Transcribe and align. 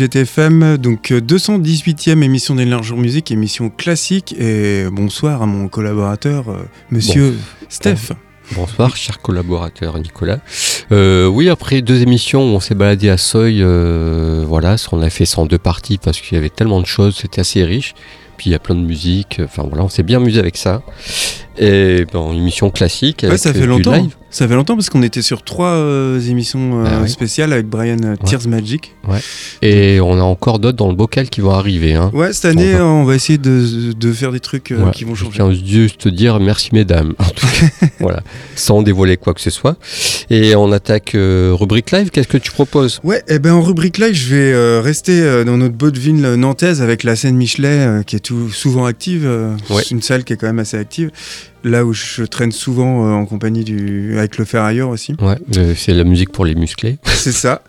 JTFM, 0.00 0.78
donc 0.78 1.10
218e 1.10 2.22
émission 2.22 2.54
d'Énergie 2.54 2.94
Music, 2.94 3.30
émission 3.30 3.68
classique 3.68 4.34
et 4.38 4.86
bonsoir 4.90 5.42
à 5.42 5.46
mon 5.46 5.68
collaborateur 5.68 6.48
euh, 6.48 6.62
monsieur 6.90 7.36
Steph. 7.68 8.12
Bonsoir, 8.54 8.96
cher 8.96 9.20
collaborateur 9.20 9.98
Nicolas. 9.98 10.38
Euh, 10.90 11.26
oui, 11.26 11.50
après 11.50 11.82
deux 11.82 12.00
émissions, 12.00 12.40
on 12.40 12.60
s'est 12.60 12.74
baladé 12.74 13.10
à 13.10 13.18
Seuil. 13.18 13.62
Euh, 13.62 14.42
voilà, 14.48 14.76
on 14.90 15.02
a 15.02 15.10
fait 15.10 15.26
ça 15.26 15.42
en 15.42 15.44
deux 15.44 15.58
parties 15.58 15.98
parce 15.98 16.18
qu'il 16.18 16.34
y 16.34 16.38
avait 16.38 16.48
tellement 16.48 16.80
de 16.80 16.86
choses, 16.86 17.16
c'était 17.16 17.42
assez 17.42 17.62
riche. 17.62 17.94
Puis 18.38 18.48
il 18.48 18.52
y 18.54 18.56
a 18.56 18.58
plein 18.58 18.76
de 18.76 18.80
musique. 18.80 19.38
Enfin 19.44 19.64
voilà, 19.68 19.84
on 19.84 19.90
s'est 19.90 20.02
bien 20.02 20.16
amusé 20.16 20.40
avec 20.40 20.56
ça. 20.56 20.80
Et 21.58 22.06
bon, 22.10 22.32
une 22.32 22.38
émission 22.38 22.70
classique. 22.70 23.26
Ouais, 23.28 23.36
ça 23.36 23.52
fait 23.52 23.66
longtemps. 23.66 24.08
Ça 24.30 24.46
fait 24.46 24.54
longtemps 24.54 24.76
parce 24.76 24.90
qu'on 24.90 25.02
était 25.02 25.22
sur 25.22 25.42
trois 25.42 25.70
euh, 25.70 26.20
émissions 26.20 26.84
euh, 26.84 27.00
bah 27.00 27.08
spéciales 27.08 27.52
avec 27.52 27.66
Brian 27.66 27.96
euh, 28.04 28.14
Tears 28.24 28.46
Magic. 28.46 28.94
Ouais. 29.08 29.18
Et 29.60 30.00
on 30.00 30.18
a 30.18 30.22
encore 30.22 30.60
d'autres 30.60 30.76
dans 30.76 30.88
le 30.88 30.94
bocal 30.94 31.28
qui 31.28 31.40
vont 31.40 31.50
arriver. 31.50 31.94
Hein. 31.94 32.12
Ouais, 32.14 32.32
cette 32.32 32.44
année, 32.44 32.76
on 32.76 33.02
va, 33.02 33.16
essayer 33.16 33.38
de, 33.38 33.92
de, 33.92 34.12
faire 34.12 34.30
des 34.30 34.38
trucs 34.38 34.72
qui 34.92 35.04
vont 35.04 35.16
changer. 35.16 35.32
Je 35.32 35.36
tiens 35.36 35.52
juste 35.52 36.02
te 36.02 36.08
dire 36.08 36.38
merci 36.38 36.70
mesdames. 36.72 37.14
En 37.18 37.24
tout 37.24 37.46
cas, 37.46 37.86
voilà, 38.00 38.22
sans 38.54 38.82
dévoiler 38.82 39.16
quoi 39.16 39.34
que 39.34 39.40
ce 39.40 39.50
soit. 39.50 39.76
Et 40.30 40.54
on 40.54 40.70
attaque 40.70 41.16
rubrique 41.16 41.90
live. 41.90 42.10
Qu'est-ce 42.10 42.28
que 42.28 42.38
tu 42.38 42.52
proposes? 42.52 43.00
Ouais, 43.02 43.18
et 43.26 43.34
eh 43.34 43.38
ben 43.40 43.52
en 43.52 43.62
rubrique 43.62 43.98
live, 43.98 44.14
je 44.14 44.34
vais 44.34 44.80
rester 44.80 45.44
dans 45.44 45.56
notre 45.56 45.74
beau 45.74 45.90
ville 45.90 46.20
nantaise 46.20 46.82
avec 46.82 47.02
la 47.02 47.16
scène 47.16 47.34
Michelet 47.34 48.04
qui 48.06 48.14
est 48.14 48.20
tout, 48.20 48.50
souvent 48.50 48.84
active. 48.84 49.28
C'est 49.68 49.90
une 49.90 50.02
salle 50.02 50.22
qui 50.22 50.34
est 50.34 50.36
quand 50.36 50.46
même 50.46 50.60
assez 50.60 50.76
active 50.76 51.10
là 51.64 51.84
où 51.84 51.92
je 51.92 52.22
traîne 52.24 52.52
souvent 52.52 53.06
euh, 53.06 53.12
en 53.12 53.26
compagnie 53.26 53.64
du 53.64 54.16
avec 54.18 54.38
le 54.38 54.44
ferrailleur 54.44 54.88
aussi. 54.88 55.14
Ouais, 55.20 55.36
c'est 55.76 55.92
la 55.92 56.04
musique 56.04 56.30
pour 56.30 56.44
les 56.44 56.54
musclés. 56.54 56.98
c'est 57.04 57.32
ça. 57.32 57.62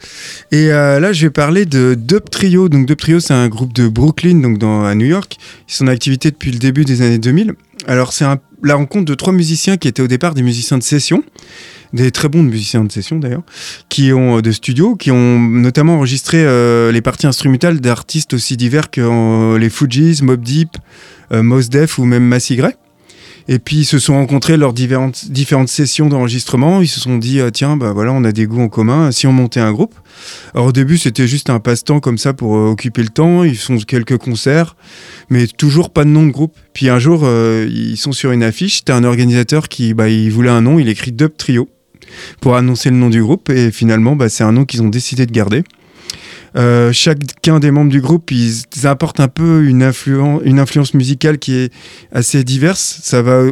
Et 0.52 0.72
euh, 0.72 1.00
là, 1.00 1.14
je 1.14 1.26
vais 1.26 1.30
parler 1.30 1.66
de 1.66 1.96
Dub 1.96 2.30
Trio. 2.30 2.70
Donc 2.70 2.88
Dub 2.88 2.98
Trio, 2.98 3.20
c'est 3.20 3.34
un 3.34 3.48
groupe 3.48 3.74
de 3.74 3.88
Brooklyn, 3.88 4.40
donc 4.40 4.58
dans, 4.58 4.84
à 4.84 4.96
New 4.96 5.06
York. 5.06 5.38
Ils 5.68 5.74
sont 5.74 5.86
en 5.86 5.90
activité 5.90 6.32
depuis 6.32 6.52
le 6.52 6.60
début 6.60 6.86
des 6.86 7.02
années 7.02 7.20
2000. 7.20 7.54
Alors 7.88 8.14
c'est 8.14 8.26
la 8.64 8.76
rencontre 8.76 9.06
de 9.06 9.16
trois 9.16 9.34
musiciens 9.34 9.78
qui 9.78 9.88
étaient 9.88 10.04
au 10.04 10.08
départ 10.08 10.34
des 10.34 10.44
musiciens 10.44 10.78
de 10.78 10.84
session 10.84 11.24
des 11.94 12.10
très 12.12 12.30
bons 12.30 12.44
musiciens 12.44 12.86
de 12.86 12.92
session 12.92 13.20
d'ailleurs, 13.20 13.42
qui 13.90 14.14
ont 14.14 14.38
euh, 14.38 14.42
de 14.42 14.54
studio, 14.54 14.96
qui 14.96 15.12
ont 15.12 15.38
notamment 15.38 15.96
enregistré 15.96 16.38
les 16.90 17.02
parties 17.02 17.28
instrumentales 17.28 17.82
d'artistes 17.82 18.34
aussi 18.34 18.56
divers 18.56 18.90
que 18.90 19.58
les 19.58 19.70
Fujis, 19.70 20.22
Mob 20.24 20.42
Deep, 20.42 20.78
Mos 21.34 21.64
Def 21.64 21.98
ou 21.98 22.06
même 22.06 22.24
Massy 22.24 22.56
Gray. 22.56 22.76
Et 23.52 23.60
puis 23.60 23.80
ils 23.80 23.86
se 23.86 24.00
sont 24.00 24.14
rencontrés 24.14 24.56
lors 24.56 24.72
différentes, 24.72 25.30
différentes 25.30 25.68
sessions 25.68 26.08
d'enregistrement. 26.08 26.80
Ils 26.80 26.88
se 26.88 27.02
sont 27.02 27.18
dit 27.18 27.42
ah, 27.42 27.52
tiens 27.52 27.76
bah 27.76 27.92
voilà 27.92 28.14
on 28.14 28.24
a 28.24 28.32
des 28.32 28.46
goûts 28.46 28.62
en 28.62 28.70
commun. 28.70 29.12
Si 29.12 29.28
on 29.28 29.34
montait 29.34 29.60
un 29.60 29.74
groupe. 29.74 29.94
Alors 30.54 30.68
au 30.68 30.72
début 30.72 30.98
c'était 30.98 31.28
juste 31.28 31.50
un 31.50 31.60
passe-temps 31.60 32.00
comme 32.00 32.18
ça 32.18 32.32
pour 32.32 32.56
euh, 32.56 32.70
occuper 32.70 33.04
le 33.04 33.10
temps. 33.10 33.44
Ils 33.44 33.58
font 33.58 33.78
quelques 33.80 34.16
concerts, 34.16 34.78
mais 35.30 35.48
toujours 35.48 35.90
pas 35.90 36.06
de 36.06 36.10
nom 36.10 36.26
de 36.26 36.32
groupe. 36.32 36.56
Puis 36.72 36.88
un 36.88 36.98
jour 36.98 37.24
euh, 37.26 37.68
ils 37.70 37.98
sont 37.98 38.14
sur 38.14 38.32
une 38.32 38.42
affiche. 38.42 38.78
C'était 38.78 38.94
un 38.94 39.04
organisateur 39.04 39.68
qui 39.68 39.94
bah, 39.94 40.08
il 40.08 40.32
voulait 40.32 40.50
un 40.50 40.62
nom. 40.62 40.80
Il 40.80 40.88
écrit 40.88 41.12
Dub 41.12 41.36
Trio 41.36 41.68
pour 42.40 42.56
annoncer 42.56 42.90
le 42.90 42.96
nom 42.96 43.10
du 43.10 43.22
groupe. 43.22 43.50
Et 43.50 43.70
finalement 43.72 44.16
bah, 44.16 44.30
c'est 44.30 44.46
un 44.46 44.54
nom 44.54 44.64
qu'ils 44.64 44.82
ont 44.82 44.88
décidé 44.88 45.26
de 45.26 45.32
garder. 45.34 45.66
Euh, 46.56 46.92
chacun 46.92 47.60
des 47.60 47.72
membres 47.72 47.92
du 47.92 48.02
groupe, 48.02 48.32
ils 48.32 48.64
apportent 48.86 49.20
un 49.20 49.28
peu 49.28 49.64
une, 49.66 49.84
influence, 49.84 50.42
une 50.44 50.60
influence 50.60 50.94
musicale 50.94 51.38
qui 51.40 51.56
est 51.56 51.74
assez 52.12 52.44
diverse. 52.44 53.00
Ça 53.04 53.22
va 53.22 53.44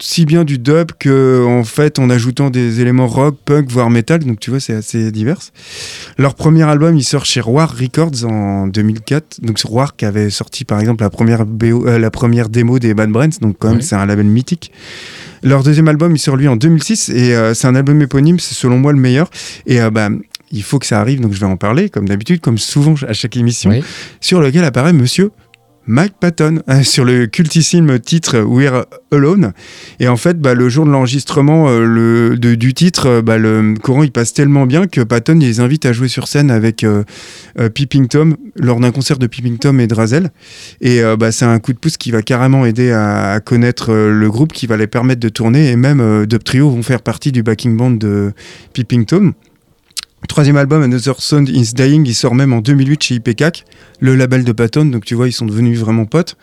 aussi 0.00 0.24
bien 0.24 0.44
du 0.44 0.58
dub 0.58 0.92
que 0.98 1.44
en 1.46 1.64
fait 1.64 1.98
en 1.98 2.10
ajoutant 2.10 2.50
des 2.50 2.80
éléments 2.80 3.06
rock, 3.06 3.36
punk, 3.44 3.70
voire 3.70 3.90
metal. 3.90 4.24
Donc 4.24 4.40
tu 4.40 4.50
vois, 4.50 4.60
c'est 4.60 4.74
assez 4.74 5.10
divers. 5.12 5.38
Leur 6.18 6.34
premier 6.34 6.62
album, 6.62 6.96
il 6.96 7.04
sort 7.04 7.24
chez 7.24 7.40
Roar 7.40 7.74
Records 7.76 8.24
en 8.24 8.66
2004. 8.66 9.40
Donc 9.42 9.60
Roar 9.60 9.96
qui 9.96 10.04
avait 10.04 10.30
sorti 10.30 10.64
par 10.64 10.80
exemple 10.80 11.02
la 11.02 11.10
première, 11.10 11.44
euh, 11.62 11.98
la 11.98 12.10
première 12.10 12.48
démo 12.48 12.78
des 12.78 12.94
Bad 12.94 13.10
Brains. 13.10 13.28
Donc 13.40 13.56
quand 13.58 13.70
même, 13.70 13.82
c'est 13.82 13.96
un 13.96 14.06
label 14.06 14.26
mythique. 14.26 14.72
Leur 15.42 15.62
deuxième 15.62 15.88
album, 15.88 16.16
il 16.16 16.18
sort 16.18 16.36
lui 16.36 16.48
en 16.48 16.56
2006 16.56 17.10
et 17.10 17.34
euh, 17.34 17.52
c'est 17.52 17.66
un 17.66 17.74
album 17.74 18.00
éponyme, 18.00 18.38
c'est 18.38 18.54
selon 18.54 18.78
moi 18.78 18.92
le 18.92 18.98
meilleur. 18.98 19.28
Et 19.66 19.78
bah, 19.90 20.08
il 20.50 20.62
faut 20.62 20.78
que 20.78 20.86
ça 20.86 21.00
arrive, 21.00 21.20
donc 21.20 21.32
je 21.32 21.40
vais 21.40 21.46
en 21.46 21.56
parler, 21.56 21.88
comme 21.88 22.08
d'habitude, 22.08 22.40
comme 22.40 22.58
souvent 22.58 22.94
à 23.06 23.12
chaque 23.12 23.36
émission, 23.36 23.72
sur 24.20 24.40
lequel 24.40 24.64
apparaît 24.64 24.92
monsieur 24.92 25.30
Mike 25.86 26.14
Patton 26.18 26.62
hein, 26.66 26.82
sur 26.82 27.04
le 27.04 27.26
cultissime 27.26 27.98
titre 27.98 28.40
We're 28.40 28.86
Alone. 29.12 29.52
Et 30.00 30.08
en 30.08 30.16
fait, 30.16 30.40
bah, 30.40 30.54
le 30.54 30.68
jour 30.68 30.86
de 30.86 30.90
l'enregistrement 30.90 31.66
euh, 31.68 32.36
du 32.36 32.74
titre, 32.74 33.06
euh, 33.06 33.22
bah, 33.22 33.38
le 33.38 33.74
courant 33.82 34.02
il 34.02 34.10
passe 34.10 34.32
tellement 34.32 34.66
bien 34.66 34.86
que 34.86 35.02
Patton 35.02 35.38
les 35.38 35.60
invite 35.60 35.86
à 35.86 35.92
jouer 35.92 36.08
sur 36.08 36.26
scène 36.26 36.50
avec 36.50 36.84
euh, 36.84 37.04
Peeping 37.74 38.08
Tom 38.08 38.36
lors 38.56 38.80
d'un 38.80 38.90
concert 38.90 39.18
de 39.18 39.26
Peeping 39.26 39.58
Tom 39.58 39.80
et 39.80 39.86
Drazel. 39.86 40.30
Et 40.80 41.02
bah, 41.18 41.32
c'est 41.32 41.44
un 41.44 41.58
coup 41.58 41.72
de 41.72 41.78
pouce 41.78 41.96
qui 41.96 42.10
va 42.10 42.22
carrément 42.22 42.66
aider 42.66 42.90
à, 42.90 43.40
connaître 43.40 43.92
le 43.92 44.30
groupe, 44.30 44.52
qui 44.52 44.66
va 44.66 44.76
les 44.76 44.86
permettre 44.86 45.20
de 45.20 45.28
tourner. 45.28 45.70
Et 45.70 45.76
même 45.76 46.26
Dub 46.26 46.42
Trio 46.42 46.70
vont 46.70 46.82
faire 46.82 47.02
partie 47.02 47.32
du 47.32 47.42
backing 47.42 47.76
band 47.76 47.92
de 47.92 48.32
Peeping 48.72 49.04
Tom. 49.04 49.32
Troisième 50.28 50.56
album, 50.56 50.82
Another 50.82 51.20
Sound 51.20 51.48
is 51.48 51.74
Dying, 51.74 52.06
il 52.06 52.14
sort 52.14 52.34
même 52.34 52.52
en 52.52 52.60
2008 52.60 53.02
chez 53.02 53.14
IPCAC, 53.16 53.64
le 54.00 54.16
label 54.16 54.44
de 54.44 54.52
Patton, 54.52 54.86
donc 54.86 55.04
tu 55.04 55.14
vois, 55.14 55.28
ils 55.28 55.32
sont 55.32 55.46
devenus 55.46 55.78
vraiment 55.78 56.06
potes. 56.06 56.36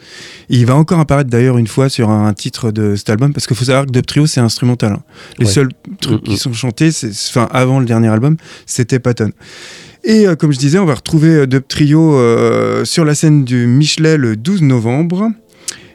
il 0.49 0.65
va 0.65 0.75
encore 0.75 0.99
apparaître 0.99 1.29
d'ailleurs 1.29 1.57
une 1.57 1.67
fois 1.67 1.89
sur 1.89 2.09
un 2.09 2.33
titre 2.33 2.71
de 2.71 2.95
cet 2.95 3.09
album, 3.09 3.33
parce 3.33 3.47
qu'il 3.47 3.57
faut 3.57 3.65
savoir 3.65 3.85
que 3.85 3.91
Dub 3.91 4.05
Trio, 4.05 4.27
c'est 4.27 4.39
instrumental. 4.39 4.93
Hein. 4.93 5.03
Les 5.39 5.45
seuls 5.45 5.69
trucs 5.99 6.23
qui 6.23 6.37
sont 6.37 6.53
chantés, 6.53 6.91
c'est, 6.91 7.11
enfin, 7.29 7.49
avant 7.51 7.79
le 7.79 7.85
dernier 7.85 8.07
album, 8.07 8.37
c'était 8.65 8.99
Patton. 8.99 9.31
Et 10.03 10.27
euh, 10.27 10.35
comme 10.35 10.51
je 10.51 10.57
disais, 10.57 10.79
on 10.79 10.85
va 10.85 10.95
retrouver 10.95 11.29
euh, 11.29 11.47
Dub 11.47 11.63
Trio 11.67 12.15
euh, 12.15 12.85
sur 12.85 13.05
la 13.05 13.13
scène 13.13 13.43
du 13.43 13.67
Michelet 13.67 14.17
le 14.17 14.35
12 14.35 14.63
novembre. 14.63 15.31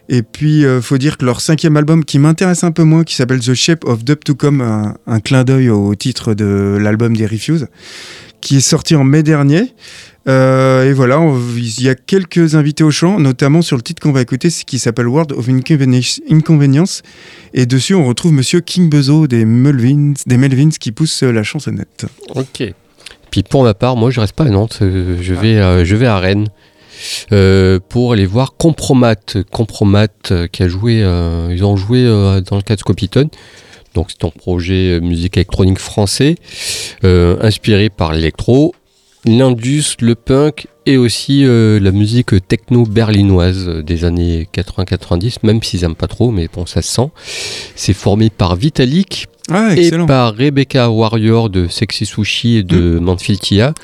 Et 0.08 0.22
puis, 0.22 0.60
il 0.60 0.66
euh, 0.66 0.80
faut 0.80 0.98
dire 0.98 1.18
que 1.18 1.24
leur 1.24 1.40
cinquième 1.40 1.76
album 1.76 2.04
qui 2.04 2.18
m'intéresse 2.18 2.64
un 2.64 2.70
peu 2.70 2.84
moins, 2.84 3.04
qui 3.04 3.14
s'appelle 3.14 3.40
The 3.40 3.54
Shape 3.54 3.84
of 3.84 4.04
Dub 4.04 4.22
to 4.24 4.34
Come, 4.34 4.94
un, 5.06 5.20
clin 5.20 5.44
d'œil 5.44 5.68
au 5.70 5.94
titre 5.94 6.34
de 6.34 6.78
l'album 6.80 7.16
des 7.16 7.26
Refuse, 7.26 7.66
qui 8.40 8.56
est 8.56 8.60
sorti 8.60 8.94
en 8.94 9.04
mai 9.04 9.22
dernier. 9.22 9.74
Euh, 10.28 10.88
et 10.88 10.92
voilà, 10.92 11.20
il 11.56 11.82
y 11.82 11.88
a 11.88 11.94
quelques 11.94 12.54
invités 12.54 12.84
au 12.84 12.90
chant, 12.90 13.18
notamment 13.18 13.62
sur 13.62 13.76
le 13.76 13.82
titre 13.82 14.02
qu'on 14.02 14.12
va 14.12 14.22
écouter, 14.22 14.48
qui 14.48 14.78
s'appelle 14.78 15.08
World 15.08 15.32
of 15.32 15.48
Inconvenience. 15.48 17.02
Et 17.54 17.66
dessus, 17.66 17.94
on 17.94 18.04
retrouve 18.04 18.32
Monsieur 18.32 18.60
King 18.60 18.88
Bezo 18.88 19.26
des 19.26 19.44
Melvins, 19.44 20.14
des 20.26 20.36
Melvins 20.36 20.70
qui 20.70 20.92
pousse 20.92 21.22
la 21.22 21.42
chansonnette. 21.42 22.06
Ok. 22.34 22.62
Puis 23.30 23.42
pour 23.42 23.64
ma 23.64 23.74
part, 23.74 23.96
moi, 23.96 24.10
je 24.10 24.20
reste 24.20 24.34
pas 24.34 24.44
à 24.44 24.50
Nantes, 24.50 24.78
euh, 24.82 25.18
je 25.20 25.34
vais, 25.34 25.84
je 25.84 25.96
vais 25.96 26.06
à 26.06 26.18
Rennes. 26.18 26.48
Euh, 27.32 27.78
pour 27.88 28.12
aller 28.12 28.26
voir 28.26 28.54
Compromat. 28.56 29.16
Compromat 29.50 30.08
euh, 30.30 30.46
qui 30.46 30.62
a 30.62 30.68
joué, 30.68 31.02
euh, 31.02 31.48
ils 31.52 31.64
ont 31.64 31.76
joué 31.76 32.04
dans 32.04 32.56
le 32.56 32.62
cadre 32.62 32.76
de 32.76 32.80
Scopitone. 32.80 33.28
Donc 33.94 34.08
c'est 34.10 34.26
un 34.26 34.30
projet 34.30 35.00
musique 35.00 35.38
électronique 35.38 35.78
français, 35.78 36.34
inspiré 37.02 37.88
par 37.88 38.12
l'électro, 38.12 38.74
l'indus, 39.24 39.96
le 40.00 40.14
punk 40.14 40.66
et 40.84 40.98
aussi 40.98 41.44
la 41.46 41.92
musique 41.92 42.46
techno 42.46 42.84
berlinoise 42.84 43.66
des 43.66 44.04
années 44.04 44.48
80-90, 44.52 45.38
même 45.44 45.62
s'ils 45.62 45.80
n'aiment 45.80 45.94
pas 45.94 46.08
trop, 46.08 46.30
mais 46.30 46.46
bon, 46.52 46.66
ça 46.66 46.82
se 46.82 46.92
sent. 46.92 47.08
C'est 47.74 47.94
formé 47.94 48.28
par 48.28 48.54
Vitalik, 48.54 49.28
ah, 49.50 49.74
et 49.76 49.90
par 50.06 50.34
Rebecca 50.34 50.90
Warrior 50.90 51.50
de 51.50 51.68
Sexy 51.68 52.04
Sushi 52.04 52.56
et 52.56 52.62
de 52.62 52.98
mmh. 52.98 53.16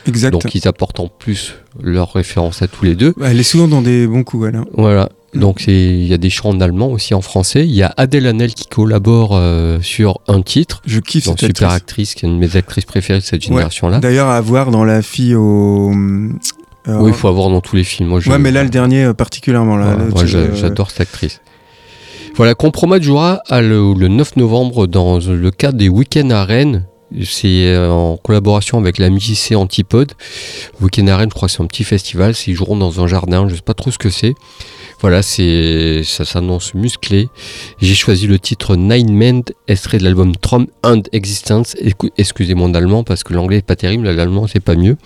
Exact. 0.07 0.31
Donc 0.33 0.55
ils 0.55 0.67
apportent 0.67 1.01
en 1.01 1.09
plus 1.09 1.55
leur 1.81 2.13
référence 2.13 2.63
à 2.63 2.69
tous 2.69 2.85
les 2.85 2.95
deux. 2.95 3.15
Bah, 3.17 3.29
elle 3.31 3.41
est 3.41 3.45
souvent 3.45 3.69
dans 3.69 3.83
des 3.83 4.07
bons 4.07 4.25
coups, 4.25 4.49
elle. 4.49 4.57
Hein. 4.57 4.65
Voilà. 4.75 5.09
Mm. 5.35 5.41
Donc 5.41 5.65
il 5.67 6.05
y 6.05 6.13
a 6.13 6.19
des 6.19 6.31
chants 6.31 6.51
en 6.51 6.61
allemand 6.61 6.89
aussi 6.89 7.15
en 7.15 7.23
français. 7.23 7.65
Il 7.65 7.75
y 7.75 7.83
a 7.83 7.95
Adèle 7.97 8.27
Hanel 8.27 8.55
qui 8.55 8.67
collabore 8.67 9.31
euh, 9.33 9.79
sur 9.81 10.21
un 10.29 10.43
titre. 10.43 10.83
Je 10.87 11.01
kiffe 11.01 11.25
cette 11.25 11.41
super 11.41 11.71
actrice. 11.71 12.15
qui 12.15 12.27
est 12.27 12.29
une 12.29 12.37
de 12.37 12.41
mes 12.41 12.57
actrices 12.57 12.85
préférées 12.85 13.21
de 13.21 13.25
cette 13.25 13.43
génération-là. 13.43 13.99
D'ailleurs 13.99 14.29
à 14.29 14.41
voir 14.41 14.71
dans 14.71 14.85
la 14.85 15.03
fille 15.03 15.35
au. 15.35 15.93
Euh, 16.89 16.99
oui, 16.99 17.13
il 17.13 17.15
faut 17.15 17.29
avoir 17.29 17.49
dans 17.49 17.61
tous 17.61 17.77
les 17.77 17.85
films. 17.85 18.09
Moi, 18.09 18.21
Ouais, 18.27 18.39
mais 18.39 18.51
là 18.51 18.65
le 18.65 18.69
dernier 18.69 19.05
euh, 19.05 19.15
particulièrement 19.15 19.77
là. 19.77 19.97
moi 19.97 20.25
j'adore 20.27 20.91
cette 20.91 21.03
actrice. 21.03 21.41
Voilà, 22.35 22.55
Compromat 22.55 23.01
jouera 23.01 23.43
le, 23.51 23.95
le, 23.95 24.09
9 24.09 24.37
novembre 24.37 24.87
dans 24.87 25.19
le 25.19 25.51
cadre 25.51 25.79
des 25.79 25.89
week-ends 25.89 26.31
à 26.31 26.45
Rennes 26.45 26.87
c'est 27.25 27.67
euh, 27.67 27.91
en 27.91 28.17
collaboration 28.17 28.79
avec 28.79 28.99
la 28.99 29.11
MJC 29.11 29.53
Antipode. 29.55 30.13
Weekend 30.81 31.09
Arène, 31.09 31.29
je 31.31 31.35
crois 31.35 31.49
c'est 31.49 31.63
un 31.63 31.67
petit 31.67 31.85
festival. 31.85 32.35
Ils 32.47 32.55
joueront 32.55 32.77
dans 32.77 33.03
un 33.03 33.07
jardin, 33.07 33.49
je 33.49 33.57
sais 33.57 33.63
pas 33.63 33.75
trop 33.75 33.91
ce 33.91 33.99
que 33.99 34.11
c'est. 34.11 34.35
Voilà, 35.01 35.23
c'est 35.23 36.03
ça 36.05 36.25
s'annonce 36.25 36.75
musclé. 36.75 37.29
J'ai 37.81 37.95
choisi 37.95 38.27
le 38.27 38.39
titre 38.39 38.77
Nine 38.77 39.13
Men, 39.13 39.43
extrait 39.69 39.99
de 39.99 40.05
l'album 40.05 40.37
Trump 40.37 40.71
and 40.85 41.03
Existence. 41.13 41.77
Excusez 42.17 42.55
mon 42.55 42.73
allemand 42.75 43.05
parce 43.05 43.25
que 43.25 43.35
l'anglais 43.35 43.59
est 43.59 43.67
pas 43.67 43.77
terrible, 43.77 44.05
l'allemand 44.09 44.47
c'est 44.47 44.61
pas 44.61 44.77
mieux. 44.77 44.97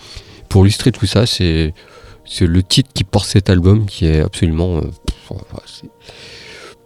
Pour 0.49 0.65
illustrer 0.65 0.91
tout 0.91 1.05
ça, 1.05 1.25
c'est 1.25 1.73
c'est 2.25 2.45
le 2.45 2.61
titre 2.61 2.89
qui 2.93 3.03
porte 3.03 3.27
cet 3.27 3.49
album 3.49 3.85
qui 3.85 4.05
est 4.05 4.19
absolument. 4.19 4.77
Euh, 4.77 4.81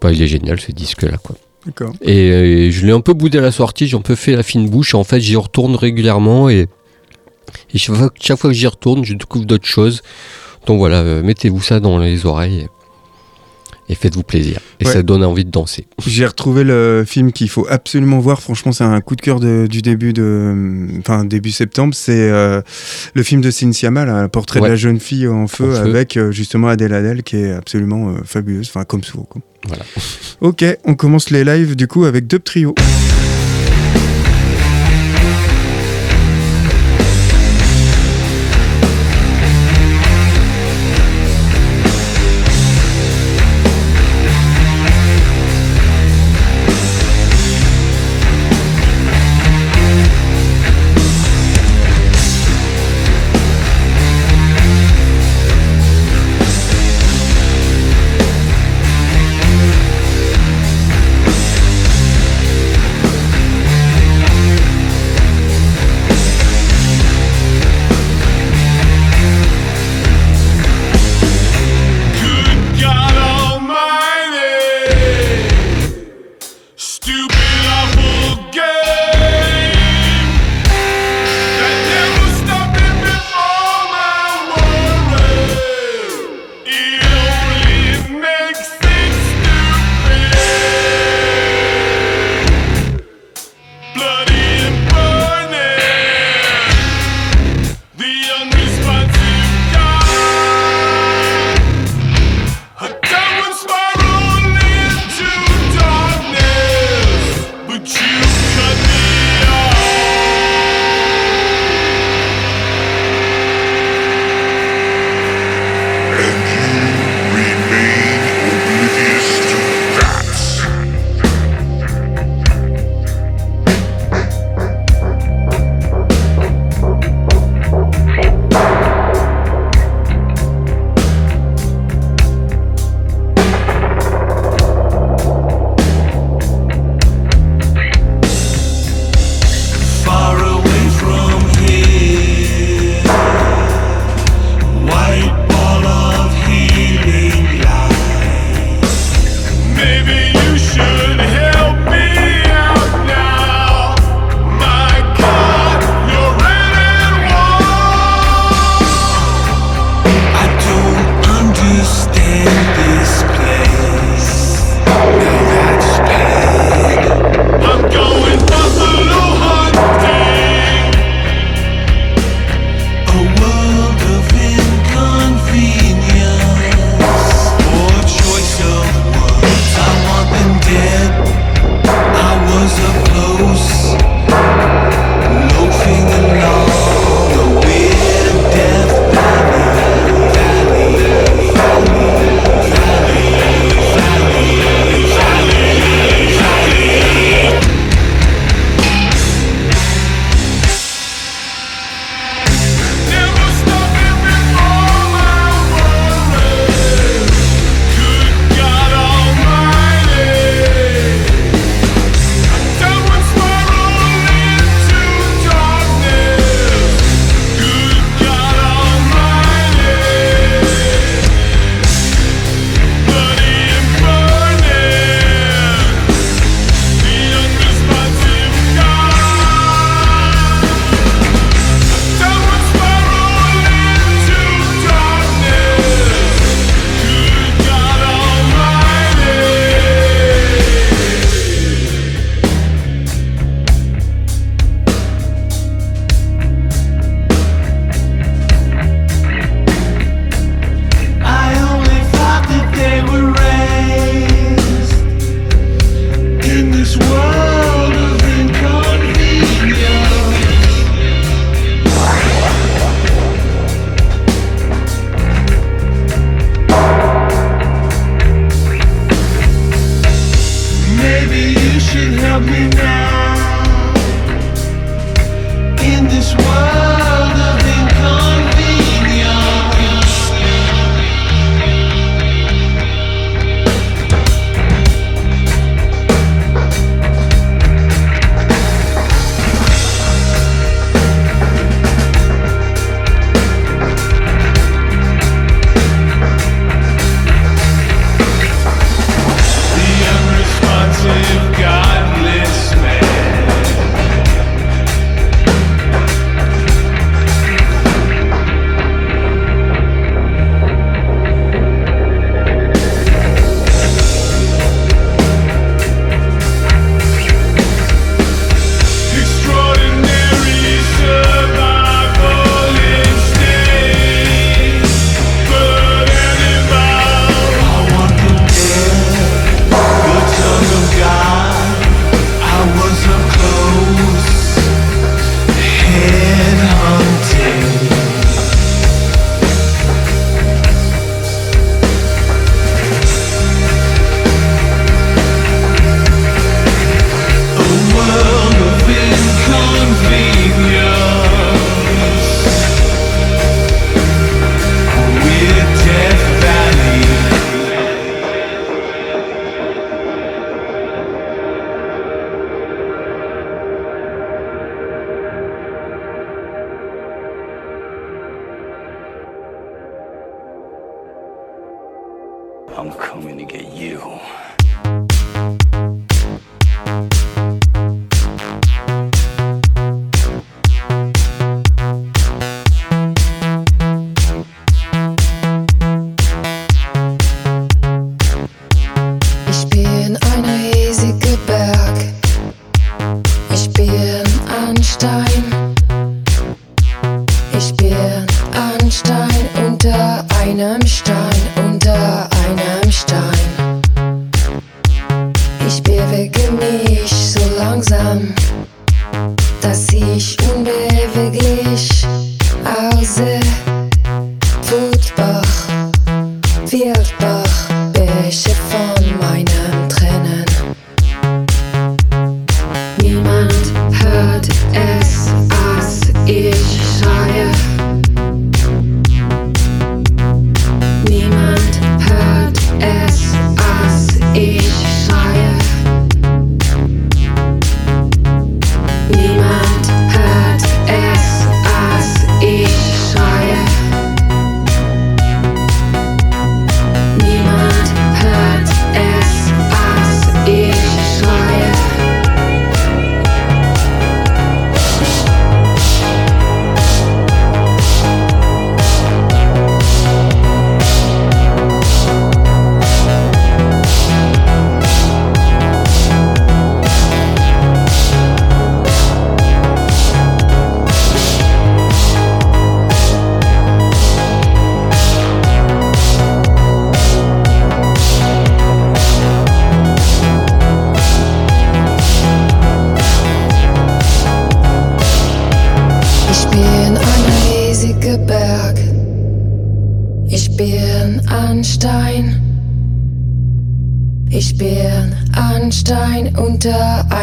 il 0.09 0.21
est 0.21 0.27
génial 0.27 0.59
ce 0.59 0.71
disque-là, 0.71 1.17
quoi. 1.17 1.35
D'accord. 1.65 1.93
Et, 2.01 2.31
euh, 2.31 2.71
je 2.71 2.85
l'ai 2.85 2.91
un 2.91 3.01
peu 3.01 3.13
boudé 3.13 3.37
à 3.37 3.41
la 3.41 3.51
sortie, 3.51 3.87
j'ai 3.87 3.95
un 3.95 4.01
peu 4.01 4.15
fait 4.15 4.35
la 4.35 4.43
fine 4.43 4.67
bouche. 4.67 4.95
En 4.95 5.03
fait, 5.03 5.19
j'y 5.19 5.35
retourne 5.35 5.75
régulièrement 5.75 6.49
et, 6.49 6.67
chaque, 7.75 8.37
fois, 8.37 8.49
que 8.49 8.55
j'y 8.55 8.67
retourne, 8.67 9.05
je 9.05 9.13
découvre 9.13 9.45
d'autres 9.45 9.67
choses. 9.67 10.01
Donc 10.65 10.79
voilà, 10.79 11.01
euh, 11.01 11.21
mettez-vous 11.21 11.61
ça 11.61 11.79
dans 11.79 11.97
les 11.99 12.25
oreilles 12.25 12.67
et 13.91 13.95
faites-vous 13.95 14.23
plaisir. 14.23 14.59
Et 14.79 14.85
ça 14.85 15.03
donne 15.03 15.21
envie 15.23 15.43
de 15.43 15.51
danser. 15.51 15.85
J'ai 16.07 16.25
retrouvé 16.25 16.63
le 16.63 17.03
film 17.05 17.33
qu'il 17.33 17.49
faut 17.49 17.67
absolument 17.69 18.19
voir. 18.19 18.41
Franchement, 18.41 18.71
c'est 18.71 18.85
un 18.85 19.01
coup 19.01 19.17
de 19.17 19.21
cœur 19.21 19.41
du 19.41 19.81
début 19.81 20.13
de, 20.13 20.87
début 21.25 21.51
septembre. 21.51 21.93
C'est 21.93 22.31
euh, 22.31 22.61
le 23.13 23.23
film 23.23 23.41
de 23.41 23.51
Cynthia 23.51 23.91
Mal, 23.91 24.09
hein, 24.09 24.29
Portrait 24.29 24.61
de 24.61 24.65
la 24.65 24.77
jeune 24.77 25.01
fille 25.01 25.27
en 25.27 25.47
feu, 25.47 25.75
avec 25.75 26.15
euh, 26.15 26.31
justement 26.31 26.69
Adèle 26.69 26.93
Adèle 26.93 27.21
qui 27.21 27.35
est 27.35 27.51
absolument 27.51 28.09
euh, 28.09 28.21
fabuleuse. 28.23 28.69
Enfin, 28.69 28.85
comme 28.85 29.03
souvent. 29.03 29.27
Voilà. 29.67 29.83
ok, 30.39 30.65
on 30.85 30.95
commence 30.95 31.29
les 31.29 31.43
lives 31.43 31.75
du 31.75 31.87
coup 31.87 32.05
avec 32.05 32.27
deux 32.27 32.39
trios. 32.39 32.73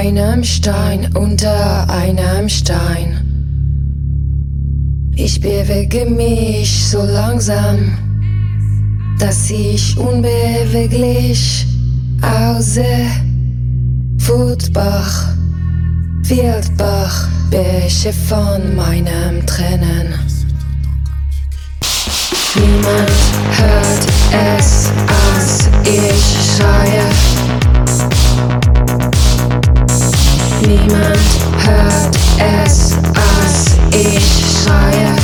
Einem 0.09 0.43
Stein, 0.43 1.11
unter 1.15 1.89
einem 1.91 2.49
Stein. 2.49 3.21
Ich 5.15 5.39
bewege 5.39 6.07
mich 6.07 6.89
so 6.89 7.03
langsam, 7.03 7.99
dass 9.19 9.51
ich 9.51 9.99
unbeweglich 9.99 11.67
aussehe. 12.23 13.11
Wutbach. 14.19 15.35
Wildbach, 16.23 17.29
Bäche 17.51 18.13
von 18.13 18.77
meinem 18.77 19.45
Tränen. 19.47 20.15
Niemand 22.55 23.11
hört 23.57 24.59
es, 24.59 24.91
als 25.07 25.69
ich 25.85 26.57
schreie. 26.57 27.09
Niemand 30.69 31.19
hört 31.65 32.15
es, 32.67 32.93
als 33.15 33.79
ich 33.91 34.23
schreie. 34.63 35.17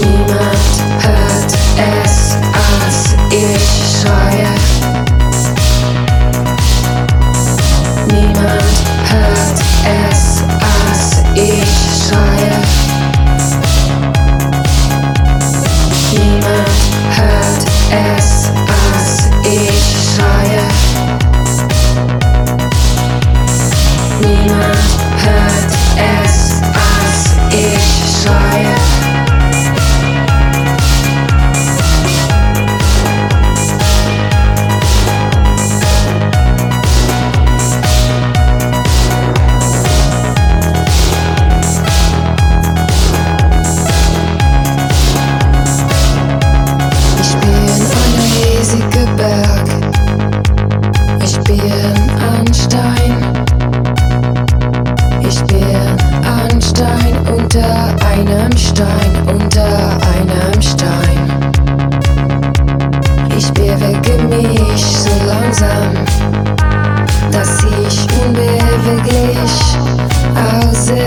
Niemand 0.00 0.72
hört 1.02 1.52
es, 1.76 2.36
als 2.56 3.14
ich 3.30 4.00
schreie. 4.00 4.48
Niemand 8.08 8.89
langsam, 65.50 65.94
dass 67.32 67.64
ich 67.64 68.06
unbeweglich 68.22 69.54
aussehe. 70.34 70.99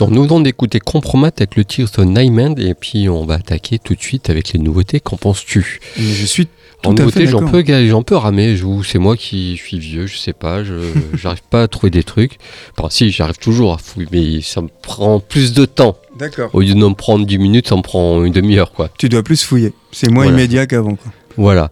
Donc 0.00 0.10
nous 0.10 0.24
venons 0.24 0.40
d'écouter 0.40 0.80
Compromat 0.80 1.30
avec 1.36 1.54
le 1.56 1.64
titre 1.64 2.02
Nightman 2.04 2.58
et 2.58 2.74
puis 2.74 3.08
on 3.08 3.24
va 3.24 3.34
attaquer 3.34 3.78
tout 3.78 3.94
de 3.94 4.02
suite 4.02 4.28
avec 4.28 4.52
les 4.52 4.58
nouveautés. 4.58 4.98
Qu'en 4.98 5.16
penses-tu? 5.16 5.80
Et 5.96 6.02
je 6.02 6.26
suis 6.26 6.48
En 6.84 6.94
tout 6.94 7.02
à 7.02 7.04
nouveauté, 7.04 7.26
j'en 7.28 7.46
peux, 7.46 7.64
j'en 7.86 8.02
peux 8.02 8.16
ramer. 8.16 8.58
C'est 8.84 8.98
moi 8.98 9.16
qui 9.16 9.56
suis 9.56 9.78
vieux, 9.78 10.06
je 10.06 10.16
sais 10.16 10.32
pas. 10.32 10.64
Je 10.64 10.74
j'arrive 11.14 11.42
pas 11.48 11.62
à 11.62 11.68
trouver 11.68 11.90
des 11.90 12.02
trucs. 12.02 12.38
Enfin, 12.76 12.88
si, 12.90 13.10
j'arrive 13.12 13.38
toujours 13.38 13.72
à 13.72 13.78
fouiller, 13.78 14.08
mais 14.10 14.40
ça 14.42 14.62
me 14.62 14.68
prend 14.82 15.20
plus 15.20 15.52
de 15.52 15.64
temps. 15.64 15.96
D'accord. 16.18 16.50
Au 16.54 16.60
lieu 16.60 16.74
de 16.74 16.78
me 16.78 16.92
prendre 16.94 17.24
10 17.24 17.38
minutes, 17.38 17.68
ça 17.68 17.76
me 17.76 17.82
prend 17.82 18.24
une 18.24 18.32
demi-heure, 18.32 18.72
quoi. 18.72 18.90
Tu 18.98 19.08
dois 19.08 19.22
plus 19.22 19.44
fouiller. 19.44 19.72
C'est 19.92 20.10
moins 20.10 20.24
Voilà. 20.24 20.38
immédiat 20.38 20.66
qu'avant. 20.66 20.96
quoi. 20.96 21.12
Voilà. 21.36 21.70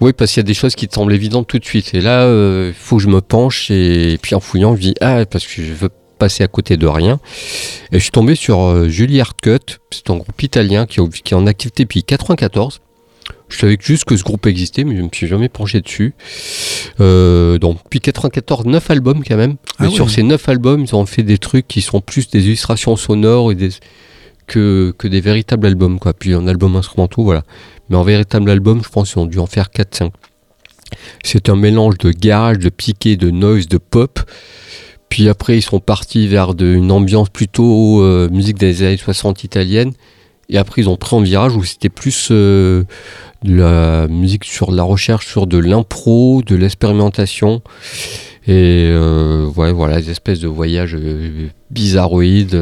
Oui, 0.00 0.12
parce 0.12 0.32
qu'il 0.32 0.40
y 0.40 0.44
a 0.44 0.46
des 0.46 0.54
choses 0.54 0.74
qui 0.74 0.88
te 0.88 0.94
semblent 0.94 1.12
évidentes 1.12 1.46
tout 1.46 1.58
de 1.58 1.64
suite. 1.64 1.94
Et 1.94 2.00
là, 2.00 2.26
il 2.66 2.74
faut 2.74 2.96
que 2.96 3.02
je 3.02 3.08
me 3.08 3.20
penche 3.20 3.70
et, 3.70 4.18
puis 4.20 4.34
en 4.34 4.40
fouillant, 4.40 4.74
je 4.74 4.80
dis 4.80 4.94
ah 5.00 5.24
parce 5.24 5.46
que 5.46 5.62
je 5.62 5.72
veux 5.72 5.90
passer 6.20 6.44
à 6.44 6.48
côté 6.48 6.76
de 6.76 6.86
rien. 6.86 7.18
Et 7.90 7.98
je 7.98 8.02
suis 8.04 8.12
tombé 8.12 8.36
sur 8.36 8.60
euh, 8.60 8.88
Julie 8.88 9.20
Hardcut. 9.20 9.78
C'est 9.90 10.08
un 10.10 10.16
groupe 10.16 10.40
italien 10.42 10.86
qui, 10.86 11.00
est- 11.00 11.32
en 11.34 11.46
activité 11.48 11.82
depuis 11.82 12.04
94. 12.04 12.80
Je 13.48 13.58
savais 13.58 13.76
juste 13.80 14.04
que 14.04 14.16
ce 14.16 14.22
groupe 14.22 14.46
existait, 14.46 14.84
mais 14.84 14.96
je 14.96 15.02
me 15.02 15.08
suis 15.12 15.26
jamais 15.26 15.48
penché 15.48 15.80
dessus. 15.80 16.14
Euh, 17.00 17.58
donc 17.58 17.78
depuis 17.82 18.00
94, 18.00 18.66
9 18.66 18.90
albums 18.90 19.22
quand 19.26 19.36
même. 19.36 19.56
Ah 19.78 19.84
mais 19.84 19.90
sur 19.90 20.10
ces 20.10 20.22
9 20.22 20.48
albums, 20.48 20.84
ils 20.84 20.94
ont 20.94 21.06
fait 21.06 21.22
des 21.24 21.38
trucs 21.38 21.66
qui 21.66 21.80
sont 21.80 22.00
plus 22.00 22.28
des 22.30 22.44
illustrations 22.46 22.94
sonores 22.96 23.50
et 23.50 23.54
des, 23.56 23.70
que, 24.46 24.94
que 24.98 25.08
des 25.08 25.20
véritables 25.20 25.66
albums. 25.66 25.98
Quoi. 25.98 26.12
Puis 26.12 26.32
un 26.34 26.46
album 26.46 26.76
instrumentaux, 26.76 27.24
voilà. 27.24 27.42
Mais 27.88 27.96
en 27.96 28.02
véritable 28.04 28.50
album, 28.50 28.82
je 28.84 28.88
pense 28.88 29.12
qu'ils 29.12 29.22
ont 29.22 29.26
dû 29.26 29.38
en 29.38 29.46
faire 29.46 29.68
4-5. 29.74 30.10
C'est 31.24 31.48
un 31.48 31.56
mélange 31.56 31.98
de 31.98 32.10
garage, 32.10 32.58
de 32.58 32.68
piqué, 32.68 33.16
de 33.16 33.30
noise, 33.30 33.66
de 33.68 33.78
pop. 33.78 34.20
Puis 35.10 35.28
après, 35.28 35.58
ils 35.58 35.62
sont 35.62 35.80
partis 35.80 36.26
vers 36.28 36.54
de- 36.54 36.66
une 36.72 36.90
ambiance 36.90 37.28
plutôt 37.28 38.00
euh, 38.00 38.28
musique 38.30 38.56
des 38.58 38.82
années 38.82 38.96
60 38.96 39.44
italienne. 39.44 39.92
Et 40.48 40.56
après, 40.58 40.80
ils 40.82 40.88
ont 40.88 40.96
pris 40.96 41.14
un 41.16 41.22
virage 41.22 41.54
où 41.54 41.62
c'était 41.64 41.88
plus 41.90 42.28
euh, 42.30 42.84
de 43.44 43.54
la 43.54 44.08
musique 44.08 44.44
sur 44.44 44.72
la 44.72 44.82
recherche 44.82 45.26
sur 45.26 45.46
de 45.46 45.58
l'impro, 45.58 46.42
de 46.46 46.56
l'expérimentation. 46.56 47.60
Et 48.46 48.86
euh, 48.88 49.46
voilà, 49.52 50.00
des 50.00 50.10
espèces 50.10 50.40
de 50.40 50.48
voyages 50.48 50.96
bizarroïdes. 51.70 52.58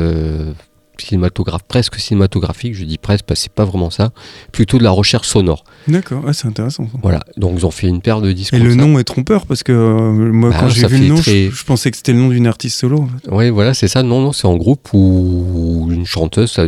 cinématographe, 1.01 1.63
presque 1.69 1.95
cinématographique. 1.97 2.75
Je 2.75 2.85
dis 2.85 2.99
presque 2.99 3.25
parce 3.25 3.39
que 3.41 3.45
c'est 3.45 3.53
pas 3.53 3.65
vraiment 3.65 3.91
ça. 3.91 4.11
Plutôt 4.53 4.79
de 4.79 4.85
la 4.85 4.91
recherche 4.91 5.29
sonore. 5.29 5.65
D'accord, 5.87 6.25
ah, 6.27 6.33
c'est 6.33 6.47
intéressant. 6.49 6.85
ça. 6.87 6.99
Voilà. 7.03 7.21
Donc 7.37 7.55
ils 7.57 7.65
ont 7.65 7.71
fait 7.71 7.87
une 7.89 8.01
paire 8.03 8.21
de 8.21 8.33
disques. 8.33 8.53
Et 8.53 8.59
le 8.59 8.71
ça. 8.71 8.77
nom 8.77 8.99
est 8.99 9.05
trompeur 9.05 9.47
parce 9.47 9.63
que 9.63 9.73
euh, 9.73 10.11
moi, 10.33 10.51
Bah, 10.51 10.57
quand 10.61 10.69
j'ai 10.69 10.87
vu 10.87 10.99
le 10.99 11.07
nom, 11.09 11.17
je- 11.17 11.23
très- 11.23 11.51
je, 11.51 11.65
pensais 11.65 11.91
que 11.91 11.97
c'était 11.97 12.13
le 12.13 12.19
nom 12.19 12.29
d'une 12.29 12.47
artiste 12.47 12.79
solo. 12.79 12.99
en 13.03 13.07
fait. 13.07 13.29
Oui, 13.31 13.49
voilà, 13.51 13.73
c'est 13.75 13.89
ça. 13.89 14.03
Non, 14.03 14.21
non, 14.21 14.33
c'est 14.33 14.47
en 14.47 14.57
groupe 14.57 14.89
où 14.93 15.89
une 15.91 16.05
chanteuse, 16.07 16.51
ça, 16.53 16.65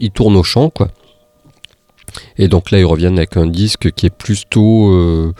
il 0.00 0.10
tourne 0.10 0.36
au 0.36 0.42
chant, 0.42 0.70
quoi. 0.70 0.88
Et 2.38 2.48
donc 2.48 2.70
là, 2.70 2.78
ils 2.78 2.84
reviennent 2.84 3.18
avec 3.18 3.36
un 3.36 3.46
disque 3.46 3.90
qui 3.92 4.06
est 4.06 4.10
plutôt, 4.16 4.90
euh, 4.92 5.32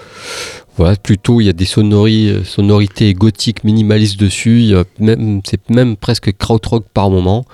voilà, 0.77 0.97
plutôt, 0.97 1.41
il 1.41 1.45
y 1.45 1.49
a 1.49 1.55
des 1.55 1.65
sonori- 1.65 2.45
sonorités 2.45 3.15
gothiques 3.15 3.65
minimalistes 3.65 4.19
dessus. 4.21 4.75
Même, 4.99 5.41
c'est 5.47 5.71
même 5.71 5.97
presque 5.97 6.37
krautrock 6.37 6.85
par 6.93 7.09
moment, 7.09 7.47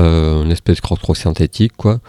euh, 0.00 0.42
une 0.42 0.50
espèce 0.50 0.76
de 0.76 0.80
krautrock 0.80 1.16
synthétique, 1.16 1.72
quoi. 1.76 2.00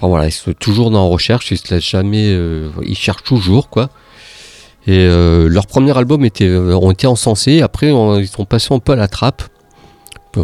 Enfin 0.00 0.08
voilà, 0.08 0.28
ils 0.28 0.32
sont 0.32 0.54
toujours 0.54 0.90
dans 0.90 1.02
la 1.02 1.10
recherche, 1.10 1.50
ils 1.50 1.58
se 1.58 1.74
laissent 1.74 1.84
jamais, 1.84 2.32
euh, 2.32 2.70
ils 2.82 2.96
cherchent 2.96 3.22
toujours, 3.22 3.68
quoi. 3.68 3.90
Et 4.86 4.96
euh, 4.96 5.46
leur 5.46 5.66
premier 5.66 5.94
album 5.94 6.24
était, 6.24 6.48
euh, 6.48 6.74
ont 6.74 6.90
été 6.90 7.06
encensés. 7.06 7.60
Après, 7.60 7.92
ils 7.92 8.26
sont 8.26 8.46
passés 8.46 8.72
un 8.72 8.78
peu 8.78 8.92
à 8.92 8.96
la 8.96 9.08
trappe. 9.08 9.42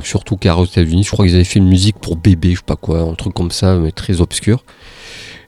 Surtout 0.02 0.36
car 0.36 0.58
aux 0.58 0.66
États-Unis, 0.66 1.04
je 1.04 1.10
crois 1.10 1.24
qu'ils 1.24 1.36
avaient 1.36 1.44
fait 1.44 1.58
une 1.58 1.68
musique 1.68 1.98
pour 1.98 2.16
bébé, 2.16 2.50
je 2.50 2.56
sais 2.56 2.62
pas 2.66 2.76
quoi, 2.76 3.00
un 3.00 3.14
truc 3.14 3.32
comme 3.32 3.50
ça, 3.50 3.76
mais 3.76 3.92
très 3.92 4.20
obscur. 4.20 4.62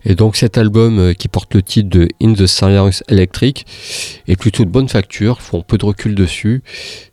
Et 0.08 0.14
donc 0.14 0.36
cet 0.36 0.56
album 0.56 0.98
euh, 0.98 1.12
qui 1.12 1.28
porte 1.28 1.54
le 1.54 1.62
titre 1.62 1.90
de 1.90 2.08
In 2.20 2.32
the 2.32 2.46
Silence 2.46 3.04
Electric 3.08 3.66
est 4.26 4.36
plutôt 4.36 4.64
de 4.64 4.70
bonne 4.70 4.88
facture, 4.88 5.42
font 5.42 5.62
peu 5.62 5.76
de 5.76 5.84
recul 5.84 6.14
dessus. 6.14 6.62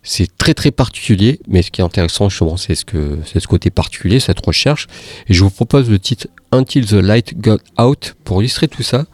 C'est 0.02 0.34
très 0.38 0.54
très 0.54 0.70
particulier, 0.70 1.38
mais 1.46 1.60
ce 1.60 1.70
qui 1.70 1.82
est 1.82 1.84
intéressant 1.84 2.30
justement, 2.30 2.56
c'est 2.56 2.74
ce, 2.74 2.86
que, 2.86 3.18
c'est 3.26 3.38
ce 3.38 3.46
côté 3.46 3.68
particulier, 3.68 4.18
cette 4.18 4.44
recherche. 4.44 4.86
Et 5.28 5.34
je 5.34 5.42
vous 5.44 5.50
propose 5.50 5.90
le 5.90 5.98
titre 5.98 6.26
Until 6.52 6.86
the 6.86 6.92
Light 6.94 7.38
Got 7.38 7.58
Out 7.78 8.16
pour 8.24 8.40
illustrer 8.40 8.66
tout 8.66 8.82
ça. 8.82 9.04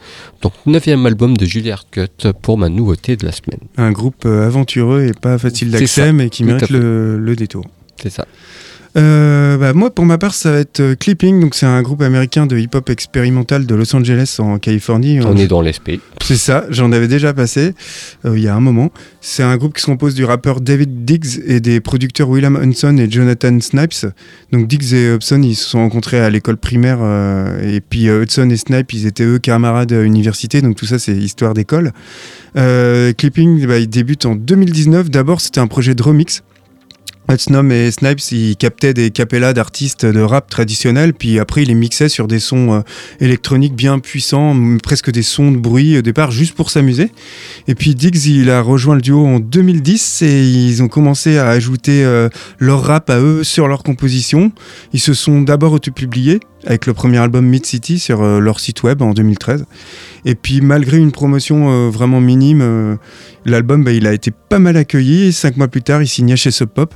Donc 0.42 0.52
neuvième 0.64 1.04
album 1.04 1.36
de 1.36 1.44
Juilliard 1.44 1.90
Cut 1.90 2.30
pour 2.40 2.58
ma 2.58 2.68
nouveauté 2.68 3.16
de 3.16 3.26
la 3.26 3.32
semaine. 3.32 3.60
Un 3.76 3.90
groupe 3.90 4.24
euh, 4.26 4.46
aventureux 4.46 5.06
et 5.06 5.12
pas 5.12 5.38
facile 5.38 5.72
d'accès, 5.72 6.12
mais 6.12 6.30
qui 6.30 6.44
mérite 6.44 6.70
le, 6.70 7.18
le 7.18 7.36
détour. 7.36 7.64
C'est 8.00 8.10
ça. 8.10 8.26
Euh, 8.96 9.56
bah, 9.56 9.72
moi, 9.72 9.90
pour 9.90 10.04
ma 10.04 10.18
part, 10.18 10.34
ça 10.34 10.50
va 10.50 10.58
être 10.58 10.80
euh, 10.80 10.94
Clipping. 10.94 11.40
Donc, 11.40 11.54
c'est 11.54 11.66
un 11.66 11.80
groupe 11.82 12.02
américain 12.02 12.46
de 12.46 12.58
hip-hop 12.58 12.90
expérimental 12.90 13.66
de 13.66 13.74
Los 13.74 13.94
Angeles 13.94 14.36
en 14.38 14.58
Californie. 14.58 15.20
On 15.24 15.36
est 15.36 15.46
dans 15.46 15.62
l'esprit. 15.62 16.00
C'est 16.22 16.36
ça, 16.36 16.64
j'en 16.70 16.92
avais 16.92 17.08
déjà 17.08 17.34
passé 17.34 17.74
euh, 18.24 18.38
il 18.38 18.44
y 18.44 18.48
a 18.48 18.54
un 18.54 18.60
moment. 18.60 18.90
C'est 19.20 19.42
un 19.42 19.56
groupe 19.56 19.74
qui 19.74 19.80
se 19.80 19.86
compose 19.86 20.14
du 20.14 20.24
rappeur 20.24 20.60
David 20.60 21.04
Diggs 21.04 21.42
et 21.46 21.60
des 21.60 21.80
producteurs 21.80 22.28
William 22.28 22.58
Hudson 22.62 22.96
et 22.96 23.10
Jonathan 23.10 23.60
Snipes. 23.60 24.06
Donc 24.52 24.68
Diggs 24.68 24.92
et 24.94 25.14
Hudson, 25.14 25.42
ils 25.42 25.56
se 25.56 25.68
sont 25.68 25.78
rencontrés 25.78 26.20
à 26.20 26.30
l'école 26.30 26.56
primaire 26.56 26.98
euh, 27.00 27.76
et 27.76 27.80
puis 27.80 28.08
euh, 28.08 28.22
Hudson 28.22 28.48
et 28.50 28.56
Snipes, 28.56 28.92
ils 28.92 29.06
étaient 29.06 29.24
eux 29.24 29.38
camarades 29.38 29.92
à 29.92 30.02
l'université. 30.02 30.62
Donc 30.62 30.76
tout 30.76 30.86
ça, 30.86 30.98
c'est 30.98 31.12
histoire 31.12 31.54
d'école. 31.54 31.92
Euh, 32.56 33.12
Clipping, 33.12 33.66
bah, 33.66 33.78
il 33.78 33.88
débute 33.88 34.24
en 34.24 34.36
2019. 34.36 35.10
D'abord, 35.10 35.40
c'était 35.40 35.60
un 35.60 35.66
projet 35.66 35.94
de 35.94 36.02
remix. 36.02 36.42
Hudson 37.32 37.70
et 37.70 37.90
Snipes, 37.90 38.20
ils 38.30 38.56
captaient 38.56 38.94
des 38.94 39.10
capellas 39.10 39.52
d'artistes 39.52 40.04
de 40.04 40.20
rap 40.20 40.50
traditionnels, 40.50 41.14
puis 41.14 41.38
après 41.38 41.62
ils 41.62 41.68
les 41.68 41.74
mixaient 41.74 42.08
sur 42.08 42.28
des 42.28 42.38
sons 42.38 42.74
euh, 42.74 42.80
électroniques 43.20 43.74
bien 43.74 43.98
puissants, 43.98 44.54
presque 44.82 45.10
des 45.10 45.22
sons 45.22 45.50
de 45.50 45.56
bruit 45.56 45.96
au 45.98 46.02
départ, 46.02 46.30
juste 46.30 46.54
pour 46.54 46.70
s'amuser. 46.70 47.10
Et 47.68 47.74
puis 47.74 47.94
Diggs, 47.94 48.26
il 48.26 48.50
a 48.50 48.60
rejoint 48.60 48.94
le 48.94 49.00
duo 49.00 49.24
en 49.24 49.40
2010 49.40 50.22
et 50.22 50.42
ils 50.42 50.82
ont 50.82 50.88
commencé 50.88 51.38
à 51.38 51.48
ajouter 51.48 52.04
euh, 52.04 52.28
leur 52.58 52.82
rap 52.82 53.08
à 53.08 53.18
eux 53.18 53.44
sur 53.44 53.68
leur 53.68 53.82
composition. 53.82 54.52
Ils 54.92 55.00
se 55.00 55.14
sont 55.14 55.40
d'abord 55.40 55.72
autopubliés 55.72 56.40
avec 56.66 56.86
le 56.86 56.94
premier 56.94 57.18
album 57.18 57.46
Mid 57.46 57.64
City 57.66 57.98
sur 57.98 58.22
euh, 58.22 58.40
leur 58.40 58.60
site 58.60 58.82
web 58.82 59.02
en 59.02 59.12
2013. 59.12 59.64
Et 60.24 60.34
puis 60.34 60.60
malgré 60.60 60.98
une 60.98 61.12
promotion 61.12 61.70
euh, 61.70 61.90
vraiment 61.90 62.20
minime, 62.20 62.60
euh, 62.62 62.96
l'album 63.44 63.84
bah, 63.84 63.92
il 63.92 64.06
a 64.06 64.12
été 64.12 64.30
pas 64.30 64.58
mal 64.58 64.76
accueilli. 64.76 65.32
Cinq 65.32 65.56
mois 65.56 65.68
plus 65.68 65.82
tard, 65.82 66.02
il 66.02 66.08
signait 66.08 66.36
chez 66.36 66.50
Sub 66.50 66.68
Pop. 66.68 66.94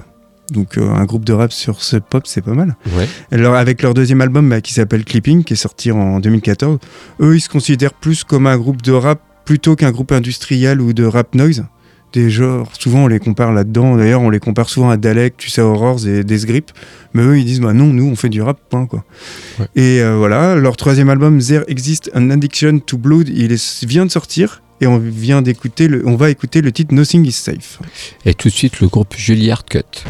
Donc 0.50 0.78
euh, 0.78 0.88
un 0.90 1.04
groupe 1.04 1.24
de 1.24 1.32
rap 1.32 1.52
sur 1.52 1.82
Sub 1.82 2.02
Pop, 2.08 2.26
c'est 2.26 2.40
pas 2.42 2.54
mal. 2.54 2.76
Ouais. 2.96 3.08
Alors, 3.32 3.54
avec 3.56 3.82
leur 3.82 3.94
deuxième 3.94 4.20
album 4.20 4.48
bah, 4.48 4.60
qui 4.60 4.72
s'appelle 4.72 5.04
Clipping, 5.04 5.42
qui 5.44 5.54
est 5.54 5.56
sorti 5.56 5.90
en 5.92 6.20
2014, 6.20 6.78
eux, 7.20 7.36
ils 7.36 7.40
se 7.40 7.48
considèrent 7.48 7.94
plus 7.94 8.22
comme 8.24 8.46
un 8.46 8.56
groupe 8.56 8.82
de 8.82 8.92
rap 8.92 9.20
plutôt 9.44 9.76
qu'un 9.76 9.90
groupe 9.92 10.12
industriel 10.12 10.80
ou 10.80 10.92
de 10.92 11.04
rap 11.04 11.34
noise. 11.34 11.64
Des 12.12 12.30
genres, 12.30 12.70
souvent 12.78 13.04
on 13.04 13.06
les 13.08 13.18
compare 13.18 13.52
là-dedans, 13.52 13.96
d'ailleurs 13.96 14.22
on 14.22 14.30
les 14.30 14.38
compare 14.38 14.68
souvent 14.70 14.88
à 14.90 14.96
Dalek, 14.96 15.36
tu 15.36 15.50
sais, 15.50 15.60
Horrors 15.60 16.06
et 16.06 16.22
Death 16.24 16.46
Grip, 16.46 16.70
mais 17.12 17.22
eux 17.22 17.38
ils 17.38 17.44
disent 17.44 17.60
bah 17.60 17.72
non, 17.74 17.86
nous 17.86 18.06
on 18.06 18.14
fait 18.16 18.28
du 18.28 18.40
rap, 18.40 18.58
point 18.70 18.86
quoi. 18.86 19.04
Ouais. 19.58 19.66
Et 19.74 20.00
euh, 20.00 20.16
voilà, 20.16 20.54
leur 20.54 20.76
troisième 20.76 21.10
album, 21.10 21.40
There 21.42 21.64
Exists 21.66 22.08
an 22.14 22.30
Addiction 22.30 22.78
to 22.78 22.96
Blood, 22.96 23.28
il 23.28 23.52
est- 23.52 23.84
vient 23.84 24.06
de 24.06 24.10
sortir 24.10 24.62
et 24.80 24.86
on 24.86 24.98
vient 24.98 25.42
d'écouter, 25.42 25.88
le, 25.88 26.06
on 26.06 26.16
va 26.16 26.30
écouter 26.30 26.60
le 26.60 26.72
titre 26.72 26.94
Nothing 26.94 27.26
is 27.26 27.32
Safe. 27.32 27.80
Et 28.24 28.34
tout 28.34 28.48
de 28.48 28.54
suite 28.54 28.80
le 28.80 28.88
groupe 28.88 29.14
Juilliard 29.16 29.64
Cut. 29.64 30.04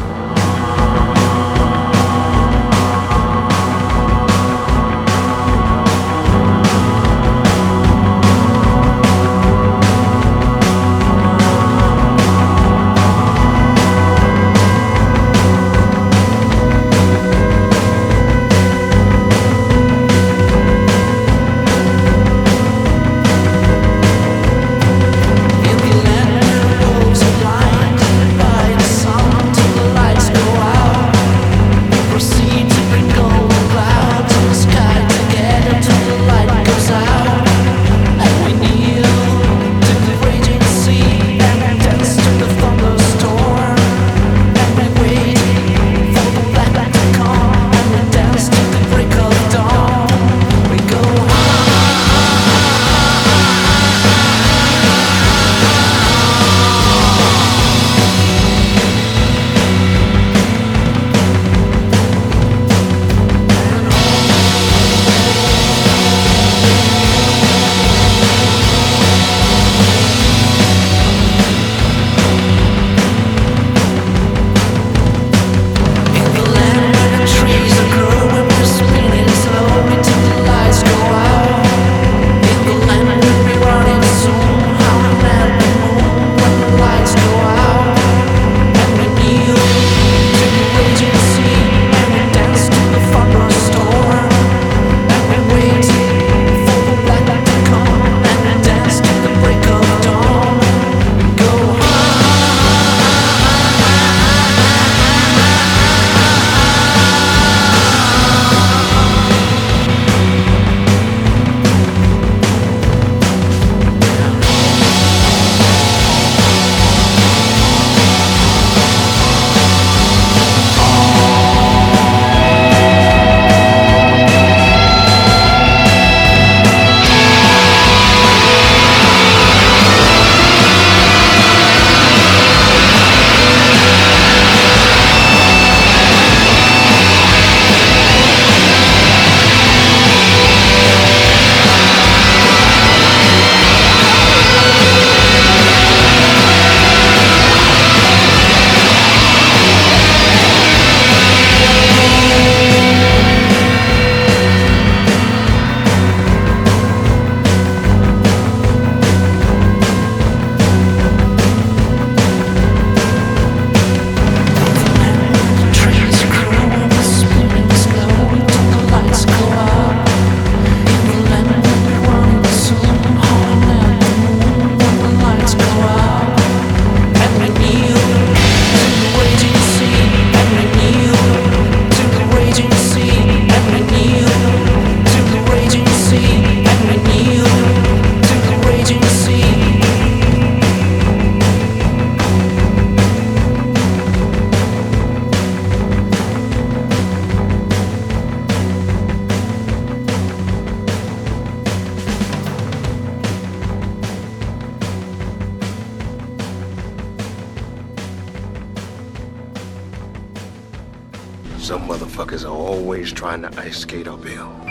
find 213.27 213.43
the 213.43 213.59
ice 213.59 213.79
skate 213.79 214.05
bill. 214.05 214.66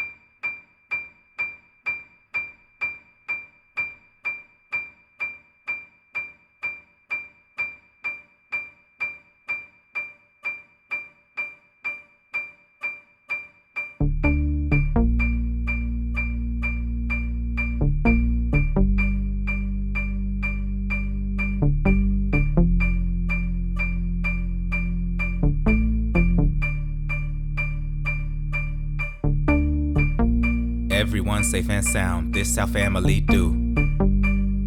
Safe 31.56 31.70
and 31.70 31.86
sound, 31.86 32.34
this 32.34 32.58
our 32.58 32.66
family 32.66 33.18
do. 33.18 33.46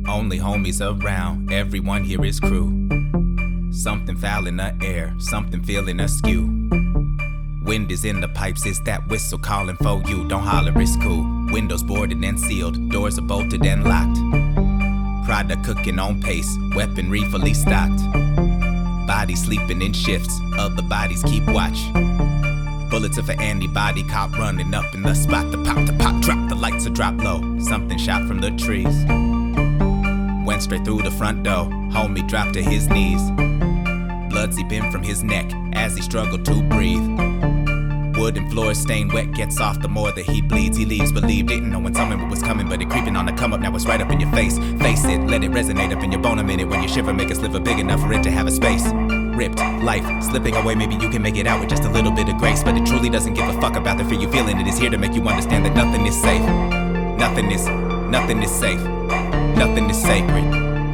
Only 0.09 0.39
homies 0.39 0.81
around, 0.81 1.53
everyone 1.53 2.03
here 2.03 2.25
is 2.25 2.39
crew. 2.39 2.67
Something 3.71 4.15
foul 4.15 4.47
in 4.47 4.57
the 4.57 4.75
air, 4.81 5.13
something 5.19 5.61
feeling 5.61 5.99
askew. 5.99 6.47
Wind 7.63 7.91
is 7.91 8.05
in 8.05 8.21
the 8.21 8.27
pipes, 8.29 8.65
it's 8.65 8.79
that 8.85 9.07
whistle 9.07 9.37
calling 9.37 9.75
for 9.75 10.01
you. 10.07 10.27
Don't 10.27 10.41
holler, 10.41 10.73
it's 10.81 10.95
cool. 10.95 11.23
Windows 11.51 11.83
boarded 11.83 12.23
and 12.23 12.39
sealed, 12.39 12.89
doors 12.89 13.19
are 13.19 13.27
bolted 13.33 13.63
and 13.67 13.83
locked. 13.83 14.17
Product 15.27 15.63
cooking 15.63 15.99
on 15.99 16.19
pace, 16.19 16.57
weaponry 16.75 17.23
fully 17.25 17.53
stocked. 17.53 18.01
Bodies 19.05 19.43
sleeping 19.43 19.83
in 19.83 19.93
shifts, 19.93 20.39
other 20.57 20.81
bodies 20.81 21.21
keep 21.21 21.45
watch. 21.49 21.77
Bullets 22.99 23.17
of 23.17 23.29
an 23.29 23.39
antibody 23.39 24.03
cop 24.03 24.37
running 24.37 24.73
up 24.73 24.93
in 24.93 25.03
the 25.03 25.13
spot. 25.13 25.49
The 25.51 25.63
pop, 25.63 25.85
the 25.85 25.93
pop, 25.93 26.21
drop, 26.21 26.49
the 26.49 26.55
lights 26.55 26.85
are 26.85 26.89
drop 26.89 27.15
low. 27.23 27.57
Something 27.57 27.97
shot 27.97 28.27
from 28.27 28.41
the 28.41 28.51
trees. 28.51 29.05
Went 30.45 30.63
straight 30.63 30.83
through 30.83 31.03
the 31.03 31.11
front 31.11 31.43
door. 31.43 31.67
Homie 31.93 32.27
dropped 32.27 32.55
to 32.55 32.61
his 32.61 32.89
knees. 32.89 33.21
Blood 34.29 34.53
seeping 34.53 34.91
from 34.91 35.01
his 35.01 35.23
neck 35.23 35.49
as 35.71 35.95
he 35.95 36.01
struggled 36.01 36.43
to 36.43 36.61
breathe. 36.63 36.99
Wooden 38.17 38.49
floor 38.49 38.73
stained 38.73 39.13
wet, 39.13 39.31
gets 39.31 39.61
off 39.61 39.81
the 39.81 39.87
more 39.87 40.11
that 40.11 40.25
he 40.25 40.41
bleeds. 40.41 40.75
He 40.75 40.83
leaves, 40.83 41.13
believe, 41.13 41.47
didn't 41.47 41.69
know 41.69 41.79
when 41.79 41.95
something 41.95 42.27
was 42.27 42.43
coming, 42.43 42.67
but 42.67 42.81
it 42.81 42.89
creeping 42.89 43.15
on 43.15 43.27
the 43.27 43.31
come 43.31 43.53
up. 43.53 43.61
Now 43.61 43.73
it's 43.73 43.85
right 43.85 44.01
up 44.01 44.11
in 44.11 44.19
your 44.19 44.31
face. 44.33 44.57
Face 44.57 45.05
it, 45.05 45.19
let 45.21 45.41
it 45.41 45.51
resonate 45.51 45.95
up 45.95 46.03
in 46.03 46.11
your 46.11 46.21
bone 46.21 46.39
a 46.39 46.43
minute. 46.43 46.67
When 46.67 46.83
you 46.83 46.89
shiver, 46.89 47.13
make 47.13 47.29
a 47.29 47.35
sliver 47.35 47.61
big 47.61 47.79
enough 47.79 48.01
for 48.01 48.11
it 48.11 48.23
to 48.23 48.29
have 48.29 48.47
a 48.47 48.51
space. 48.51 48.83
Ripped, 49.39 49.59
life 49.83 50.03
slipping 50.21 50.53
away, 50.53 50.75
maybe 50.75 50.95
you 50.95 51.09
can 51.09 51.21
make 51.21 51.37
it 51.37 51.47
out 51.47 51.61
with 51.61 51.69
just 51.69 51.85
a 51.85 51.89
little 51.89 52.11
bit 52.11 52.27
of 52.27 52.35
grace. 52.35 52.61
But 52.61 52.75
it 52.75 52.85
truly 52.85 53.09
doesn't 53.09 53.35
give 53.35 53.47
a 53.47 53.53
fuck 53.61 53.77
about 53.77 53.97
the 53.97 54.03
fear 54.03 54.19
you're 54.19 54.29
feeling. 54.29 54.59
It 54.59 54.67
is 54.67 54.77
here 54.77 54.89
to 54.89 54.97
make 54.97 55.13
you 55.13 55.25
understand 55.25 55.65
that 55.65 55.73
nothing 55.77 56.05
is 56.05 56.21
safe. 56.21 56.41
Nothing 57.17 57.49
is, 57.49 57.65
nothing 58.11 58.43
is 58.43 58.51
safe. 58.51 58.81
Nothing 59.55 59.89
is 59.89 59.97
sacred. 59.97 60.43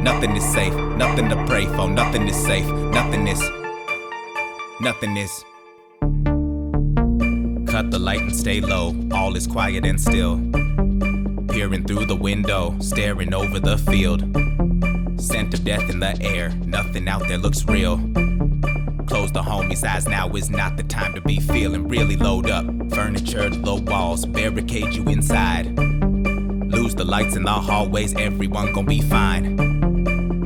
Nothing 0.00 0.36
is 0.36 0.44
safe. 0.44 0.72
Nothing 0.96 1.28
to 1.28 1.44
pray 1.46 1.66
for. 1.66 1.88
Nothing 1.88 2.28
is 2.28 2.36
safe. 2.36 2.68
Nothing 2.68 3.26
is, 3.26 3.42
nothing 4.80 5.16
is. 5.16 5.44
Cut 7.68 7.90
the 7.90 7.98
light 7.98 8.20
and 8.20 8.36
stay 8.36 8.60
low. 8.60 8.94
All 9.10 9.34
is 9.34 9.48
quiet 9.48 9.84
and 9.84 10.00
still. 10.00 10.36
Peering 11.48 11.84
through 11.84 12.06
the 12.06 12.14
window, 12.16 12.76
staring 12.78 13.34
over 13.34 13.58
the 13.58 13.76
field. 13.76 14.20
Scent 15.20 15.52
of 15.52 15.64
death 15.64 15.90
in 15.90 15.98
the 15.98 16.16
air. 16.22 16.50
Nothing 16.64 17.08
out 17.08 17.26
there 17.26 17.38
looks 17.38 17.64
real. 17.64 17.96
Close 19.06 19.30
the 19.30 19.40
homie's 19.40 19.84
eyes, 19.84 20.08
now 20.08 20.28
is 20.30 20.50
not 20.50 20.76
the 20.76 20.82
time 20.82 21.14
to 21.14 21.20
be 21.20 21.38
feeling 21.38 21.88
really 21.88 22.16
load 22.16 22.50
up. 22.50 22.66
Furniture, 22.92 23.48
low 23.50 23.76
walls, 23.76 24.26
barricade 24.26 24.92
you 24.94 25.04
inside. 25.04 25.66
Lose 25.78 26.94
the 26.94 27.04
lights 27.04 27.36
in 27.36 27.44
the 27.44 27.52
hallways, 27.52 28.14
everyone 28.14 28.72
gon' 28.72 28.84
be 28.84 29.00
fine. 29.00 29.56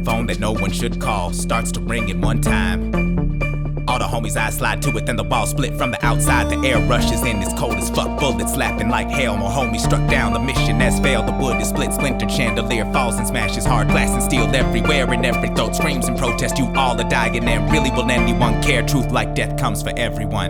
Phone 0.05 0.27
that 0.27 0.40
no 0.40 0.53
one 0.53 0.70
should 0.70 1.01
call 1.01 1.33
starts 1.33 1.73
to 1.73 1.81
ring 1.81 2.09
in 2.11 2.20
one 2.20 2.40
time. 2.40 3.10
The 4.00 4.06
homies' 4.06 4.34
eyes 4.34 4.56
slide 4.56 4.80
to 4.80 4.96
it, 4.96 5.04
then 5.04 5.16
the 5.16 5.24
wall 5.24 5.44
split 5.44 5.76
from 5.76 5.90
the 5.90 6.02
outside. 6.02 6.48
The 6.48 6.56
air 6.66 6.80
rushes 6.88 7.20
in, 7.20 7.36
it's 7.42 7.52
cold 7.52 7.76
as 7.76 7.90
fuck. 7.90 8.18
Bullets 8.18 8.54
slapping 8.54 8.88
like 8.88 9.10
hell. 9.10 9.36
My 9.36 9.52
homie 9.52 9.78
struck 9.78 10.00
down, 10.08 10.32
the 10.32 10.40
mission 10.40 10.80
has 10.80 10.98
failed. 11.00 11.28
The 11.28 11.36
wood 11.36 11.60
is 11.60 11.68
split, 11.68 11.92
splintered, 11.92 12.30
chandelier 12.30 12.90
falls 12.94 13.16
and 13.16 13.28
smashes. 13.28 13.66
Hard 13.66 13.88
glass 13.88 14.08
and 14.08 14.22
steel 14.22 14.48
everywhere, 14.56 15.04
and 15.12 15.26
every 15.26 15.50
throat 15.50 15.76
screams 15.76 16.08
in 16.08 16.16
protest. 16.16 16.56
You 16.56 16.72
all 16.80 16.98
are 16.98 17.10
dying, 17.10 17.44
and 17.44 17.70
really 17.70 17.90
will 17.90 18.10
anyone 18.10 18.62
care? 18.62 18.80
Truth 18.80 19.12
like 19.12 19.34
death 19.34 19.60
comes 19.60 19.82
for 19.82 19.92
everyone. 19.98 20.48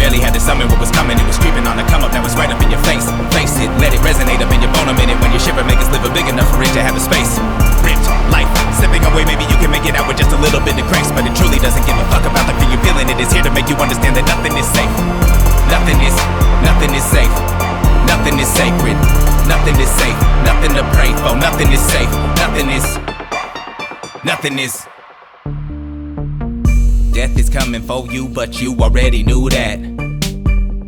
Barely 0.00 0.24
had 0.24 0.32
to 0.32 0.40
summon 0.40 0.72
what 0.72 0.80
was 0.80 0.90
coming, 0.90 1.20
it 1.20 1.26
was 1.28 1.36
creeping 1.36 1.66
on 1.68 1.76
the 1.76 1.84
come 1.92 2.00
up, 2.00 2.12
now 2.16 2.24
it's 2.24 2.34
right 2.34 2.48
up 2.48 2.62
in 2.62 2.70
your 2.70 2.80
face. 2.80 3.04
Face 3.28 3.60
it, 3.60 3.68
let 3.76 3.92
it 3.92 4.00
resonate 4.00 4.40
up 4.40 4.48
in 4.56 4.62
your 4.64 4.72
bone 4.72 4.88
a 4.88 4.96
minute. 4.96 5.20
When 5.20 5.30
you 5.30 5.38
shiver, 5.38 5.62
make 5.68 5.76
it 5.76 5.84
sliver 5.84 6.08
big 6.16 6.32
enough 6.32 6.48
for 6.48 6.62
it 6.64 6.72
to 6.72 6.80
have 6.80 6.96
a 6.96 7.00
space. 7.00 7.36
Ripped, 7.84 8.08
life, 8.32 8.48
slipping 8.82 9.06
away, 9.06 9.22
maybe 9.22 9.46
you 9.46 9.54
can 9.62 9.70
make 9.70 9.86
it 9.86 9.94
out 9.94 10.10
with 10.10 10.18
just 10.18 10.34
a 10.34 10.40
little 10.42 10.58
bit 10.58 10.74
of 10.74 10.82
grace. 10.90 11.06
But 11.14 11.22
it 11.22 11.34
truly 11.38 11.62
doesn't 11.62 11.86
give 11.86 11.94
a 11.94 12.06
fuck 12.10 12.26
about 12.26 12.50
the 12.50 12.54
fear 12.58 12.74
you're 12.74 12.82
feeling. 12.82 13.06
It 13.06 13.22
is 13.22 13.30
here 13.30 13.46
to 13.46 13.52
make 13.54 13.70
you 13.70 13.78
understand 13.78 14.18
that 14.18 14.26
nothing 14.26 14.58
is 14.58 14.66
safe. 14.74 14.90
Nothing 15.70 16.02
is, 16.02 16.16
nothing 16.66 16.90
is 16.90 17.06
safe. 17.06 17.30
Nothing 18.10 18.42
is 18.42 18.50
sacred. 18.50 18.98
Nothing 19.46 19.78
is 19.78 19.90
safe. 19.94 20.18
Nothing 20.42 20.74
to 20.74 20.82
pray 20.98 21.14
for. 21.22 21.38
Nothing 21.38 21.70
is 21.70 21.80
safe. 21.94 22.10
Nothing 22.42 22.68
is, 22.74 22.86
nothing 24.26 24.58
is. 24.58 24.74
Death 27.14 27.38
is 27.38 27.48
coming 27.48 27.82
for 27.82 28.06
you, 28.10 28.26
but 28.26 28.60
you 28.60 28.74
already 28.80 29.22
knew 29.22 29.48
that. 29.50 29.78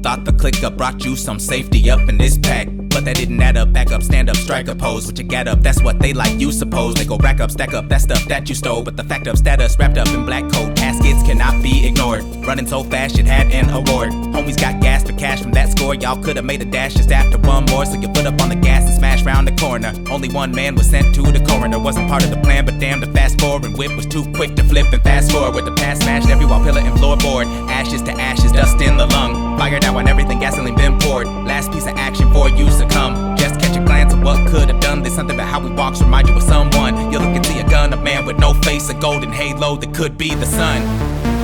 Thought 0.02 0.24
the 0.24 0.32
clicker 0.32 0.70
brought 0.70 1.04
you 1.04 1.14
some 1.16 1.38
safety 1.38 1.88
up 1.90 2.00
in 2.08 2.18
this 2.18 2.36
pack. 2.38 2.83
But 2.94 3.04
that 3.06 3.16
didn't 3.16 3.42
add 3.42 3.56
up, 3.56 3.72
back 3.72 3.90
up, 3.90 4.04
stand 4.04 4.30
up, 4.30 4.36
strike 4.36 4.68
a 4.68 4.74
pose. 4.74 5.04
What 5.04 5.18
you 5.18 5.24
get 5.24 5.48
up, 5.48 5.60
that's 5.62 5.82
what 5.82 5.98
they 5.98 6.12
like, 6.12 6.38
you 6.38 6.52
suppose. 6.52 6.94
They 6.94 7.04
go 7.04 7.16
rack 7.16 7.40
up, 7.40 7.50
stack 7.50 7.74
up, 7.74 7.88
that 7.88 8.00
stuff 8.02 8.24
that 8.28 8.48
you 8.48 8.54
stole. 8.54 8.84
But 8.84 8.96
the 8.96 9.02
fact 9.02 9.26
of 9.26 9.36
status 9.36 9.76
wrapped 9.76 9.98
up 9.98 10.06
in 10.08 10.24
black 10.24 10.44
coat 10.52 10.76
caskets 10.76 11.22
cannot 11.24 11.60
be 11.60 11.86
ignored. 11.88 12.22
Running 12.46 12.68
so 12.68 12.84
fast, 12.84 13.18
it 13.18 13.26
had 13.26 13.50
an 13.50 13.68
award. 13.70 14.12
Homies 14.34 14.60
got 14.60 14.80
gas 14.80 15.02
for 15.02 15.12
cash 15.14 15.42
from 15.42 15.50
that 15.52 15.76
score. 15.76 15.96
Y'all 15.96 16.22
could 16.22 16.36
have 16.36 16.44
made 16.44 16.62
a 16.62 16.64
dash 16.64 16.94
just 16.94 17.10
after 17.10 17.36
one 17.38 17.64
more. 17.66 17.84
So 17.84 17.94
you 17.94 18.08
put 18.08 18.26
up 18.26 18.40
on 18.40 18.48
the 18.48 18.54
gas 18.54 18.86
and 18.86 18.94
smash 18.94 19.22
round 19.24 19.48
the 19.48 19.56
corner. 19.56 19.92
Only 20.08 20.28
one 20.28 20.54
man 20.54 20.76
was 20.76 20.88
sent 20.88 21.14
to 21.16 21.22
the 21.22 21.44
coroner. 21.44 21.80
Wasn't 21.80 22.08
part 22.08 22.22
of 22.22 22.30
the 22.30 22.40
plan, 22.42 22.64
but 22.64 22.78
damn, 22.78 23.00
the 23.00 23.08
fast 23.08 23.40
forward 23.40 23.76
whip 23.76 23.96
was 23.96 24.06
too 24.06 24.24
quick 24.34 24.54
to 24.54 24.62
flip 24.62 24.92
and 24.92 25.02
fast 25.02 25.32
forward. 25.32 25.54
With 25.56 25.64
the 25.64 25.72
past 25.72 26.02
smashed 26.02 26.28
every 26.28 26.46
wall, 26.46 26.62
pillar, 26.62 26.80
and 26.80 26.96
floorboard. 26.98 27.46
Ashes 27.68 28.02
to 28.02 28.12
ashes, 28.12 28.52
dust 28.52 28.80
in 28.80 28.96
the 28.96 29.06
lung. 29.06 29.58
Fire 29.58 29.80
down 29.80 29.96
on 29.96 30.06
everything, 30.06 30.38
gasoline 30.38 30.76
been 30.76 30.98
poured. 31.00 31.26
Last 31.26 31.72
piece 31.72 31.86
of 31.86 31.96
action 31.96 32.32
for 32.32 32.48
you 32.48 32.70
succumb. 32.84 33.36
Just 33.36 33.60
catch 33.60 33.76
a 33.76 33.84
glance 33.84 34.12
of 34.12 34.20
what 34.22 34.36
could 34.48 34.68
have 34.68 34.80
done. 34.80 35.02
There's 35.02 35.16
something 35.16 35.36
about 35.36 35.48
how 35.48 35.60
we 35.60 35.70
walks 35.72 36.00
remind 36.00 36.28
you 36.28 36.36
of 36.36 36.44
someone. 36.44 37.10
You 37.10 37.18
look 37.18 37.32
and 37.32 37.44
see 37.44 37.58
a 37.60 37.66
gun, 37.68 37.92
a 37.92 37.96
man 37.96 38.24
with 38.26 38.38
no 38.38 38.52
face, 38.66 38.88
a 38.90 38.94
golden 38.94 39.32
halo 39.32 39.76
that 39.76 39.94
could 39.94 40.16
be 40.16 40.34
the 40.34 40.46
sun. 40.46 40.84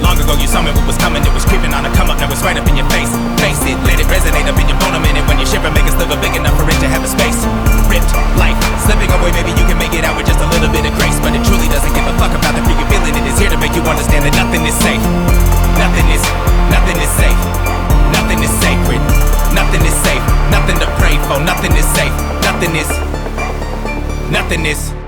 Long 0.05 0.17
ago 0.17 0.33
you 0.41 0.49
saw 0.49 0.65
me 0.65 0.73
what 0.73 0.87
was 0.89 0.97
coming, 0.97 1.21
it 1.21 1.33
was 1.37 1.45
creeping 1.45 1.77
on 1.77 1.85
a 1.85 1.93
come 1.93 2.09
up, 2.09 2.17
now 2.17 2.33
it's 2.33 2.41
right 2.41 2.57
up 2.57 2.65
in 2.69 2.77
your 2.77 2.89
face. 2.89 3.13
Face 3.41 3.61
it, 3.69 3.77
let 3.85 4.01
it 4.01 4.09
resonate 4.09 4.49
up 4.49 4.57
in 4.57 4.69
your 4.69 4.81
bone 4.81 4.97
a 4.97 5.01
minute. 5.01 5.25
When 5.29 5.37
you 5.41 5.45
shiver, 5.45 5.69
make 5.73 5.85
it 5.85 5.93
sliver 5.97 6.17
big 6.21 6.37
enough 6.37 6.57
for 6.57 6.65
it 6.69 6.79
to 6.81 6.89
have 6.89 7.05
a 7.05 7.11
space. 7.11 7.41
Ripped, 7.89 8.13
life, 8.41 8.57
slipping 8.85 9.13
away, 9.13 9.33
maybe 9.37 9.53
you 9.57 9.65
can 9.69 9.77
make 9.77 9.93
it 9.93 10.05
out 10.05 10.17
with 10.17 10.29
just 10.29 10.41
a 10.41 10.49
little 10.57 10.73
bit 10.73 10.89
of 10.89 10.93
grace. 10.97 11.17
But 11.21 11.37
it 11.37 11.45
truly 11.45 11.69
doesn't 11.69 11.93
give 11.93 12.05
a 12.05 12.15
fuck 12.17 12.33
about 12.33 12.57
the 12.57 12.65
fear 12.65 12.77
you're 12.81 12.91
feeling. 12.93 13.13
It 13.17 13.27
is 13.29 13.37
here 13.37 13.53
to 13.53 13.61
make 13.61 13.77
you 13.77 13.85
understand 13.85 14.25
that 14.25 14.35
nothing 14.41 14.65
is 14.65 14.77
safe. 14.81 15.05
Nothing 15.77 16.07
is, 16.13 16.25
nothing 16.73 16.97
is 16.97 17.13
safe. 17.21 17.41
Nothing 18.17 18.41
is 18.41 18.53
sacred. 18.61 19.20
Nothing 19.55 19.83
is 19.87 19.95
safe. 20.03 20.25
Nothing 20.51 20.79
to 20.79 20.87
pray 20.99 21.17
for. 21.29 21.41
Nothing 21.43 21.73
is 21.77 21.87
safe. 21.95 22.13
Nothing 22.43 22.77
is, 22.77 22.89
nothing 24.31 24.67
is. 24.67 25.00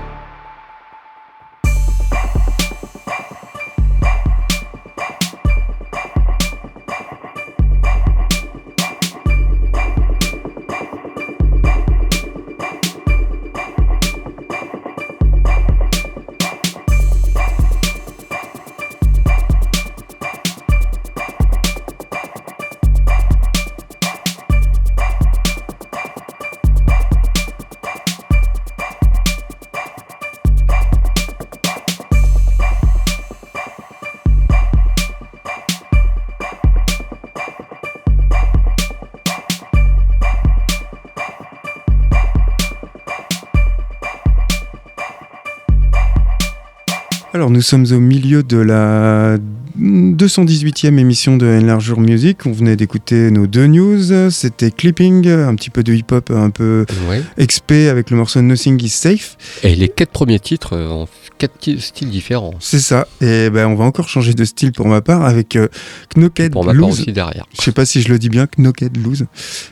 Nous 47.53 47.61
sommes 47.61 47.85
au 47.91 47.99
milieu 47.99 48.41
de 48.41 48.57
la 48.57 49.37
218e 49.79 50.97
émission 50.97 51.37
de 51.37 51.45
Enlargure 51.45 51.99
Music. 51.99 52.39
On 52.47 52.51
venait 52.51 52.75
d'écouter 52.75 53.29
nos 53.29 53.45
deux 53.45 53.67
news. 53.67 54.29
C'était 54.31 54.71
Clipping, 54.71 55.27
un 55.27 55.53
petit 55.53 55.69
peu 55.69 55.83
de 55.83 55.93
hip-hop 55.93 56.31
un 56.31 56.49
peu 56.49 56.85
Ouais. 57.07 57.21
expé 57.37 57.89
avec 57.89 58.09
le 58.09 58.17
morceau 58.17 58.41
Nothing 58.41 58.81
is 58.83 58.89
Safe. 58.89 59.37
Et 59.63 59.75
les 59.75 59.87
quatre 59.87 60.09
premiers 60.11 60.39
titres 60.39 60.73
euh, 60.73 60.87
ont 60.89 61.07
quatre 61.37 61.77
styles 61.79 62.09
différents. 62.09 62.55
C'est 62.59 62.79
ça. 62.79 63.07
Et 63.21 63.51
ben, 63.51 63.67
on 63.67 63.75
va 63.75 63.85
encore 63.85 64.09
changer 64.09 64.33
de 64.33 64.45
style 64.45 64.71
pour 64.71 64.87
ma 64.87 65.01
part 65.01 65.23
avec 65.23 65.55
euh, 65.55 65.67
Knocked 66.15 66.51
Pour 66.53 66.65
ma 66.65 66.71
part 66.73 66.81
Loose. 66.81 67.01
aussi 67.01 67.11
derrière. 67.13 67.45
Je 67.55 67.61
sais 67.61 67.71
pas 67.71 67.85
si 67.85 68.01
je 68.01 68.09
le 68.09 68.17
dis 68.17 68.29
bien, 68.29 68.47
Knocked 68.57 68.97
Loose. 68.97 69.25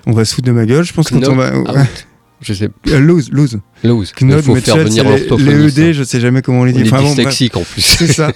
On 0.06 0.12
va 0.12 0.24
se 0.26 0.36
foutre 0.36 0.48
de 0.48 0.52
ma 0.54 0.68
gueule. 0.68 0.84
Je 0.84 0.94
pense 0.94 1.10
qu'on 1.10 1.20
va. 1.20 1.58
out. 1.58 1.68
Je 2.44 2.54
sais. 2.54 2.70
Euh, 2.88 3.00
Lose, 3.00 3.30
lose. 3.32 3.60
Lose. 3.84 4.14
Il 4.22 4.42
faut 4.42 4.56
faire 4.56 4.78
venir 4.78 5.06
c'est 5.18 5.38
les, 5.38 5.80
ED, 5.80 5.80
hein. 5.80 5.92
je 5.94 6.04
sais 6.04 6.20
jamais 6.20 6.42
comment 6.42 6.62
on 6.62 6.64
les 6.64 6.74
On 6.74 6.76
dit. 6.76 6.82
est 6.82 6.94
Enfin, 6.94 7.02
bon, 7.02 7.60
en 7.62 7.64
plus. 7.64 7.82
C'est 7.82 8.12
ça. 8.12 8.32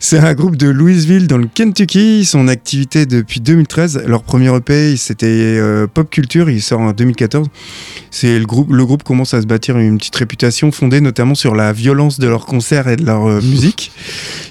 C'est 0.00 0.18
un 0.18 0.34
groupe 0.34 0.56
de 0.56 0.68
Louisville 0.68 1.26
dans 1.26 1.38
le 1.38 1.46
Kentucky. 1.46 2.28
En 2.34 2.48
activité 2.48 3.06
depuis 3.06 3.40
2013. 3.40 4.04
Leur 4.06 4.22
premier 4.22 4.54
EP, 4.54 4.96
c'était 4.96 5.26
euh, 5.26 5.86
Pop 5.86 6.10
Culture. 6.10 6.50
Il 6.50 6.62
sort 6.62 6.80
en 6.80 6.92
2014. 6.92 7.48
C'est 8.10 8.38
le 8.38 8.46
groupe. 8.46 8.72
Le 8.72 8.84
groupe 8.84 9.02
commence 9.02 9.34
à 9.34 9.42
se 9.42 9.46
bâtir 9.46 9.78
une 9.78 9.98
petite 9.98 10.16
réputation 10.16 10.70
fondée 10.72 11.00
notamment 11.00 11.34
sur 11.34 11.54
la 11.54 11.72
violence 11.72 12.18
de 12.18 12.28
leurs 12.28 12.46
concerts 12.46 12.88
et 12.88 12.96
de 12.96 13.04
leur 13.04 13.26
euh, 13.26 13.40
musique. 13.40 13.92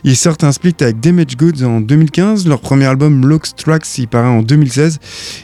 Ils 0.03 0.17
sortent 0.17 0.43
un 0.43 0.51
split 0.51 0.75
avec 0.81 0.99
Damage 0.99 1.37
Goods 1.37 1.63
en 1.63 1.79
2015. 1.81 2.47
Leur 2.47 2.59
premier 2.59 2.85
album, 2.85 3.27
Lux 3.27 3.55
Tracks, 3.55 3.97
il 3.97 4.07
paraît 4.07 4.27
en 4.27 4.41
2016. 4.41 4.99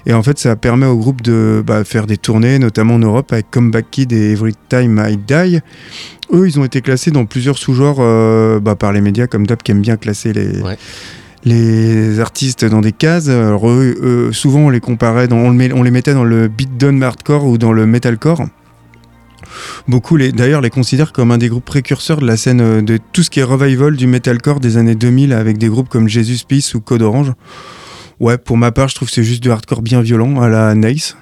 Et 0.06 0.14
en 0.14 0.24
fait, 0.24 0.40
ça 0.40 0.56
permet 0.56 0.86
au 0.86 0.98
groupe 0.98 1.22
de 1.22 1.64
bah, 1.66 1.84
faire 1.84 2.08
des 2.08 2.18
tournées, 2.18 2.60
notamment 2.60 2.96
en 2.96 3.00
Europe, 3.00 3.32
avec 3.32 3.50
Comeback 3.52 3.86
Kid 3.92 4.12
et 4.12 4.32
Every 4.32 4.54
Time 4.70 4.89
I 4.98 5.18
Die. 5.18 5.60
Eux, 6.34 6.48
ils 6.48 6.60
ont 6.60 6.64
été 6.66 6.82
classés 6.82 7.12
dans 7.12 7.26
plusieurs 7.26 7.58
sous-genres 7.58 7.98
euh, 8.00 8.60
bah, 8.60 8.76
par 8.76 8.92
les 8.94 9.02
médias 9.02 9.28
comme 9.28 9.46
d'hab 9.48 9.62
qui 9.62 9.72
aiment 9.72 9.82
bien 9.82 9.98
classer 9.98 10.32
les, 10.34 10.62
Ouais. 10.62 10.78
les 11.46 12.20
artistes 12.20 12.66
dans 12.66 12.82
des 12.82 12.92
cases. 12.92 13.30
Alors, 13.30 13.70
eux, 13.70 13.96
eux, 14.02 14.32
souvent, 14.34 14.60
on 14.62 14.70
les 14.70 14.80
comparait, 14.80 15.28
dans, 15.28 15.38
on, 15.38 15.50
le 15.50 15.56
met- 15.56 15.74
on 15.74 15.84
les 15.84 15.92
mettait 15.92 16.14
dans 16.14 16.24
le 16.24 16.48
beatdown 16.48 17.02
hardcore 17.04 17.46
ou 17.46 17.58
dans 17.58 17.72
le 17.74 17.86
metalcore. 17.86 18.46
Beaucoup, 19.88 20.18
les, 20.18 20.32
d'ailleurs, 20.32 20.62
les 20.62 20.70
considèrent 20.70 21.14
comme 21.14 21.32
un 21.32 21.38
des 21.40 21.50
groupes 21.50 21.66
précurseurs 21.66 22.18
de 22.20 22.28
la 22.28 22.38
scène 22.38 22.62
euh, 22.62 22.82
de 22.82 23.00
tout 23.14 23.24
ce 23.24 23.30
qui 23.30 23.40
est 23.40 23.44
revival 23.44 23.96
du 23.96 24.06
metalcore 24.06 24.60
des 24.60 24.78
années 24.78 24.96
2000 24.96 25.34
avec 25.34 25.58
des 25.58 25.68
groupes 25.70 25.90
comme 25.90 26.08
Jesus 26.08 26.44
Peace 26.48 26.76
ou 26.76 26.80
Code 26.82 27.02
Orange. 27.02 27.34
Ouais, 28.20 28.38
pour 28.38 28.58
ma 28.58 28.72
part, 28.72 28.90
je 28.90 28.96
trouve 28.96 29.08
que 29.08 29.14
c'est 29.16 29.24
juste 29.24 29.42
du 29.42 29.50
hardcore 29.50 29.82
bien 29.82 30.02
violent 30.02 30.42
à 30.42 30.50
la 30.50 30.76
Nice. 30.76 31.16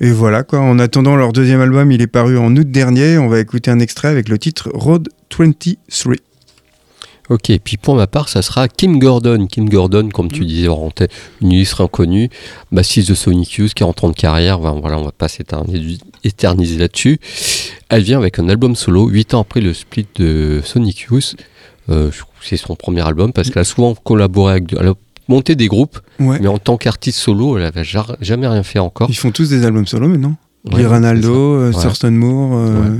Et 0.00 0.10
voilà 0.10 0.42
quoi. 0.42 0.60
En 0.60 0.78
attendant 0.78 1.16
leur 1.16 1.32
deuxième 1.32 1.60
album, 1.60 1.90
il 1.92 2.02
est 2.02 2.06
paru 2.06 2.38
en 2.38 2.54
août 2.56 2.70
dernier. 2.70 3.18
On 3.18 3.28
va 3.28 3.40
écouter 3.40 3.70
un 3.70 3.80
extrait 3.80 4.08
avec 4.08 4.28
le 4.28 4.38
titre 4.38 4.70
Road 4.74 5.08
23. 5.36 6.14
Ok, 7.28 7.50
et 7.50 7.58
puis 7.58 7.76
pour 7.76 7.94
ma 7.94 8.06
part, 8.06 8.28
ça 8.28 8.42
sera 8.42 8.68
Kim 8.68 8.98
Gordon. 8.98 9.46
Kim 9.46 9.68
Gordon, 9.68 10.08
comme 10.08 10.30
tu 10.30 10.44
disais, 10.44 10.68
orienté, 10.68 11.06
une 11.40 11.52
illustre 11.52 11.82
inconnue, 11.82 12.28
bassiste 12.72 13.08
de 13.08 13.14
Sonic 13.14 13.52
Youth, 13.54 13.74
40 13.74 14.04
ans 14.04 14.08
de 14.10 14.14
carrière, 14.14 14.58
voilà, 14.58 14.98
on 14.98 15.04
va 15.04 15.12
pas 15.12 15.28
s'éterniser 15.28 15.98
éterniser 16.24 16.78
là-dessus. 16.78 17.18
Elle 17.88 18.02
vient 18.02 18.18
avec 18.18 18.38
un 18.38 18.48
album 18.48 18.76
solo, 18.76 19.08
8 19.08 19.34
ans 19.34 19.40
après 19.40 19.60
le 19.60 19.72
split 19.72 20.06
de 20.16 20.60
Sonic 20.64 21.06
Youth. 21.10 21.36
Euh, 21.88 22.10
c'est 22.42 22.56
son 22.56 22.76
premier 22.76 23.06
album 23.06 23.32
parce 23.32 23.50
qu'elle 23.50 23.62
a 23.62 23.64
souvent 23.64 23.94
collaboré 23.94 24.52
avec. 24.52 24.74
Monté 25.32 25.54
des 25.56 25.68
groupes, 25.68 25.98
Ouais. 26.20 26.38
mais 26.40 26.48
en 26.48 26.58
tant 26.58 26.76
qu'artiste 26.76 27.18
solo, 27.18 27.56
elle 27.58 27.64
avait 27.64 27.84
jamais 28.20 28.46
rien 28.46 28.62
fait 28.62 28.78
encore. 28.78 29.08
Ils 29.10 29.16
font 29.16 29.30
tous 29.32 29.48
des 29.48 29.64
albums 29.64 29.86
solo 29.86 30.06
maintenant. 30.08 30.36
Ouais, 30.70 30.80
Lee 30.80 30.86
Ranaldo, 30.86 31.34
euh, 31.56 31.72
Ouais. 31.72 31.82
Thurston 31.82 32.12
Moore, 32.12 32.50
euh, 32.54 32.98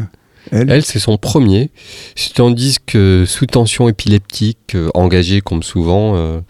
elle. 0.51 0.71
Elle, 0.71 0.85
c'est 0.85 0.99
son 0.99 1.16
premier. 1.18 1.71
C'est 2.16 2.40
un 2.40 2.51
disque 2.51 2.97
euh, 2.97 3.25
sous 3.27 3.47
tension 3.47 3.88
épileptique, 3.88 4.75
euh, 4.75 4.88
engagé 4.95 5.40
comme 5.40 5.62
souvent, 5.62 6.16
euh, 6.16 6.40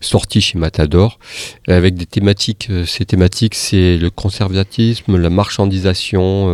sorti 0.00 0.40
chez 0.40 0.58
Matador, 0.58 1.18
avec 1.68 1.94
des 1.94 2.06
thématiques. 2.06 2.66
euh, 2.70 2.84
ces 2.84 3.04
thématiques, 3.04 3.54
c'est 3.54 3.96
le 3.96 4.10
conservatisme, 4.10 5.16
la 5.16 5.30
marchandisation, 5.30 6.48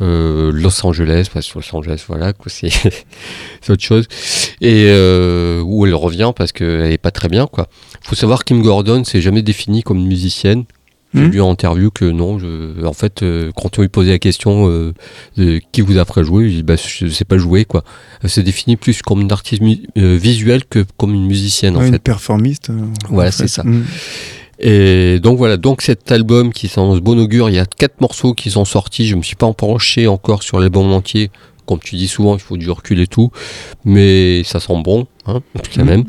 euh, 0.00 0.50
Los 0.52 0.84
Angeles, 0.86 1.28
parce 1.32 1.48
que 1.52 1.58
Los 1.58 1.76
Angeles, 1.76 2.04
voilà, 2.08 2.32
c'est 2.46 2.70
autre 3.70 3.82
chose. 3.82 4.06
Et 4.60 4.86
euh, 4.88 5.60
où 5.64 5.86
elle 5.86 5.94
revient 5.94 6.32
parce 6.36 6.52
qu'elle 6.52 6.92
est 6.92 6.98
pas 6.98 7.10
très 7.10 7.28
bien, 7.28 7.46
quoi. 7.46 7.68
Faut 8.02 8.14
savoir 8.16 8.44
Kim 8.44 8.62
Gordon 8.62 9.04
s'est 9.04 9.20
jamais 9.20 9.42
définie 9.42 9.82
comme 9.82 9.98
une 9.98 10.06
musicienne. 10.08 10.64
J'ai 11.16 11.20
Hmm. 11.20 11.30
lu 11.30 11.40
en 11.42 11.50
interview 11.52 11.92
que 11.92 12.04
non, 12.06 12.40
je, 12.40 12.84
en 12.84 12.92
fait, 12.92 13.22
euh, 13.22 13.52
quand 13.54 13.78
on 13.78 13.82
lui 13.82 13.88
posait 13.88 14.10
la 14.10 14.18
question 14.18 14.66
de 15.36 15.60
qui 15.70 15.80
vous 15.80 15.96
a 15.98 16.04
fait 16.04 16.24
jouer, 16.24 16.46
il 16.46 16.56
dit 16.56 16.62
bah, 16.64 16.74
je 16.74 17.06
sais 17.06 17.24
pas 17.24 17.38
jouer 17.38 17.64
quoi. 17.64 17.84
Elle 18.24 18.30
se 18.30 18.40
définit 18.40 18.74
plus 18.76 19.00
comme 19.00 19.20
une 19.20 19.30
artiste 19.30 19.62
visuelle 19.94 20.64
que 20.64 20.84
comme 20.96 21.14
une 21.14 21.26
musicienne 21.26 21.76
en 21.76 21.80
Ouais, 21.82 21.86
une 21.86 21.92
fait. 21.92 21.98
performiste. 22.00 22.72
Voilà, 23.10 23.28
en 23.28 23.32
c'est 23.32 23.46
ça. 23.46 23.62
Mm. 23.62 23.84
Et 24.60 25.18
donc 25.20 25.36
voilà, 25.38 25.56
donc 25.56 25.82
cet 25.82 26.10
album 26.12 26.52
qui 26.52 26.68
s'annonce 26.68 27.00
bon 27.00 27.18
augure, 27.18 27.48
il 27.50 27.56
y 27.56 27.58
a 27.58 27.66
quatre 27.66 28.00
morceaux 28.00 28.34
qui 28.34 28.50
sont 28.50 28.64
sortis. 28.64 29.06
Je 29.06 29.16
me 29.16 29.22
suis 29.22 29.36
pas 29.36 29.52
penché 29.52 30.06
encore 30.06 30.42
sur 30.42 30.60
l'album 30.60 30.92
entier. 30.92 31.30
Comme 31.66 31.78
tu 31.78 31.96
dis 31.96 32.08
souvent, 32.08 32.34
il 32.36 32.40
faut 32.40 32.58
du 32.58 32.70
recul 32.70 33.00
et 33.00 33.06
tout, 33.06 33.30
mais 33.86 34.42
ça 34.44 34.60
sent 34.60 34.82
bon, 34.84 35.06
hein, 35.24 35.40
quand 35.74 35.78
Mhm. 35.82 35.88
même. 35.88 36.04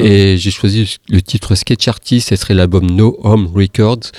Et 0.00 0.38
j'ai 0.38 0.50
choisi 0.50 0.96
le 1.10 1.20
titre 1.20 1.54
Sketch 1.54 1.86
Artist, 1.88 2.30
ce 2.30 2.36
serait 2.36 2.54
l'album 2.54 2.90
No 2.90 3.18
Home 3.22 3.50
Records. 3.54 4.10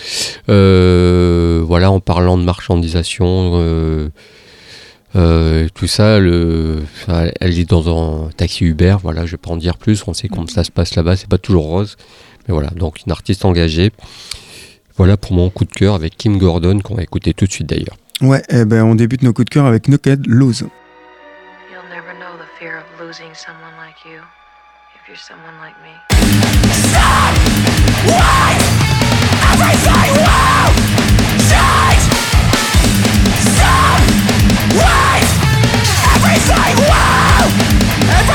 Euh, 0.47 1.63
voilà, 1.65 1.89
en 1.91 1.99
parlant 1.99 2.37
de 2.37 2.43
marchandisation, 2.43 3.53
euh, 3.55 4.09
euh, 5.15 5.67
tout 5.73 5.87
ça, 5.87 6.19
le, 6.19 6.83
ça, 7.07 7.23
elle 7.39 7.57
est 7.57 7.67
dans 7.67 7.89
un 7.89 8.29
taxi 8.37 8.65
Uber, 8.65 8.97
voilà, 9.01 9.25
je 9.25 9.31
vais 9.31 9.37
pas 9.37 9.49
en 9.49 9.57
dire 9.57 9.75
plus, 9.75 10.03
on 10.05 10.13
sait 10.13 10.27
comment 10.27 10.45
ça 10.45 10.63
se 10.63 10.69
passe 10.71 10.93
là-bas, 10.95 11.15
c'est 11.15 11.27
pas 11.29 11.39
toujours 11.39 11.63
rose. 11.65 11.95
Mais 12.49 12.53
voilà, 12.53 12.69
donc 12.71 13.05
une 13.05 13.11
artiste 13.11 13.45
engagée. 13.45 13.91
Voilà 14.97 15.17
pour 15.17 15.33
mon 15.33 15.51
coup 15.51 15.65
de 15.65 15.71
cœur 15.71 15.93
avec 15.93 16.17
Kim 16.17 16.39
Gordon, 16.39 16.79
qu'on 16.79 16.95
va 16.95 17.03
écouter 17.03 17.35
tout 17.35 17.45
de 17.45 17.51
suite 17.51 17.69
d'ailleurs. 17.69 17.95
Ouais, 18.21 18.41
eh 18.49 18.65
ben, 18.65 18.83
on 18.83 18.95
débute 18.95 19.21
nos 19.21 19.33
coups 19.33 19.45
de 19.45 19.51
cœur 19.51 19.67
avec 19.67 19.87
Knocked 19.87 20.25
Lose. 20.25 20.61
You'll 21.71 21.83
never 21.91 22.11
know 22.17 22.35
the 22.39 22.49
fear 22.59 22.79
of 22.79 22.85
losing 22.99 23.35
someone 23.35 23.75
like 23.77 24.03
you 24.03 24.19
if 24.95 25.07
you're 25.07 25.15
someone 25.15 25.59
like 25.61 25.77
me. 25.83 25.93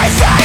Knocked 0.06 0.43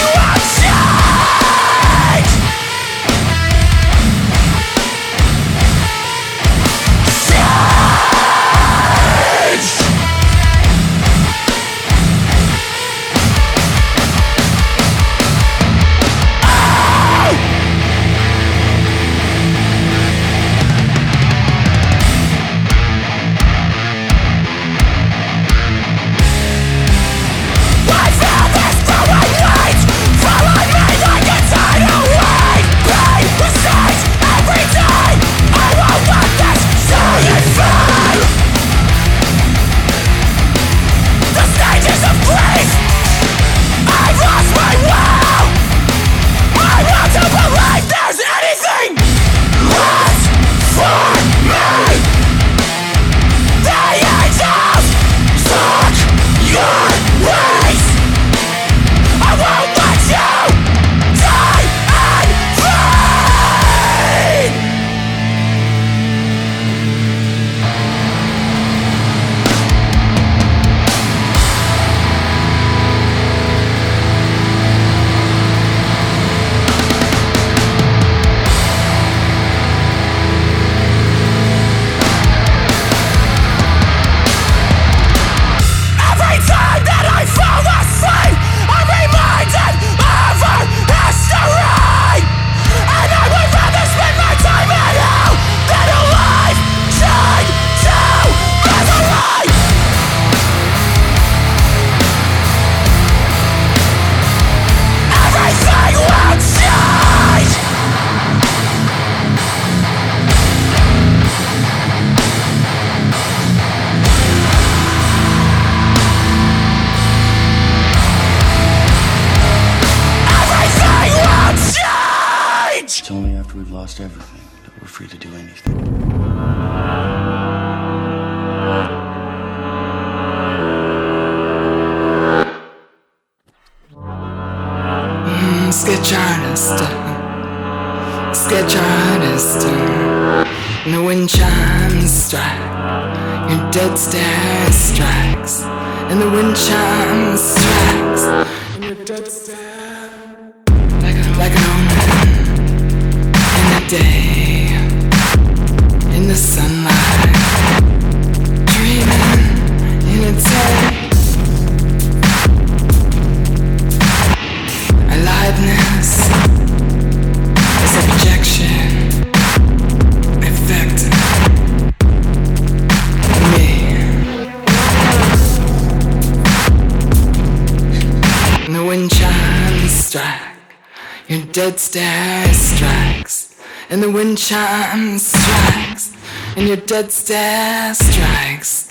stare 181.78 182.54
strikes, 182.54 183.54
and 183.90 184.02
the 184.02 184.10
wind 184.10 184.38
chimes 184.38 185.28
strikes, 185.28 186.14
and 186.56 186.66
your 186.68 186.78
dead 186.78 187.12
stare 187.12 187.94
strikes. 187.94 188.88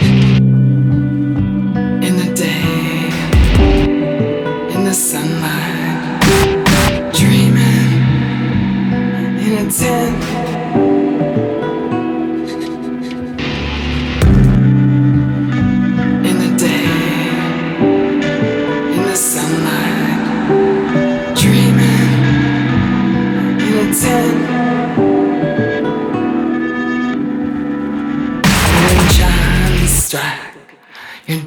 In 0.00 0.42
the 2.16 2.34
day 2.34 3.08
in 4.74 4.84
the 4.84 4.92
sunlight, 4.92 6.20
dreaming 7.14 8.02
in 9.40 9.66
a 9.66 9.70
tent. 9.70 10.29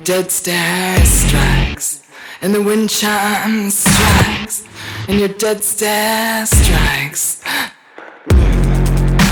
Dead 0.04 0.30
stare 0.30 1.06
strikes, 1.06 2.04
and 2.42 2.54
the 2.54 2.62
wind 2.62 2.90
chimes 2.90 3.78
strikes, 3.78 4.66
and 5.08 5.18
your 5.18 5.30
dead 5.30 5.64
stare 5.64 6.46
strikes. 6.46 7.42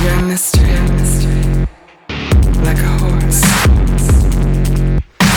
You're 0.02 0.14
a 0.14 0.22
mystery, 0.22 0.70
a 0.72 0.82
like 2.64 2.78
a 2.78 2.92
horse. 3.00 3.42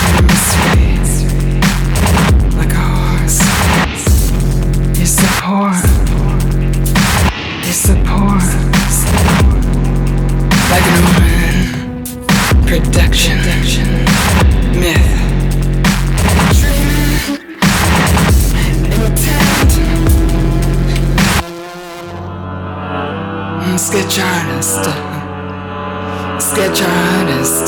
You're 0.07 0.19
a 0.19 0.23
mystery, 0.23 0.87
like 2.55 2.71
a 2.71 2.85
horse. 2.95 3.39
You 4.97 5.05
support, 5.05 5.83
you 7.65 7.73
support, 7.73 8.47
like 10.71 10.87
an 10.93 10.97
omen, 11.11 11.57
production, 12.65 13.37
Sketch 23.95 24.19
artist, 24.19 24.83
sketch 26.43 26.81
artist, 26.81 27.67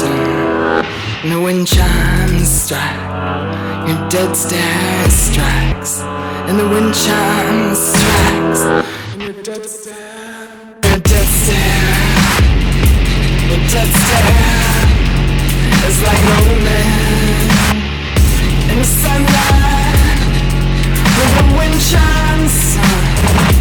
the 1.23 1.39
wind 1.41 1.65
chimes 1.65 2.49
strike, 2.49 3.87
your 3.87 4.09
dead 4.09 4.35
stare 4.35 5.09
strikes, 5.09 6.01
and 6.49 6.59
the 6.59 6.67
wind 6.67 6.93
chimes 6.93 7.77
strikes, 7.79 8.61
and 9.13 9.21
your 9.21 9.41
dead 9.41 9.65
stare, 9.65 10.49
your 10.83 10.99
dead 10.99 11.27
stare, 11.39 11.95
your 13.47 13.61
dead 13.71 13.89
stare 13.95 14.83
is 15.87 15.97
like 16.03 16.23
no 16.27 16.39
man 16.67 17.77
in 18.69 18.77
the 18.79 18.83
sunlight. 18.83 20.19
With 21.15 21.31
the 21.37 21.43
wind 21.57 21.79
chimes. 21.79 23.56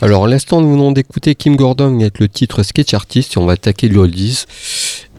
Alors, 0.00 0.26
à 0.26 0.28
l'instant, 0.28 0.60
nous 0.60 0.70
venons 0.70 0.92
d'écouter 0.92 1.34
Kim 1.34 1.56
Gordon 1.56 1.98
avec 2.00 2.20
le 2.20 2.28
titre 2.28 2.62
Sketch 2.62 2.94
Artist 2.94 3.34
et 3.34 3.38
on 3.38 3.46
va 3.46 3.54
attaquer 3.54 3.88
le 3.88 3.98
oldies. 3.98 4.44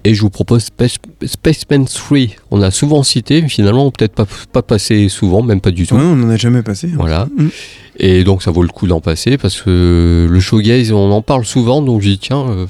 Et 0.05 0.13
je 0.13 0.21
vous 0.21 0.29
propose 0.29 0.63
Space, 0.63 0.95
Spaceman 1.25 1.85
3. 1.85 2.17
On 2.51 2.61
a 2.61 2.71
souvent 2.71 3.03
cité, 3.03 3.41
mais 3.41 3.49
finalement, 3.49 3.91
peut-être 3.91 4.13
pas, 4.13 4.25
pas 4.53 4.61
passé 4.61 5.09
souvent, 5.09 5.41
même 5.41 5.59
pas 5.59 5.71
du 5.71 5.85
tout. 5.85 5.95
Ouais, 5.95 6.01
on 6.01 6.15
n'en 6.15 6.29
a 6.29 6.37
jamais 6.37 6.63
passé. 6.63 6.87
hein. 6.87 6.97
Voilà. 6.97 7.27
Mm. 7.37 7.47
Et 7.97 8.23
donc, 8.23 8.41
ça 8.41 8.51
vaut 8.51 8.63
le 8.63 8.69
coup 8.69 8.87
d'en 8.87 9.01
passer 9.01 9.37
parce 9.37 9.61
que 9.61 10.27
le 10.29 10.39
showgaze, 10.39 10.93
on 10.93 11.11
en 11.11 11.21
parle 11.21 11.43
souvent, 11.43 11.81
donc 11.81 12.01
j'ai 12.01 12.11
dit, 12.11 12.19
tiens, 12.19 12.47
euh, 12.49 12.65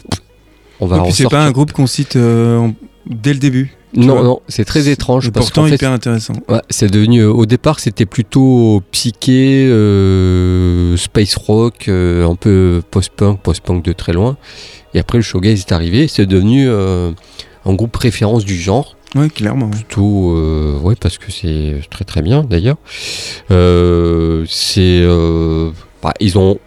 on 0.79 0.87
va 0.87 0.97
Et 0.97 0.99
en 1.01 1.03
puis 1.03 1.13
c'est 1.13 1.29
pas 1.29 1.43
un 1.45 1.51
groupe 1.51 1.71
qu'on 1.71 1.85
cite 1.85 2.15
euh, 2.15 2.67
dès 3.05 3.33
le 3.33 3.39
début. 3.39 3.77
Non, 3.95 4.23
non, 4.23 4.41
c'est 4.47 4.65
très 4.65 4.87
étrange 4.89 5.31
parce 5.31 5.47
pourtant 5.47 5.65
fait, 5.65 5.75
hyper 5.75 5.91
intéressant. 5.91 6.33
Ouais, 6.47 6.61
c'est 6.69 6.91
devenu. 6.91 7.21
euh, 7.21 7.31
au 7.31 7.45
départ, 7.47 7.79
c'était 7.79 8.05
plutôt 8.05 8.83
psyché, 8.91 9.65
euh, 9.67 10.95
space 10.95 11.35
rock, 11.35 11.87
euh, 11.87 12.27
un 12.27 12.35
peu 12.35 12.83
post-punk, 12.91 13.41
post-punk 13.41 13.83
de 13.83 13.91
très 13.93 14.13
loin. 14.13 14.37
Et 14.93 14.99
après, 14.99 15.17
le 15.17 15.23
showgaze 15.23 15.61
est 15.61 15.71
arrivé. 15.71 16.07
C'est 16.07 16.27
devenu 16.27 16.69
euh, 16.69 17.11
un 17.65 17.73
groupe 17.73 17.95
référence 17.95 18.45
du 18.45 18.55
genre. 18.55 18.95
Ouais, 19.15 19.29
clairement. 19.29 19.71
Plutôt, 19.71 20.35
ouais, 20.83 20.95
parce 20.95 21.17
que 21.17 21.31
c'est 21.31 21.81
très 21.89 22.05
très 22.05 22.21
bien 22.21 22.43
d'ailleurs. 22.43 22.77
C'est, 23.49 25.03
bah, 26.03 26.13
ils 26.19 26.37
ont, 26.37 26.59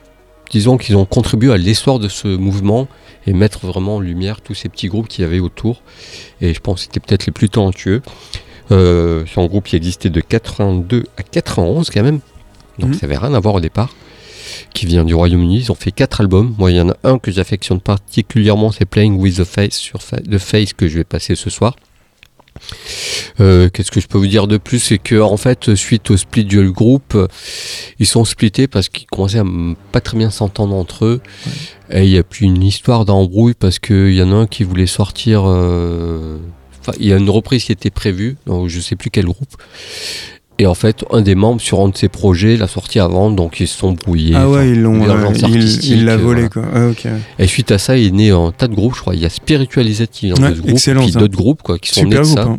disons 0.51 0.77
qu'ils 0.77 0.97
ont 0.97 1.05
contribué 1.05 1.53
à 1.53 1.57
l'essor 1.57 2.01
de 2.01 2.09
ce 2.09 2.27
mouvement 2.27 2.89
et 3.27 3.33
mettre 3.33 3.67
vraiment 3.67 3.97
en 3.97 4.01
lumière 4.01 4.41
tous 4.41 4.55
ces 4.55 4.69
petits 4.69 4.89
groupes 4.89 5.09
qu'il 5.09 5.23
y 5.23 5.25
avait 5.27 5.41
autour. 5.41 5.83
Et 6.41 6.55
je 6.55 6.61
pense 6.61 6.77
que 6.81 6.81
c'était 6.87 7.01
peut-être 7.01 7.27
les 7.27 7.33
plus 7.33 7.49
talentueux. 7.49 8.03
Euh, 8.71 9.25
c'est 9.33 9.41
un 9.41 9.47
groupe 9.47 9.67
qui 9.67 9.77
existait 9.77 10.11
de 10.11 10.21
82 10.21 11.05
à 11.17 11.23
91 11.23 11.91
quand 11.91 12.03
même. 12.03 12.21
Donc 12.79 12.91
Mhm. 12.91 12.95
ça 12.95 13.07
avait 13.07 13.19
rien 13.19 13.35
à 13.35 13.41
voir 13.41 13.55
au 13.55 13.61
départ. 13.61 13.95
Qui 14.75 14.87
vient 14.87 15.05
du 15.05 15.15
Royaume-Uni. 15.15 15.59
Ils 15.61 15.73
ont 15.73 15.75
fait 15.77 15.93
quatre 15.93 16.21
albums. 16.21 16.55
Moi, 16.59 16.71
il 16.73 16.77
y 16.77 16.81
en 16.81 16.91
a 16.91 16.97
un 17.05 17.19
que 17.19 17.31
j'affectionne 17.31 17.81
particulièrement, 17.81 18.71
c'est 18.73 18.85
Playing 18.85 19.17
with 19.19 19.37
the 19.37 19.45
Face 19.45 19.77
sur 19.77 20.03
Fa- 20.03 20.21
The 20.21 20.39
Face 20.39 20.73
que 20.73 20.89
je 20.89 20.97
vais 20.99 21.05
passer 21.05 21.35
ce 21.37 21.49
soir. 21.51 21.77
Euh, 23.41 23.69
Qu'est-ce 23.73 23.91
que 23.91 24.01
je 24.01 24.07
peux 24.07 24.19
vous 24.19 24.27
dire 24.27 24.47
de 24.47 24.59
plus? 24.59 24.79
C'est 24.79 24.99
que 24.99 25.21
en 25.21 25.37
fait, 25.37 25.75
suite 25.75 26.11
au 26.11 26.17
split 26.17 26.45
du 26.45 26.71
groupe, 26.71 27.17
ils 27.99 28.07
sont 28.07 28.25
splittés 28.25 28.67
parce 28.69 28.89
qu'ils 28.89 29.07
commençaient 29.07 29.39
à 29.39 29.45
pas 29.91 30.01
très 30.01 30.19
bien 30.19 30.31
s'entendre 30.31 30.75
entre 30.75 31.07
eux. 31.07 31.21
Et 31.95 32.05
il 32.05 32.11
y 32.11 32.19
a 32.19 32.23
plus 32.23 32.47
une 32.47 32.63
histoire 32.63 33.05
d'embrouille 33.05 33.55
parce 33.55 33.79
qu'il 33.79 34.15
y 34.15 34.23
en 34.23 34.33
a 34.33 34.35
un 34.35 34.47
qui 34.47 34.65
voulait 34.65 34.87
sortir. 34.87 35.43
euh, 35.47 36.39
enfin, 36.81 36.93
il 36.99 37.07
y 37.07 37.13
a 37.13 37.17
une 37.19 37.29
reprise 37.31 37.65
qui 37.65 37.73
était 37.73 37.91
prévue, 37.91 38.37
donc 38.47 38.69
je 38.69 38.81
sais 38.81 38.97
plus 38.97 39.11
quel 39.11 39.27
groupe. 39.27 39.55
Et 40.59 40.67
en 40.67 40.75
fait, 40.75 41.05
un 41.11 41.23
des 41.23 41.35
membres 41.35 41.61
sur 41.61 41.81
un 41.81 41.89
de 41.89 41.97
ces 41.97 42.09
projets 42.09 42.57
l'a 42.57 42.69
sorti 42.69 43.01
avant, 43.01 43.31
donc 43.31 43.59
ils 43.59 43.67
se 43.67 43.77
sont 43.77 43.93
brouillés. 43.93 44.35
Ah 44.37 44.49
ouais, 44.49 44.71
ils 44.71 44.81
l'ont. 44.83 45.03
euh, 45.03 45.33
il- 45.83 46.05
l'a 46.05 46.13
euh, 46.13 46.17
volé 46.19 46.49
voilà. 46.53 46.71
quoi. 46.71 46.93
Ah. 47.05 47.43
Et 47.43 47.47
suite 47.47 47.73
à 47.73 47.79
ça, 47.79 47.97
il 47.97 48.07
est 48.09 48.11
né 48.11 48.31
un 48.31 48.53
tas 48.57 48.69
de 48.69 48.75
groupes, 48.75 48.95
je 48.95 49.01
crois. 49.01 49.15
Il 49.15 49.21
y 49.23 49.27
a 49.27 49.31
Spiritualised 49.31 50.09
qui 50.11 50.27
vient 50.27 50.37
Ouais, 50.37 50.51
de 50.51 50.55
ce 50.57 50.61
groupe, 50.61 51.03
puis 51.05 51.13
d'autres 51.13 51.37
groupes 51.37 51.63
quoi, 51.63 51.79
qui 51.79 51.91
sont 51.93 52.05
nés 52.05 52.11
Super 52.17 52.21
de 52.23 52.27
groupe. 52.27 52.39
ça. 52.39 52.45
hein. 52.45 52.59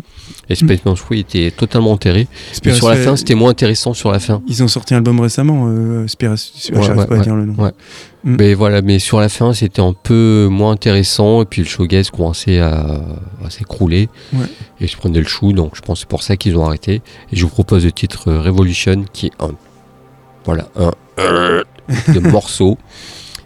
Et 0.50 0.56
Spaceman 0.56 0.96
Free 0.96 1.20
était 1.22 1.52
totalement 1.52 1.92
enterré. 1.92 2.28
Mais 2.66 2.74
sur 2.74 2.90
la 2.90 2.98
fin, 2.98 3.16
c'était 3.16 3.36
moins 3.36 3.52
intéressant 3.52 3.94
sur 3.94 4.12
la 4.12 4.20
fin. 4.20 4.42
Ils 4.48 4.62
ont 4.64 4.68
sorti 4.68 4.94
un 4.94 4.98
album 4.98 5.20
récemment. 5.22 5.66
Euh, 5.70 6.06
Spira- 6.08 6.34
Ouais, 6.34 6.82
J'arrive 6.84 6.98
ouais, 6.98 7.06
pas 7.08 7.16
à 7.16 7.20
dire 7.20 7.36
le 7.36 7.46
nom. 7.46 7.54
Mm. 8.24 8.36
Mais 8.40 8.54
voilà, 8.54 8.82
mais 8.82 9.00
sur 9.00 9.20
la 9.20 9.30
fin, 9.30 9.54
c'était 9.54 9.82
un 9.82 9.94
peu 9.94 10.48
moins 10.50 10.72
intéressant. 10.72 11.42
Et 11.42 11.46
puis 11.46 11.62
le 11.62 11.68
showgaze 11.68 12.10
commençait 12.10 12.60
à, 12.60 13.02
à 13.46 13.50
s'écrouler. 13.50 14.10
Ouais. 14.34 14.46
Et 14.80 14.88
je 14.88 14.98
prenais 14.98 15.20
le 15.20 15.28
chou, 15.28 15.54
donc 15.54 15.76
je 15.76 15.82
pense 15.82 16.00
que 16.00 16.02
c'est 16.02 16.10
pour 16.10 16.24
ça 16.24 16.38
qu'ils 16.38 16.58
ont 16.58 16.66
arrêté. 16.66 17.02
Et 17.32 17.36
je 17.36 17.44
vous 17.44 17.52
propose 17.52 17.86
le 17.86 17.92
titre 17.92 18.30
euh, 18.30 18.42
Revolution, 18.42 19.06
qui 19.12 19.28
est 19.28 19.44
un. 19.44 19.52
Voilà, 20.46 20.68
un. 20.76 20.92
de 21.18 22.20
morceau. 22.30 22.78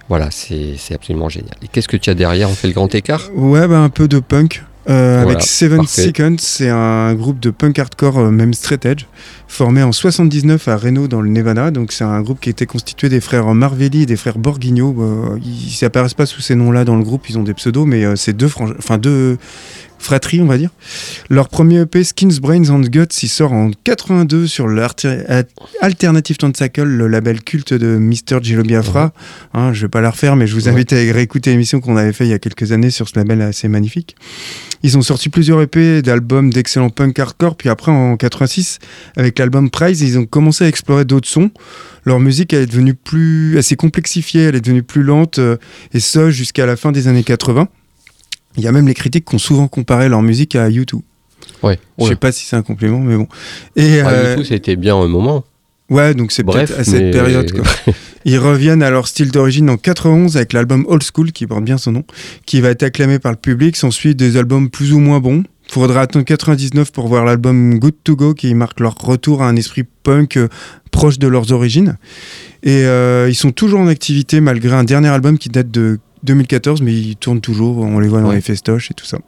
Voilà, 0.10 0.32
c'est 0.32 0.76
c'est 0.78 0.94
absolument 0.94 1.28
génial. 1.30 1.56
Et 1.64 1.68
qu'est-ce 1.68 1.88
que 1.88 1.98
tu 1.98 2.10
as 2.10 2.14
derrière? 2.16 2.50
On 2.50 2.54
fait 2.54 2.68
le 2.68 2.74
grand 2.74 2.94
écart? 2.96 3.30
Ouais, 3.36 3.68
bah, 3.68 3.80
un 3.80 3.90
peu 3.90 4.08
de 4.08 4.20
punk. 4.20 4.64
Euh, 4.90 5.20
Voilà, 5.24 5.32
avec 5.32 5.44
Seven 5.44 5.78
parfait. 5.80 6.04
Seconds, 6.04 6.36
c'est 6.40 6.70
un 6.70 7.14
groupe 7.14 7.40
de 7.40 7.50
punk 7.50 7.78
hardcore, 7.78 8.20
euh, 8.20 8.32
même 8.32 8.54
straight 8.54 8.86
edge, 8.86 9.06
formé 9.48 9.84
en 9.84 9.92
79 9.92 10.68
à 10.68 10.78
Reno 10.78 11.08
dans 11.08 11.22
le 11.22 11.30
Nevada. 11.30 11.72
Donc 11.72 11.92
c'est 11.92 12.06
un 12.06 12.22
groupe 12.22 12.40
qui 12.40 12.50
était 12.50 12.66
constitué 12.66 13.10
des 13.10 13.20
frères 13.20 13.54
Marvelli 13.54 14.04
et 14.04 14.06
des 14.06 14.16
frères 14.16 14.38
Borghino. 14.38 14.96
Euh, 15.00 15.40
ils 15.44 15.78
n'apparaissent 15.82 16.14
pas 16.14 16.26
sous 16.26 16.42
ces 16.42 16.56
noms-là 16.56 16.86
dans 16.86 16.96
le 16.96 17.04
groupe, 17.04 17.30
ils 17.30 17.38
ont 17.38 17.44
des 17.44 17.54
pseudos, 17.54 17.86
mais 17.86 18.16
c'est 18.16 18.34
deux, 18.34 18.50
enfin 18.78 18.98
deux 18.98 19.38
fratries, 20.00 20.42
on 20.42 20.46
va 20.46 20.58
dire. 20.58 20.70
Leur 21.30 21.50
premier 21.50 21.82
EP, 21.82 22.04
Skins, 22.04 22.40
Brains 22.42 22.70
and 22.70 22.82
Guts, 22.82 23.22
il 23.24 23.30
sort 23.30 23.54
en 23.54 23.72
82 23.84 24.48
sur 24.48 24.68
l'Alternative 25.82 26.38
Tentacle, 26.38 26.84
le 26.84 27.08
label 27.08 27.42
culte 27.42 27.74
de 27.74 27.98
Mr. 27.98 28.40
Gillo 28.42 28.64
Biafra. 28.64 29.14
Hein, 29.54 29.74
je 29.74 29.82
vais 29.84 29.90
pas 29.90 30.02
la 30.02 30.12
refaire, 30.12 30.36
mais 30.36 30.48
je 30.48 30.56
vous 30.56 30.68
Ouais. 30.68 30.74
invite 30.74 30.94
à 30.94 30.96
réécouter 30.98 31.52
l'émission 31.52 31.80
qu'on 31.80 31.98
avait 31.98 32.14
fait 32.14 32.26
il 32.26 32.30
y 32.30 32.34
a 32.34 32.40
quelques 32.40 32.72
années 32.72 32.90
sur 32.90 33.08
ce 33.08 33.18
label 33.18 33.42
assez 33.42 33.68
magnifique. 33.68 34.16
Ils 34.84 34.98
ont 34.98 35.02
sorti 35.02 35.30
plusieurs 35.30 35.62
EP 35.62 36.02
d'albums 36.02 36.52
d'excellents 36.52 36.90
punk 36.90 37.18
hardcore, 37.20 37.56
puis 37.56 37.70
après 37.70 37.92
en 37.92 38.16
86, 38.18 38.80
avec 39.16 39.40
l'album 39.40 39.70
Prize, 39.70 40.02
ils 40.02 40.18
ont 40.20 40.26
commencé 40.26 40.66
à 40.66 40.68
explorer 40.68 41.06
d'autres 41.06 41.28
sons. 41.30 41.52
Leur 42.06 42.20
musique 42.20 42.54
elle 42.54 42.62
est 42.64 42.68
devenue 42.68 42.94
plus, 42.94 43.58
assez 43.58 43.76
complexifiée, 43.76 44.44
elle 44.44 44.56
est 44.56 44.62
devenue 44.62 44.84
plus 44.84 45.04
lente, 45.04 45.40
euh, 45.40 45.58
et 45.94 46.00
ça 46.00 46.30
jusqu'à 46.30 46.66
la 46.66 46.76
fin 46.76 46.92
des 46.92 47.08
années 47.08 47.24
80. 47.24 47.68
Il 48.58 48.64
y 48.64 48.68
a 48.68 48.72
même 48.72 48.88
les 48.88 48.94
critiques 48.94 49.26
qui 49.26 49.36
ont 49.36 49.40
souvent 49.40 49.68
comparé 49.68 50.10
leur 50.10 50.22
musique 50.22 50.56
à 50.56 50.70
U2. 50.70 51.00
Ouais. 51.64 51.80
Je 52.00 52.06
sais 52.06 52.16
pas 52.16 52.32
si 52.32 52.46
c'est 52.46 52.56
un 52.56 52.62
compliment, 52.64 53.00
mais 53.00 53.16
bon. 53.16 53.28
Et 53.76 54.02
Ah, 54.02 54.10
euh, 54.10 54.44
c'était 54.44 54.76
bien 54.76 54.96
un 54.98 55.08
moment. 55.08 55.44
ouais, 55.90 56.14
donc 56.14 56.32
c'est 56.32 56.44
Bref, 56.44 56.68
peut-être 56.70 56.80
à 56.80 56.84
cette 56.84 57.02
mais- 57.04 57.12
période. 57.12 57.52
quoi. 57.52 57.64
Ils 58.26 58.40
reviennent 58.40 58.84
à 58.84 58.90
leur 58.90 59.08
style 59.08 59.32
d'origine 59.32 59.70
en 59.70 59.78
91 59.78 60.36
avec 60.36 60.52
l'album 60.54 60.86
Old 60.90 61.02
School, 61.04 61.32
qui 61.32 61.48
porte 61.48 61.64
bien 61.64 61.78
son 61.78 61.94
nom, 61.94 62.04
qui 62.46 62.60
va 62.60 62.70
être 62.70 62.84
acclamé 62.84 63.20
par 63.20 63.32
le 63.32 63.38
public. 63.38 63.78
S'ensuit 63.78 64.16
des 64.16 64.36
albums 64.38 64.70
plus 64.70 64.92
ou 64.92 65.00
moins 65.00 65.20
bons. 65.20 65.44
Faudra 65.70 66.02
attendre 66.02 66.26
99 66.26 66.92
pour 66.92 67.08
voir 67.08 67.24
l'album 67.26 67.78
Good 67.80 67.96
to 68.04 68.16
Go, 68.16 68.34
qui 68.34 68.54
marque 68.54 68.80
leur 68.80 68.96
retour 68.96 69.42
à 69.44 69.48
un 69.50 69.56
esprit 69.56 69.84
punk 70.04 70.38
euh, 70.38 70.48
proche 70.92 71.20
de 71.20 71.28
leurs 71.28 71.52
origines. 71.52 71.98
Et 72.64 72.84
euh, 72.86 73.28
ils 73.30 73.36
sont 73.36 73.52
toujours 73.52 73.80
en 73.80 73.88
activité 73.88 74.42
malgré 74.42 74.74
un 74.76 74.84
dernier 74.84 75.10
album 75.10 75.38
qui 75.38 75.50
date 75.50 75.70
de 75.72 76.00
2014, 76.24 76.82
mais 76.82 76.94
ils 76.94 77.16
tournent 77.16 77.42
toujours. 77.42 77.78
On 77.78 78.00
les 78.00 78.08
voit 78.08 78.22
dans 78.22 78.30
Ouais. 78.30 78.36
les 78.36 78.42
festoches 78.42 78.92
et 78.92 78.94
tout 78.94 79.06
ça. 79.06 79.20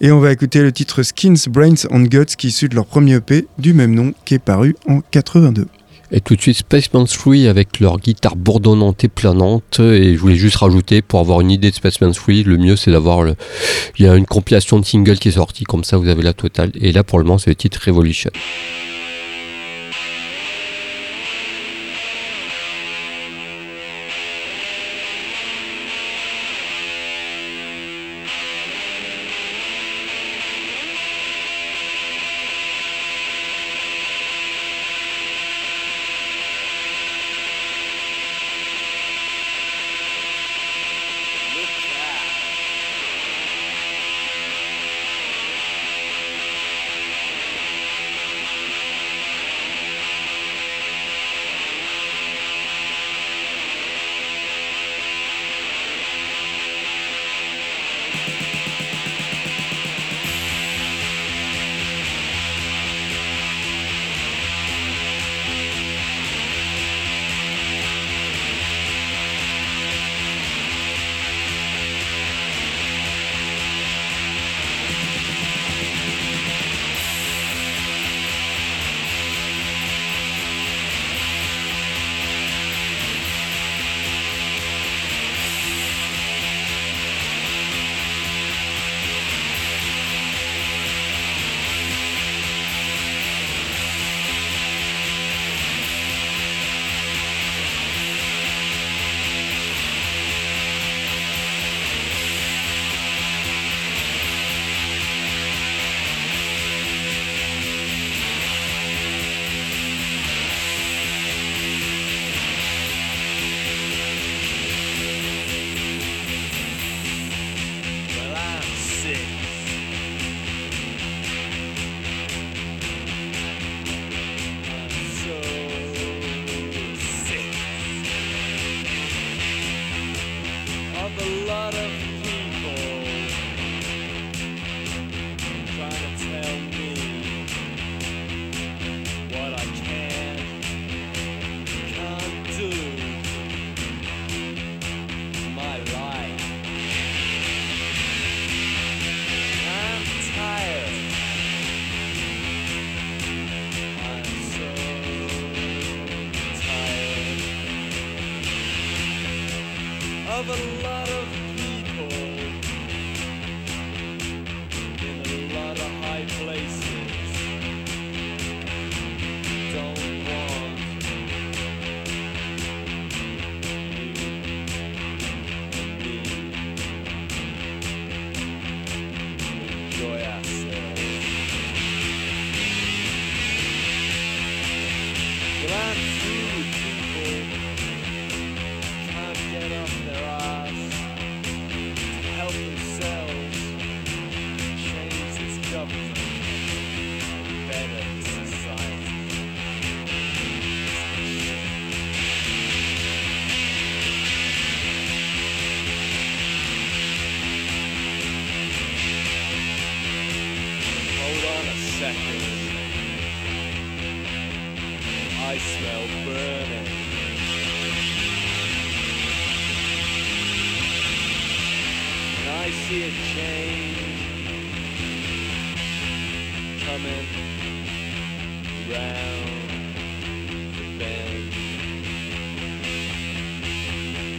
Et 0.00 0.10
on 0.12 0.20
va 0.20 0.32
écouter 0.32 0.62
le 0.62 0.72
titre 0.72 1.02
Skins, 1.02 1.36
Brains 1.48 1.86
and 1.90 2.02
Guts, 2.02 2.36
qui 2.36 2.46
est 2.46 2.50
issu 2.50 2.68
de 2.68 2.74
leur 2.74 2.86
premier 2.86 3.14
EP 3.16 3.46
du 3.58 3.72
même 3.74 3.94
nom, 3.94 4.12
qui 4.24 4.34
est 4.34 4.38
paru 4.38 4.76
en 4.88 5.00
82. 5.10 5.66
Et 6.10 6.22
tout 6.22 6.36
de 6.36 6.40
suite, 6.40 6.56
Spaceman 6.56 7.06
3 7.06 7.48
avec 7.50 7.80
leur 7.80 7.98
guitare 7.98 8.34
bourdonnante 8.34 9.04
et 9.04 9.08
planante. 9.08 9.78
Et 9.80 10.14
je 10.14 10.18
voulais 10.18 10.36
juste 10.36 10.56
rajouter, 10.56 11.02
pour 11.02 11.20
avoir 11.20 11.42
une 11.42 11.50
idée 11.50 11.70
de 11.70 11.74
Spaceman 11.76 12.12
3, 12.14 12.34
le 12.46 12.56
mieux 12.56 12.76
c'est 12.76 12.90
d'avoir 12.90 13.22
le. 13.22 13.34
Il 13.98 14.06
y 14.06 14.08
a 14.08 14.16
une 14.16 14.24
compilation 14.24 14.78
de 14.78 14.86
singles 14.86 15.18
qui 15.18 15.28
est 15.28 15.32
sortie, 15.32 15.64
comme 15.64 15.84
ça 15.84 15.98
vous 15.98 16.08
avez 16.08 16.22
la 16.22 16.32
totale. 16.32 16.70
Et 16.80 16.92
là 16.92 17.04
pour 17.04 17.18
le 17.18 17.26
moment, 17.26 17.36
c'est 17.36 17.50
le 17.50 17.56
titre 17.56 17.78
Revolution. 17.84 18.30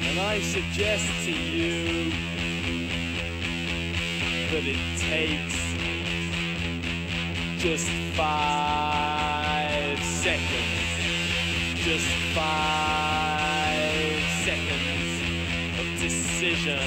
And 0.10 0.20
I 0.22 0.40
suggest 0.42 1.06
to 1.26 1.32
you 1.32 2.10
that 4.50 4.66
it 4.66 4.80
takes 4.98 5.60
just 7.62 7.88
five 8.18 10.04
seconds. 10.04 10.90
Just 11.76 12.10
five 12.34 14.24
seconds 14.46 15.22
of 15.80 15.86
decision 16.02 16.80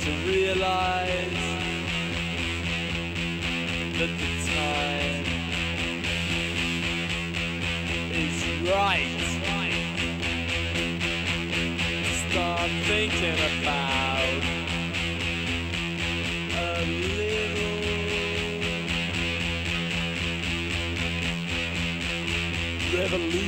to 0.00 0.10
realize 0.30 1.44
that 3.98 4.12
the 4.20 4.30
time 4.46 5.24
is 8.12 8.36
right. 8.70 9.15
Thinking 13.08 13.34
about 13.34 14.42
a 16.56 16.82
little 16.84 17.78
revolution. 22.98 23.45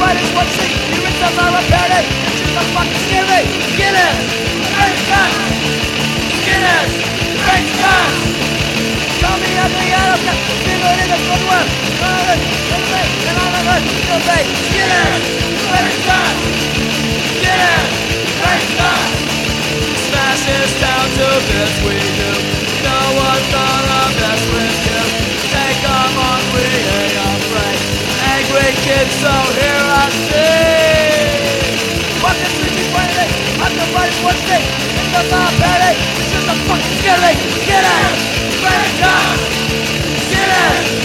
Fight 0.00 0.16
it, 0.16 0.32
what 0.32 0.48
see? 0.56 0.72
You 0.88 0.96
rinse 1.04 1.20
up 1.20 1.32
my 1.36 1.52
repair 1.52 1.88
it. 2.00 2.06
You 2.08 2.30
choose 2.40 2.54
to 2.56 2.64
fucking 2.72 3.00
scare 3.04 3.26
me. 3.28 3.40
Get 3.76 3.92
it! 3.92 4.14
Face 4.80 5.04
gun! 5.12 5.30
Get 6.40 6.62
it! 6.64 6.88
Face 7.44 7.72
gun! 7.76 8.08
Tell 9.20 9.36
me 9.36 9.50
I'm 9.60 9.72
the 9.76 9.86
out 10.00 10.16
of 10.16 10.20
Feel 10.64 10.84
it 10.88 10.98
in 11.04 11.08
the 11.12 11.20
good 11.20 11.42
work. 11.44 11.68
I'm 12.00 12.28
it, 12.32 12.40
it's 12.40 12.88
me, 12.88 13.02
and 13.28 13.36
I'm 13.36 13.52
a 13.52 13.62
good. 13.68 13.82
You'll 14.08 14.24
say, 14.24 14.42
get 14.72 14.88
it! 14.88 15.20
Face 15.68 16.00
gun! 16.08 16.34
Get 17.44 17.60
it! 17.60 17.84
Face 18.40 18.72
gun! 18.80 19.04
Smash 20.08 20.42
this 20.48 20.72
down 20.80 21.06
to 21.12 21.28
bits 21.44 21.76
we 21.84 22.00
do. 22.16 22.32
No 22.88 23.00
one's 23.20 23.48
gonna 23.52 24.00
mess 24.16 24.42
with 24.48 24.76
you. 24.88 25.02
Take 25.52 25.78
them 25.84 26.14
on, 26.24 26.40
we 26.56 26.64
ain't 26.64 27.16
afraid. 27.36 28.09
So 28.50 28.56
here 28.58 29.86
I 29.86 30.10
sing. 30.26 31.70
It's 31.70 32.18
fucking. 32.18 32.54
Get 37.00 37.20
it! 37.20 37.38
Get 37.66 37.84
it! 37.86 38.10
Get 38.60 38.74
it! 38.80 38.98
Get 40.30 40.50
it! 40.50 41.00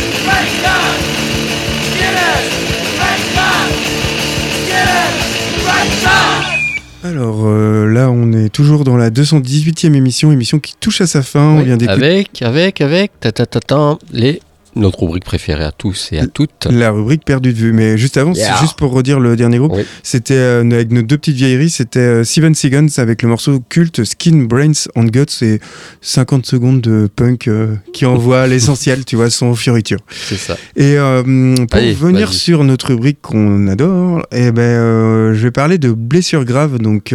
Alors 7.03 7.45
euh, 7.45 7.85
là, 7.85 8.09
on 8.09 8.33
est 8.33 8.49
toujours 8.49 8.83
dans 8.83 8.97
la 8.97 9.11
218e 9.11 9.93
émission, 9.93 10.31
émission 10.31 10.57
qui 10.59 10.73
touche 10.79 11.01
à 11.01 11.07
sa 11.07 11.21
fin. 11.21 11.39
on 11.39 11.61
vient 11.61 11.77
d'écouter 11.77 12.03
avec, 12.03 12.41
avec, 12.41 12.81
avec, 12.81 13.11
ta, 13.19 13.31
ta, 13.31 13.45
ta, 13.45 13.59
ta, 13.59 13.97
les, 14.11 14.41
notre 14.75 15.01
rubrique 15.03 15.23
préférée 15.25 15.63
à 15.63 15.71
tous 15.71 16.09
et 16.11 16.19
à 16.19 16.27
toutes. 16.27 16.67
la 16.69 16.91
rubrique 16.91 17.23
perdue 17.25 17.53
de 17.53 17.57
vue. 17.57 17.73
Mais 17.73 17.97
juste 17.97 18.17
avant, 18.17 18.33
Yeah. 18.33 18.55
c'est 18.55 18.61
juste 18.61 18.77
pour 18.77 18.91
redire 18.91 19.19
le 19.19 19.35
dernier 19.35 19.57
groupe, 19.57 19.73
Oui. 19.75 19.83
c'était 20.03 20.33
euh, 20.35 20.61
avec 20.71 20.91
nos 20.91 21.01
deux 21.01 21.17
petites 21.17 21.35
vieilleries, 21.35 21.69
c'était 21.69 21.99
euh, 21.99 22.23
Seven 22.23 22.53
Seconds 22.55 22.87
avec 22.97 23.21
le 23.21 23.29
morceau 23.29 23.61
culte 23.69 24.03
Skin, 24.03 24.43
Brains 24.43 24.71
and 24.95 25.05
Guts. 25.05 25.25
C'est 25.29 25.59
50 26.01 26.45
secondes 26.45 26.81
de 26.81 27.07
punk 27.15 27.47
euh, 27.47 27.75
qui 27.93 28.05
envoie 28.05 28.47
l'essentiel, 28.47 29.05
tu 29.05 29.15
vois, 29.15 29.29
sans 29.29 29.55
fioriture. 29.55 29.99
C'est 30.11 30.37
ça. 30.37 30.57
Et 30.75 30.97
euh, 30.97 31.55
pour 31.55 31.77
Allez, 31.79 31.93
venir 31.93 32.33
sur 32.33 32.63
notre 32.63 32.87
rubrique 32.89 33.19
qu'on 33.21 33.67
adore, 33.67 34.25
eh 34.31 34.51
ben, 34.51 35.33
je 35.33 35.41
vais 35.41 35.51
parler 35.51 35.77
de 35.77 35.91
Blessure 35.91 36.43
Grave. 36.45 36.79
Donc, 36.79 37.13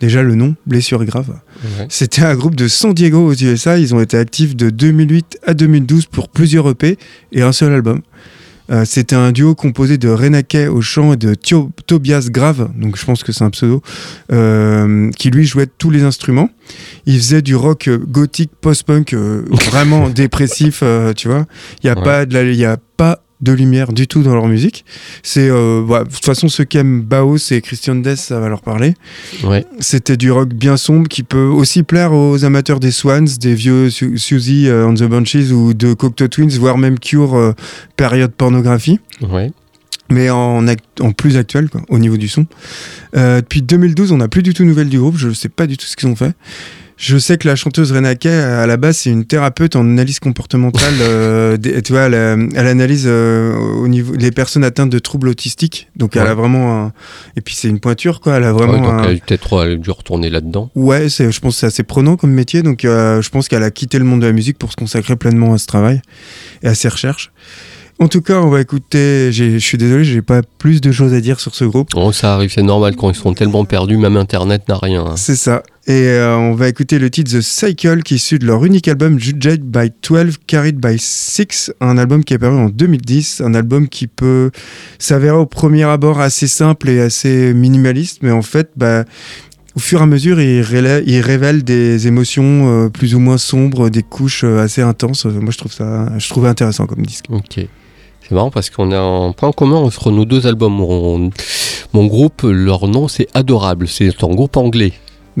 déjà 0.00 0.22
le 0.22 0.34
nom, 0.34 0.54
Blessure 0.66 1.04
Grave. 1.04 1.28
Ouais. 1.78 1.86
C'était 1.88 2.22
un 2.22 2.34
groupe 2.34 2.54
de 2.56 2.68
San 2.68 2.92
Diego 2.94 3.26
aux 3.26 3.34
USA. 3.34 3.78
Ils 3.78 3.94
ont 3.94 4.00
été 4.00 4.16
actifs 4.16 4.56
de 4.56 4.70
2008 4.70 5.38
à 5.46 5.54
2012 5.54 6.06
pour 6.06 6.28
plusieurs 6.28 6.68
EP 6.70 6.93
et 7.32 7.42
un 7.42 7.52
seul 7.52 7.72
album. 7.72 8.00
Euh, 8.70 8.84
C'était 8.86 9.14
un 9.16 9.30
duo 9.30 9.54
composé 9.54 9.98
de 9.98 10.08
Renake 10.08 10.56
au 10.70 10.80
chant 10.80 11.12
et 11.12 11.16
de 11.18 11.34
Thio- 11.34 11.70
Tobias 11.86 12.28
Grave, 12.30 12.70
donc 12.74 12.96
je 12.96 13.04
pense 13.04 13.22
que 13.22 13.30
c'est 13.30 13.44
un 13.44 13.50
pseudo, 13.50 13.82
euh, 14.32 15.10
qui 15.18 15.28
lui 15.30 15.44
jouait 15.44 15.66
tous 15.66 15.90
les 15.90 16.02
instruments. 16.02 16.48
Il 17.04 17.16
faisait 17.18 17.42
du 17.42 17.54
rock 17.56 17.88
euh, 17.88 17.98
gothique 17.98 18.52
post-punk 18.60 19.12
euh, 19.12 19.44
vraiment 19.66 20.08
dépressif, 20.08 20.82
tu 21.14 21.28
vois. 21.28 21.44
Il 21.82 21.88
y 21.88 21.90
a 21.90 21.96
Ouais. 21.98 22.02
pas 22.04 22.24
de 22.24 22.32
la- 22.32 22.42
il 22.44 22.54
y 22.56 22.64
a 22.64 22.78
pas 22.96 23.20
de 23.44 23.52
lumière 23.52 23.92
du 23.92 24.08
tout 24.08 24.22
dans 24.22 24.34
leur 24.34 24.48
musique. 24.48 24.84
C'est 25.22 25.48
euh, 25.48 25.82
de 25.86 26.08
toute 26.10 26.24
façon 26.24 26.48
ceux 26.48 26.64
qui 26.64 26.78
aiment 26.78 27.02
Baos 27.02 27.36
et 27.52 27.60
Christian 27.60 27.94
Death, 27.96 28.16
ça 28.16 28.40
va 28.40 28.48
leur 28.48 28.62
parler. 28.62 28.94
Ouais. 29.44 29.64
C'était 29.80 30.16
du 30.16 30.32
rock 30.32 30.48
bien 30.54 30.76
sombre 30.76 31.06
qui 31.08 31.22
peut 31.22 31.44
aussi 31.46 31.82
plaire 31.84 32.12
aux 32.12 32.44
amateurs 32.44 32.80
des 32.80 32.90
Swans, 32.90 33.24
des 33.40 33.54
vieux 33.54 33.90
Su- 33.90 34.18
Suzy 34.18 34.66
euh, 34.68 34.86
and 34.88 34.94
the 34.94 35.04
Bunches 35.04 35.50
ou 35.52 35.74
de 35.74 35.92
Cocteau 35.94 36.26
Twins, 36.28 36.50
voire 36.58 36.78
même 36.78 36.98
Cure, 36.98 37.34
euh, 37.36 37.52
période 37.96 38.32
pornographie, 38.32 38.98
Ouais. 39.20 39.52
mais 40.10 40.30
en, 40.30 40.66
en 40.66 41.12
plus 41.12 41.36
actuel 41.36 41.68
quoi, 41.68 41.82
au 41.88 41.98
niveau 41.98 42.16
du 42.16 42.28
son. 42.28 42.46
Euh, 43.16 43.40
depuis 43.40 43.62
2012, 43.62 44.12
on 44.12 44.16
n'a 44.16 44.28
plus 44.28 44.42
du 44.42 44.54
tout 44.54 44.62
de 44.62 44.68
nouvelles 44.68 44.88
du 44.88 44.98
groupe, 44.98 45.16
je 45.18 45.28
ne 45.28 45.34
sais 45.34 45.48
pas 45.48 45.66
du 45.66 45.76
tout 45.76 45.86
ce 45.86 45.96
qu'ils 45.96 46.08
ont 46.08 46.16
fait. 46.16 46.32
Je 46.96 47.18
sais 47.18 47.38
que 47.38 47.48
la 47.48 47.56
chanteuse 47.56 47.90
Renake, 47.90 48.26
à 48.26 48.66
la 48.66 48.76
base, 48.76 48.98
c'est 48.98 49.10
une 49.10 49.24
thérapeute 49.24 49.74
en 49.74 49.80
analyse 49.80 50.20
comportementale. 50.20 50.94
euh, 51.00 51.56
tu 51.58 51.92
vois, 51.92 52.02
elle, 52.02 52.14
euh, 52.14 52.48
elle 52.54 52.66
analyse 52.68 53.04
euh, 53.06 53.52
au 53.56 53.88
niveau 53.88 54.14
les 54.14 54.30
personnes 54.30 54.62
atteintes 54.64 54.90
de 54.90 54.98
troubles 55.00 55.28
autistiques. 55.28 55.88
Donc, 55.96 56.16
elle 56.16 56.26
a 56.26 56.34
vraiment 56.34 56.84
un... 56.84 56.92
Et 57.36 57.40
puis, 57.40 57.54
c'est 57.56 57.68
une 57.68 57.80
pointure, 57.80 58.20
quoi. 58.20 58.36
Elle 58.36 58.44
a 58.44 58.52
vraiment 58.52 58.74
Ouais, 58.74 58.80
donc 58.80 58.88
un- 58.90 59.04
elle 59.08 59.16
a 59.16 59.20
peut-être 59.20 59.74
dû 59.74 59.90
retourner 59.90 60.30
là-dedans. 60.30 60.70
Ouais, 60.76 61.08
je 61.08 61.40
pense 61.40 61.54
que 61.54 61.60
c'est 61.60 61.66
assez 61.66 61.82
prenant 61.82 62.16
comme 62.16 62.30
métier, 62.32 62.62
donc 62.62 62.84
euh, 62.84 63.20
je 63.22 63.28
pense 63.30 63.48
qu'elle 63.48 63.64
a 63.64 63.70
quitté 63.70 63.98
le 63.98 64.04
monde 64.04 64.20
de 64.20 64.26
la 64.26 64.32
musique 64.32 64.58
pour 64.58 64.70
se 64.70 64.76
consacrer 64.76 65.16
pleinement 65.16 65.52
à 65.52 65.58
ce 65.58 65.66
travail 65.66 66.00
et 66.62 66.68
à 66.68 66.74
ses 66.74 66.88
recherches. 66.88 67.32
En 68.00 68.08
tout 68.08 68.22
cas, 68.22 68.40
on 68.40 68.48
va 68.48 68.60
écouter. 68.60 69.30
Je 69.32 69.56
suis 69.58 69.78
désolé, 69.78 70.04
j'ai 70.04 70.20
pas 70.20 70.42
plus 70.58 70.80
de 70.80 70.90
choses 70.90 71.14
à 71.14 71.20
dire 71.20 71.38
sur 71.38 71.54
ce 71.54 71.64
groupe. 71.64 71.90
Bon, 71.92 72.10
ça 72.10 72.34
arrive, 72.34 72.50
c'est 72.52 72.62
normal 72.62 72.96
quand 72.96 73.08
ils 73.10 73.16
sont 73.16 73.34
tellement 73.34 73.64
perdus, 73.64 73.96
même 73.96 74.16
Internet 74.16 74.68
n'a 74.68 74.78
rien. 74.78 75.04
hein. 75.06 75.16
C'est 75.16 75.36
ça. 75.36 75.62
Et 75.86 76.08
euh, 76.08 76.36
on 76.36 76.54
va 76.54 76.68
écouter 76.68 76.98
le 76.98 77.08
titre 77.08 77.30
The 77.30 77.40
Cycle 77.40 78.02
qui 78.02 78.14
est 78.14 78.16
issu 78.16 78.38
de 78.38 78.46
leur 78.46 78.64
unique 78.64 78.88
album 78.88 79.20
Judged 79.20 79.62
by 79.62 79.92
12, 80.08 80.38
Carried 80.46 80.78
by 80.78 80.98
6, 80.98 81.72
un 81.80 81.96
album 81.98 82.24
qui 82.24 82.34
est 82.34 82.38
paru 82.38 82.56
en 82.56 82.68
2010, 82.68 83.42
un 83.42 83.54
album 83.54 83.88
qui 83.88 84.06
peut 84.06 84.50
s'avérer 84.98 85.36
au 85.36 85.46
premier 85.46 85.84
abord 85.84 86.20
assez 86.20 86.48
simple 86.48 86.88
et 86.88 87.00
assez 87.00 87.54
minimaliste, 87.54 88.22
mais 88.22 88.30
en 88.32 88.42
fait, 88.42 88.70
bah, 88.76 89.04
au 89.76 89.80
fur 89.80 90.00
et 90.00 90.02
à 90.02 90.06
mesure, 90.06 90.40
il, 90.40 90.62
révèle 90.62 91.62
des 91.64 92.06
émotions 92.06 92.86
euh, 92.86 92.88
plus 92.88 93.14
ou 93.14 93.18
moins 93.18 93.38
sombres, 93.38 93.88
des 93.90 94.02
couches 94.02 94.44
euh, 94.44 94.62
assez 94.62 94.82
intenses. 94.82 95.26
Moi, 95.26 95.50
je 95.50 95.58
trouve 95.58 95.72
ça, 95.72 96.08
je 96.18 96.28
trouvais 96.28 96.48
intéressant 96.48 96.86
comme 96.86 97.04
disque. 97.04 97.26
Ok. 97.28 97.66
Marrant 98.34 98.50
parce 98.50 98.70
qu'on 98.70 98.92
a 98.92 98.98
un 99.00 99.32
point 99.32 99.52
commun 99.52 99.76
entre 99.76 100.10
nos 100.10 100.24
deux 100.24 100.46
albums. 100.46 100.74
Mon, 100.74 101.30
mon 101.92 102.06
groupe, 102.06 102.42
leur 102.44 102.86
nom 102.88 103.08
c'est 103.08 103.28
Adorable. 103.34 103.88
C'est 103.88 104.22
un 104.22 104.28
groupe 104.34 104.56
anglais 104.56 104.92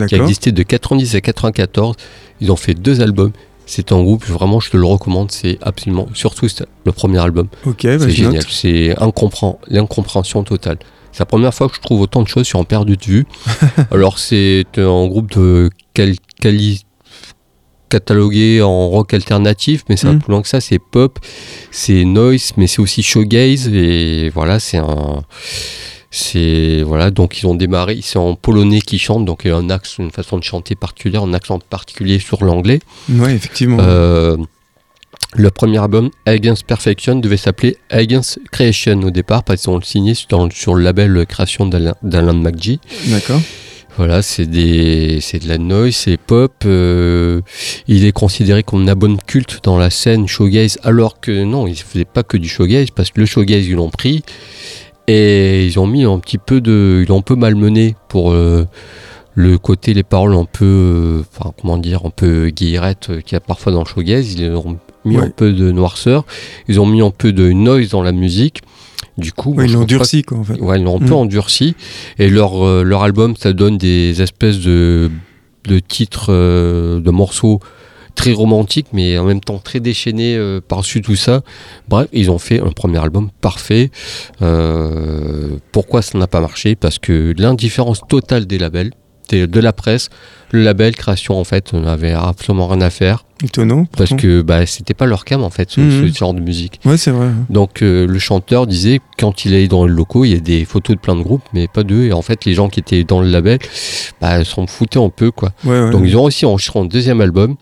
qui 0.06 0.14
a 0.14 0.18
existé 0.24 0.52
de 0.52 0.62
90 0.62 1.14
à 1.14 1.20
94. 1.20 1.96
Ils 2.40 2.50
ont 2.50 2.56
fait 2.56 2.74
deux 2.74 3.00
albums. 3.00 3.32
C'est 3.66 3.92
un 3.92 4.02
groupe, 4.02 4.26
vraiment, 4.26 4.60
je 4.60 4.70
te 4.70 4.76
le 4.76 4.84
recommande. 4.84 5.30
C'est 5.30 5.56
absolument, 5.62 6.06
surtout 6.14 6.46
le 6.84 6.92
premier 6.92 7.18
album. 7.18 7.48
Bah, 7.98 8.04
c'est 8.04 8.10
génial. 8.16 8.42
C'est 8.48 8.94
l'incompréhension 9.68 10.44
totale. 10.44 10.78
C'est 11.12 11.20
la 11.20 11.26
première 11.26 11.54
fois 11.54 11.68
que 11.68 11.76
je 11.76 11.80
trouve 11.80 12.00
autant 12.00 12.22
de 12.22 12.28
choses 12.28 12.46
sur 12.46 12.58
un 12.58 12.64
perdu 12.64 12.96
de 12.96 13.04
vue. 13.04 13.26
Alors, 13.90 14.18
c'est 14.18 14.66
un 14.76 15.06
groupe 15.06 15.30
de 15.38 15.70
quel, 15.94 16.16
quali- 16.42 16.83
catalogué 17.94 18.60
en 18.62 18.88
rock 18.88 19.14
alternatif, 19.14 19.84
mais 19.88 19.96
ça 19.96 20.08
va 20.08 20.14
Mm. 20.14 20.18
plus 20.22 20.30
loin 20.32 20.42
que 20.42 20.48
ça. 20.48 20.60
C'est 20.60 20.78
pop, 20.80 21.18
c'est 21.70 22.04
noise, 22.04 22.52
mais 22.56 22.66
c'est 22.66 22.80
aussi 22.80 23.02
shoegaze. 23.02 23.68
Et 23.68 24.30
voilà, 24.34 24.58
c'est 24.58 24.78
un. 24.78 25.22
C'est 26.16 26.82
voilà, 26.86 27.10
donc 27.10 27.28
ils 27.40 27.46
ont 27.46 27.56
démarré, 27.56 27.98
c'est 28.02 28.18
en 28.20 28.36
polonais 28.36 28.80
qui 28.80 28.98
chante, 29.00 29.24
donc 29.24 29.40
il 29.44 29.48
y 29.48 29.50
a 29.50 29.56
un 29.56 29.68
axe, 29.68 29.96
une 29.98 30.12
façon 30.12 30.38
de 30.38 30.44
chanter 30.44 30.76
particulière, 30.76 31.22
un 31.24 31.34
accent 31.34 31.58
particulier 31.58 32.20
sur 32.20 32.44
l'anglais. 32.44 32.78
Ouais, 33.08 33.34
effectivement. 33.34 33.78
Euh, 33.80 34.36
le 35.36 35.50
premier 35.50 35.78
album, 35.78 36.10
Against 36.26 36.62
Perfection, 36.66 37.16
devait 37.16 37.36
s'appeler 37.36 37.76
Against 37.90 38.38
Creation 38.52 39.00
au 39.02 39.10
départ, 39.10 39.42
parce 39.42 39.62
qu'ils 39.62 39.70
ont 39.70 39.76
le 39.78 39.82
signé 39.82 40.14
sur, 40.14 40.48
sur 40.52 40.74
le 40.76 40.82
label 40.84 41.26
création 41.26 41.66
d'Alan 41.66 41.94
d'Alan 42.02 42.34
McGee. 42.34 42.78
D'accord. 43.08 43.40
Voilà, 43.96 44.22
c'est 44.22 44.46
des, 44.46 45.18
c'est 45.20 45.38
de 45.38 45.48
la 45.48 45.56
noise, 45.58 45.94
c'est 45.94 46.16
pop. 46.16 46.52
euh, 46.66 47.40
il 47.86 48.04
est 48.04 48.10
considéré 48.12 48.64
comme 48.64 48.82
un 48.82 48.88
album 48.88 49.18
culte 49.24 49.60
dans 49.62 49.78
la 49.78 49.88
scène 49.88 50.26
shoegaze, 50.26 50.78
alors 50.82 51.20
que 51.20 51.44
non, 51.44 51.68
il 51.68 51.76
faisait 51.76 52.04
pas 52.04 52.24
que 52.24 52.36
du 52.36 52.48
shoegaze, 52.48 52.90
parce 52.90 53.10
que 53.10 53.20
le 53.20 53.26
shoegaze 53.26 53.66
ils 53.68 53.74
l'ont 53.76 53.90
pris 53.90 54.24
et 55.06 55.64
ils 55.64 55.78
ont 55.78 55.86
mis 55.86 56.04
un 56.04 56.18
petit 56.18 56.38
peu 56.38 56.60
de, 56.60 57.02
ils 57.04 57.08
l'ont 57.08 57.18
un 57.18 57.22
peu 57.22 57.36
malmené 57.36 57.94
pour 58.08 58.32
euh, 58.32 58.66
le 59.34 59.58
côté, 59.58 59.94
les 59.94 60.02
paroles 60.02 60.34
un 60.34 60.44
peu, 60.46 60.64
euh, 60.64 61.22
enfin 61.38 61.52
comment 61.60 61.76
dire, 61.78 62.00
un 62.04 62.10
peu 62.10 62.48
guillerette 62.48 63.10
qu'il 63.24 63.34
y 63.34 63.36
a 63.36 63.40
parfois 63.40 63.70
dans 63.70 63.80
le 63.80 63.86
shoegaze. 63.88 64.32
Ils 64.34 64.50
ont 64.50 64.76
mis 65.04 65.18
Ouais. 65.18 65.24
un 65.24 65.30
peu 65.30 65.52
de 65.52 65.70
noirceur, 65.70 66.24
ils 66.66 66.80
ont 66.80 66.86
mis 66.86 67.02
un 67.02 67.10
peu 67.10 67.30
de 67.32 67.52
noise 67.52 67.90
dans 67.90 68.02
la 68.02 68.12
musique. 68.12 68.62
Du 69.18 69.32
coup, 69.32 69.54
ils 69.62 69.72
l'ont 69.72 69.84
durci, 69.84 70.22
quoi, 70.22 70.38
en 70.38 70.44
fait. 70.44 70.60
Ouais, 70.60 70.78
ils 70.78 70.84
l'ont 70.84 70.96
un 70.96 71.06
peu 71.06 71.10
Mm. 71.14 71.24
endurci. 71.24 71.76
Et 72.18 72.28
leur, 72.28 72.64
euh, 72.66 72.82
leur 72.82 73.02
album, 73.02 73.36
ça 73.36 73.52
donne 73.52 73.78
des 73.78 74.22
espèces 74.22 74.58
de, 74.60 75.10
de 75.68 75.78
titres, 75.78 76.26
euh, 76.30 77.00
de 77.00 77.10
morceaux 77.10 77.60
très 78.16 78.32
romantiques, 78.32 78.86
mais 78.92 79.18
en 79.18 79.24
même 79.24 79.40
temps 79.40 79.58
très 79.58 79.80
déchaînés 79.80 80.36
euh, 80.36 80.60
par-dessus 80.66 81.02
tout 81.02 81.16
ça. 81.16 81.42
Bref, 81.88 82.08
ils 82.12 82.30
ont 82.30 82.38
fait 82.38 82.60
un 82.60 82.70
premier 82.70 82.98
album 82.98 83.30
parfait. 83.40 83.90
Pourquoi 85.72 86.02
ça 86.02 86.18
n'a 86.18 86.26
pas 86.26 86.40
marché? 86.40 86.74
Parce 86.76 86.98
que 86.98 87.34
l'indifférence 87.38 88.00
totale 88.08 88.46
des 88.46 88.58
labels, 88.58 88.92
des- 89.28 89.46
de 89.46 89.60
la 89.60 89.72
presse, 89.72 90.10
le 90.52 90.62
label 90.62 90.94
création 90.94 91.38
en 91.38 91.44
fait 91.44 91.72
n'avait 91.72 92.12
absolument 92.12 92.68
rien 92.68 92.80
à 92.80 92.90
faire. 92.90 93.24
Étonnant. 93.42 93.84
Parce 93.96 94.10
pourtant. 94.10 94.22
que 94.22 94.42
bah, 94.42 94.64
c'était 94.66 94.94
pas 94.94 95.06
leur 95.06 95.24
cam 95.24 95.42
en 95.42 95.50
fait, 95.50 95.70
ce, 95.70 95.80
Mhm. 95.80 96.12
ce 96.12 96.18
genre 96.18 96.32
de 96.34 96.40
musique. 96.40 96.80
Ouais, 96.84 96.96
c'est 96.96 97.10
vrai. 97.10 97.28
Donc 97.50 97.82
euh, 97.82 98.06
le 98.06 98.18
chanteur 98.18 98.66
disait 98.66 99.00
quand 99.18 99.44
il 99.44 99.52
allait 99.54 99.68
dans 99.68 99.86
le 99.86 99.92
locaux, 99.92 100.24
il 100.24 100.32
y 100.32 100.36
a 100.36 100.40
des 100.40 100.64
photos 100.64 100.96
de 100.96 101.00
plein 101.00 101.16
de 101.16 101.22
groupes, 101.22 101.42
mais 101.52 101.66
pas 101.68 101.82
d'eux. 101.82 102.04
Et 102.04 102.12
en 102.12 102.22
fait, 102.22 102.44
les 102.44 102.54
gens 102.54 102.68
qui 102.68 102.80
étaient 102.80 103.04
dans 103.04 103.20
le 103.20 103.28
label, 103.28 103.58
bah, 104.20 104.44
s'en 104.44 104.66
foutaient 104.66 104.98
un 105.02 105.10
peu 105.10 105.30
quoi. 105.30 105.50
Ouais, 105.64 105.78
ouais. 105.80 105.90
Donc 105.90 106.02
ils 106.06 106.16
ont 106.16 106.24
aussi 106.24 106.46
enregistré 106.46 106.78
un 106.78 106.84
deuxième 106.86 107.20
album. 107.20 107.56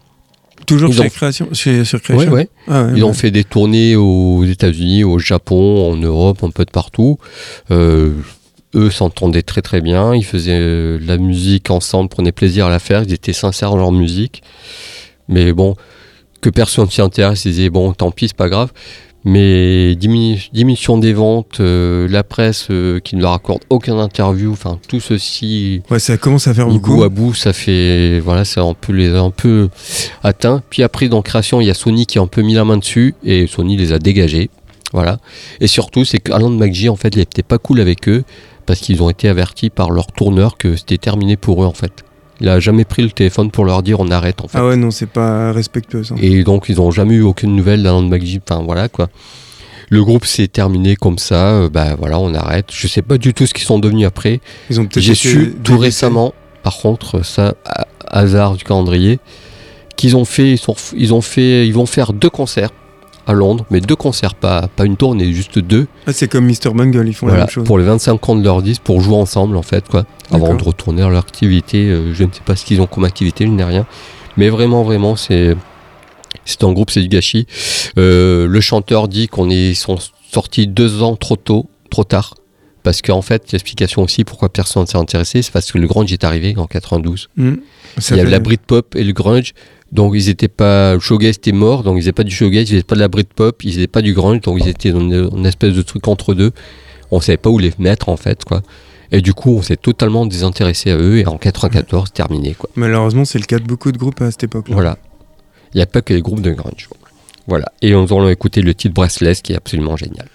Toujours 0.67 0.91
ils 0.91 0.95
chez 0.97 1.01
ont- 1.03 1.09
Création, 1.09 1.49
chez, 1.53 1.85
sur 1.85 2.01
Création. 2.01 2.31
ouais. 2.31 2.49
Ah 2.69 2.85
ouais, 2.85 2.93
Ils 2.95 3.03
ont 3.05 3.13
fait 3.15 3.33
des 3.33 3.43
tournées 3.43 3.97
aux 3.97 4.45
États-Unis, 4.45 5.03
au 5.03 5.19
Japon, 5.19 5.91
en 5.91 5.97
Europe, 5.97 6.45
un 6.45 6.51
peu 6.51 6.65
de 6.65 6.71
partout. 6.71 7.19
Euh, 7.73 8.13
eux 8.75 8.91
s'entendaient 8.91 9.43
très 9.43 9.63
très 9.63 9.81
bien. 9.81 10.15
Ils 10.15 10.25
faisaient 10.25 10.59
euh, 10.59 10.99
la 11.05 11.19
musique 11.19 11.71
ensemble, 11.71 12.09
prenaient 12.09 12.33
plaisir 12.33 12.67
à 12.67 12.71
la 12.71 12.79
faire. 12.79 13.03
Ils 13.03 13.13
étaient 13.13 13.33
sincères 13.33 13.71
dans 13.71 13.77
leur 13.77 13.93
musique. 13.93 14.43
Mais 15.29 15.53
bon, 15.53 15.77
que 16.41 16.51
personne 16.51 16.89
s'y 16.91 17.01
intéresse, 17.01 17.45
ils 17.45 17.53
disaient 17.53 17.71
bon, 17.71 17.93
tant 17.93 18.11
pis, 18.11 18.29
c'est 18.29 18.37
pas 18.37 18.49
grave. 18.49 18.73
Mais 19.25 19.95
diminu- 19.95 20.49
diminution 20.53 20.99
des 20.99 21.13
ventes, 21.13 21.61
euh, 21.61 22.09
la 22.09 22.25
presse 22.25 22.67
euh, 22.73 22.99
qui 22.99 23.15
ne 23.15 23.23
leur 23.23 23.33
accorde 23.35 23.61
aucune 23.71 23.95
interview, 24.01 24.51
enfin 24.51 24.81
tout 24.89 24.99
ceci 24.99 25.81
Ouais, 25.91 26.01
ça 26.01 26.17
commence 26.17 26.49
à 26.49 26.55
faire 26.55 26.67
beaucoup. 26.67 26.97
bout 26.97 27.03
à 27.05 27.09
bout, 27.09 27.33
ça 27.33 27.53
fait 27.53 28.19
voilà, 28.19 28.45
c'est 28.45 28.59
un 28.59 28.75
peu 28.75 28.93
les 28.93 29.15
a 29.15 29.21
un 29.21 29.31
peu 29.31 29.69
atteint. 30.25 30.61
Puis 30.71 30.83
après 30.83 31.09
dans 31.09 31.23
création, 31.23 31.61
il 31.61 31.69
y 31.69 31.71
a 31.71 31.75
Sony 31.75 32.05
qui 32.05 32.19
a 32.19 32.23
un 32.23 32.27
peu 32.27 32.43
mis 32.43 32.55
la 32.55 32.65
main 32.65 32.79
dessus 32.79 33.15
et 33.23 33.47
Sony 33.47 33.77
les 33.77 33.93
a 33.93 34.01
dégagés. 34.01 34.51
Voilà. 34.93 35.21
Et 35.61 35.69
surtout, 35.69 36.05
c'est 36.05 36.19
qu'Alan 36.19 36.51
McGee 36.51 36.89
en 36.89 36.97
fait, 36.97 37.15
il 37.15 37.21
était 37.21 37.45
pas 37.45 37.59
cool 37.59 37.81
avec 37.81 38.09
eux 38.09 38.25
parce 38.67 38.81
qu'ils 38.81 39.03
ont 39.03 39.11
été 39.11 39.29
avertis 39.29 39.71
par 39.71 39.91
leur 39.91 40.07
tourneur 40.09 40.57
que 40.57 40.77
c'était 40.77 40.99
terminé 40.99 41.37
pour 41.37 41.63
eux 41.63 41.67
en 41.67 41.73
fait. 41.73 41.93
Il 42.41 42.49
a 42.49 42.59
jamais 42.61 42.85
pris 42.85 43.03
le 43.03 43.11
téléphone 43.11 43.51
pour 43.51 43.65
leur 43.65 43.83
dire 43.83 44.01
on 44.01 44.11
arrête 44.11 44.41
en 44.43 44.49
fait. 44.49 44.59
Ah 44.59 44.67
ouais, 44.67 44.77
non, 44.77 44.91
c'est 44.91 45.07
pas 45.07 45.53
respectueux 45.53 46.03
ça. 46.05 46.15
Et 46.21 46.43
donc 46.45 46.67
ils 46.69 46.81
ont 46.81 46.91
jamais 46.91 47.15
eu 47.15 47.23
aucune 47.23 47.55
nouvelle 47.55 47.83
d'Alan 47.83 48.03
McGee. 48.03 48.41
Enfin 48.49 48.63
voilà 48.65 48.89
quoi. 48.89 49.09
Le 49.91 50.03
groupe 50.03 50.25
s'est 50.25 50.49
terminé 50.49 50.97
comme 50.97 51.19
ça. 51.19 51.49
euh, 51.51 51.69
bah 51.69 51.95
voilà, 51.99 52.19
on 52.19 52.33
arrête. 52.35 52.67
Je 52.73 52.87
sais 52.89 53.03
pas 53.03 53.19
du 53.19 53.35
tout 53.35 53.47
ce 53.47 53.53
qu'ils 53.55 53.65
sont 53.67 53.79
devenus 53.79 54.07
après. 54.07 54.41
Ils 54.71 54.81
ont 54.81 54.85
peut-être 54.87 55.03
J'ai 55.05 55.15
su 55.15 55.55
tout 55.63 55.77
récemment, 55.79 56.33
par 56.63 56.79
contre, 56.79 57.25
ça, 57.25 57.55
hasard 58.07 58.55
du 58.57 58.65
calendrier, 58.65 59.19
qu'ils 59.97 60.17
ont 60.17 60.25
fait, 60.25 60.53
ils, 60.53 60.59
sont- 60.59 60.75
ils 60.97 61.13
ont 61.13 61.21
fait, 61.21 61.67
ils 61.67 61.75
vont 61.75 61.87
faire 61.87 62.13
deux 62.15 62.31
concerts 62.31 62.71
à 63.27 63.33
Londres, 63.35 63.65
mais 63.71 63.81
deux 63.81 63.95
concerts, 63.97 64.35
pas, 64.35 64.69
pas 64.75 64.85
une 64.85 64.97
tournée, 64.97 65.33
juste 65.33 65.59
deux. 65.59 65.87
Ah, 66.07 66.13
c'est 66.13 66.29
comme 66.29 66.47
Mr. 66.47 66.71
Bungle, 66.75 67.07
ils 67.07 67.15
font 67.15 67.27
la 67.29 67.35
même 67.37 67.49
chose. 67.49 67.65
pour 67.65 67.79
les 67.79 67.85
25 67.85 68.29
ans 68.29 68.35
de 68.37 68.43
leur 68.45 68.63
disque, 68.63 68.83
pour 68.83 69.01
jouer 69.01 69.15
ensemble 69.17 69.57
en 69.57 69.63
fait, 69.63 69.89
quoi, 69.89 70.05
avant 70.33 70.55
de 70.55 70.63
retourner 70.63 71.03
à 71.03 71.09
leur 71.09 71.21
activité. 71.21 71.89
euh, 71.89 72.13
je 72.15 72.25
ne 72.25 72.33
sais 72.33 72.41
pas 72.45 72.57
ce 72.57 72.65
qu'ils 72.65 72.81
ont 72.81 72.87
comme 72.87 73.05
activité, 73.05 73.45
je 73.47 73.51
n'ai 73.51 73.65
rien. 73.65 73.87
Mais 74.37 74.49
vraiment, 74.49 74.83
vraiment, 74.83 75.15
c'est 75.17 75.57
c'est 76.45 76.65
un 76.65 76.73
groupe, 76.73 76.91
c'est 76.91 77.01
du 77.03 77.09
gâchis. 77.09 77.47
Euh, 77.99 78.47
le 78.49 78.61
chanteur 78.61 79.07
dit 79.09 79.29
qu'on 79.29 79.51
est 79.51 79.75
sont 79.75 79.99
sortis 80.33 80.67
deux 80.67 81.03
ans 81.03 81.15
trop 81.17 81.37
tôt, 81.37 81.69
trop 81.91 82.05
tard. 82.05 82.35
Parce 82.83 83.01
qu'en 83.01 83.23
fait, 83.23 83.53
l'explication 83.53 84.03
aussi 84.03 84.25
pourquoi 84.25 84.49
personne 84.49 84.83
ne 84.83 84.87
s'est 84.89 84.97
intéressé, 84.99 85.43
c'est 85.43 85.53
parce 85.53 85.71
que 85.71 85.79
le 85.79 85.87
grunge 85.87 86.13
est 86.13 86.25
arrivé 86.25 86.55
en 86.57 86.67
92. 86.67 87.29
Hmm. 87.37 87.55
Il 87.97 88.03
y 88.11 88.13
avait 88.15 88.25
fait- 88.25 88.31
la 88.31 88.39
Britpop 88.41 88.97
et 88.97 89.05
le 89.05 89.13
grunge. 89.13 89.53
Donc 89.93 90.15
ils 90.15 90.29
étaient 90.29 90.49
pas. 90.49 90.95
Le 90.95 91.01
shoegaze 91.01 91.37
était 91.37 91.53
mort, 91.53 91.83
donc 91.83 91.97
ils 91.97 92.01
n'étaient 92.01 92.13
pas 92.13 92.25
du 92.25 92.35
shoegaze, 92.35 92.71
ils 92.71 92.77
n'étaient 92.77 92.87
pas 92.87 92.95
de 92.95 93.01
la 93.01 93.09
Britpop, 93.09 93.63
ils 93.65 93.77
n'étaient 93.77 93.87
pas 93.87 94.03
du 94.03 94.15
grunge, 94.15 94.41
donc 94.41 94.59
ils 94.61 94.69
étaient 94.69 94.91
dans 94.91 95.01
une, 95.01 95.31
une 95.37 95.47
espèce 95.47 95.75
de 95.75 95.83
truc 95.83 96.09
entre 96.09 96.35
deux. 96.35 96.53
On 97.11 97.21
savait 97.21 97.37
pas 97.37 97.51
où 97.51 97.59
les 97.59 97.73
mettre 97.79 98.09
en 98.09 98.17
fait, 98.17 98.45
quoi. 98.45 98.63
Et 99.11 99.21
du 99.21 99.35
coup, 99.35 99.51
on 99.51 99.63
s'est 99.63 99.77
totalement 99.77 100.25
désintéressé 100.25 100.91
à 100.91 100.97
eux 100.97 101.19
et 101.19 101.27
en 101.27 101.37
94, 101.37 102.13
terminé, 102.13 102.55
quoi. 102.55 102.71
Malheureusement, 102.77 103.27
c'est 103.27 103.39
le 103.39 103.45
cas 103.45 103.59
de 103.59 103.65
beaucoup 103.65 103.93
de 103.93 103.99
groupes 103.99 104.23
à 104.23 104.31
cette 104.31 104.45
époque-là. 104.45 104.75
Voilà. 104.75 104.99
Il 105.75 105.77
n'y 105.77 105.83
a 105.83 105.87
pas 105.87 106.01
que 106.01 106.15
les 106.15 106.23
groupes 106.23 106.41
de 106.41 106.53
grunge. 106.53 106.89
Voilà. 107.47 107.71
Et 107.83 107.93
nous 107.93 108.05
allons 108.05 108.29
écouter 108.31 108.63
le 108.63 108.75
titre 108.75 108.95
Breathless 108.95 109.43
qui 109.43 109.53
est 109.53 109.57
absolument 109.57 109.99
génial. 109.99 110.29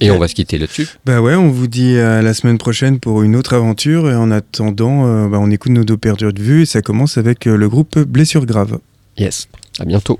Et 0.00 0.10
on 0.10 0.18
va 0.18 0.28
se 0.28 0.34
quitter 0.34 0.58
là-dessus. 0.58 0.88
Bah 1.04 1.20
ouais, 1.20 1.34
on 1.34 1.48
vous 1.48 1.66
dit 1.66 1.98
à 1.98 2.22
la 2.22 2.34
semaine 2.34 2.58
prochaine 2.58 3.00
pour 3.00 3.22
une 3.22 3.34
autre 3.34 3.54
aventure. 3.54 4.08
Et 4.10 4.14
en 4.14 4.30
attendant, 4.30 5.06
euh, 5.06 5.28
bah, 5.28 5.38
on 5.40 5.50
écoute 5.50 5.72
nos 5.72 5.84
dos 5.84 5.96
perdus 5.96 6.32
de 6.32 6.42
vue. 6.42 6.62
Et 6.62 6.66
ça 6.66 6.82
commence 6.82 7.18
avec 7.18 7.46
euh, 7.46 7.56
le 7.56 7.68
groupe 7.68 7.98
Blessure 7.98 8.46
Grave. 8.46 8.78
Yes. 9.18 9.48
À 9.80 9.84
bientôt. 9.84 10.16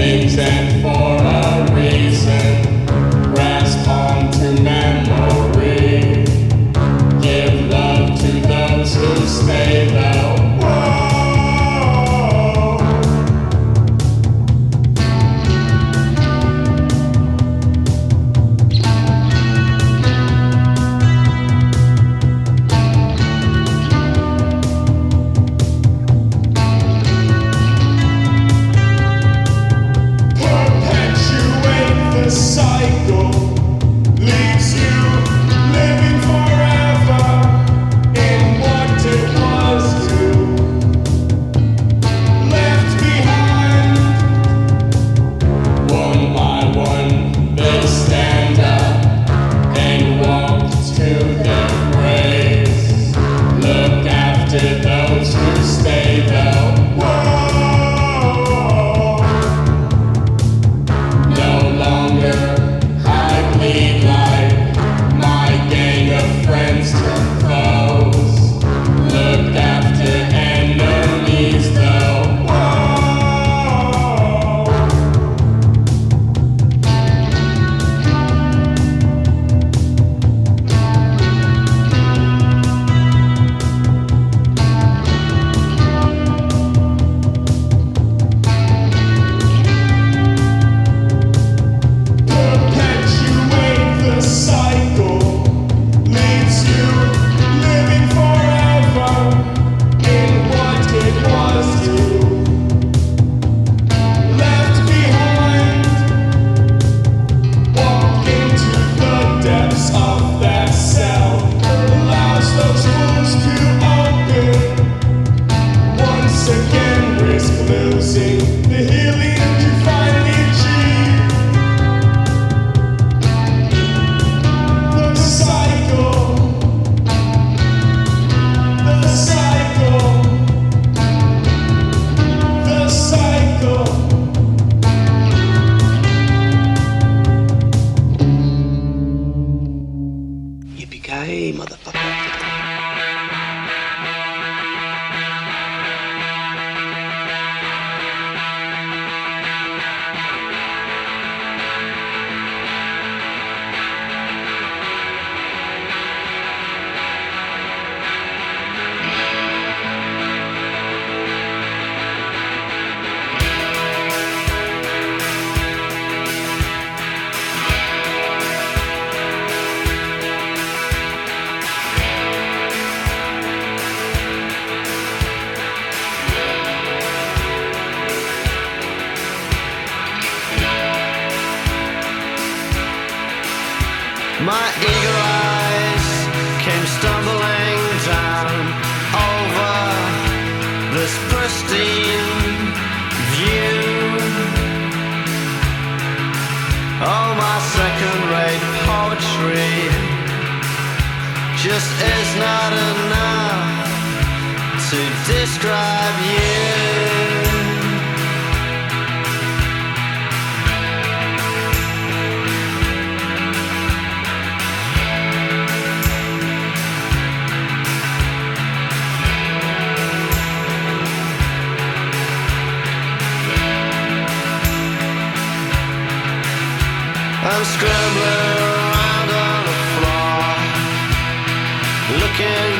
names 0.00 0.38
and 0.38 0.89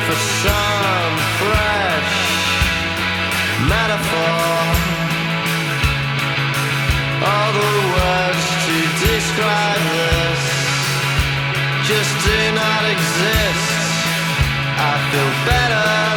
for 0.07 0.19
some 0.43 1.13
fresh 1.39 2.13
metaphor. 3.71 4.61
All 7.29 7.51
the 7.59 7.73
words 7.95 8.45
to 8.65 8.77
describe 9.07 9.83
this 9.97 10.41
just 11.89 12.13
do 12.25 12.37
not 12.61 12.83
exist. 12.95 13.69
I 14.77 14.93
feel 15.09 15.31
better 15.49 16.10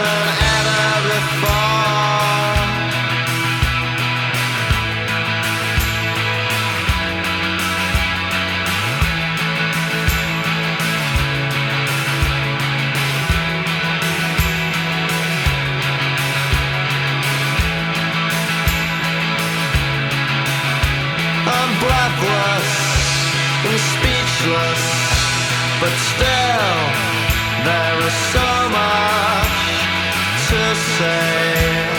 so 28.10 28.68
much 28.68 29.48
to 30.48 30.74
say. 30.96 31.93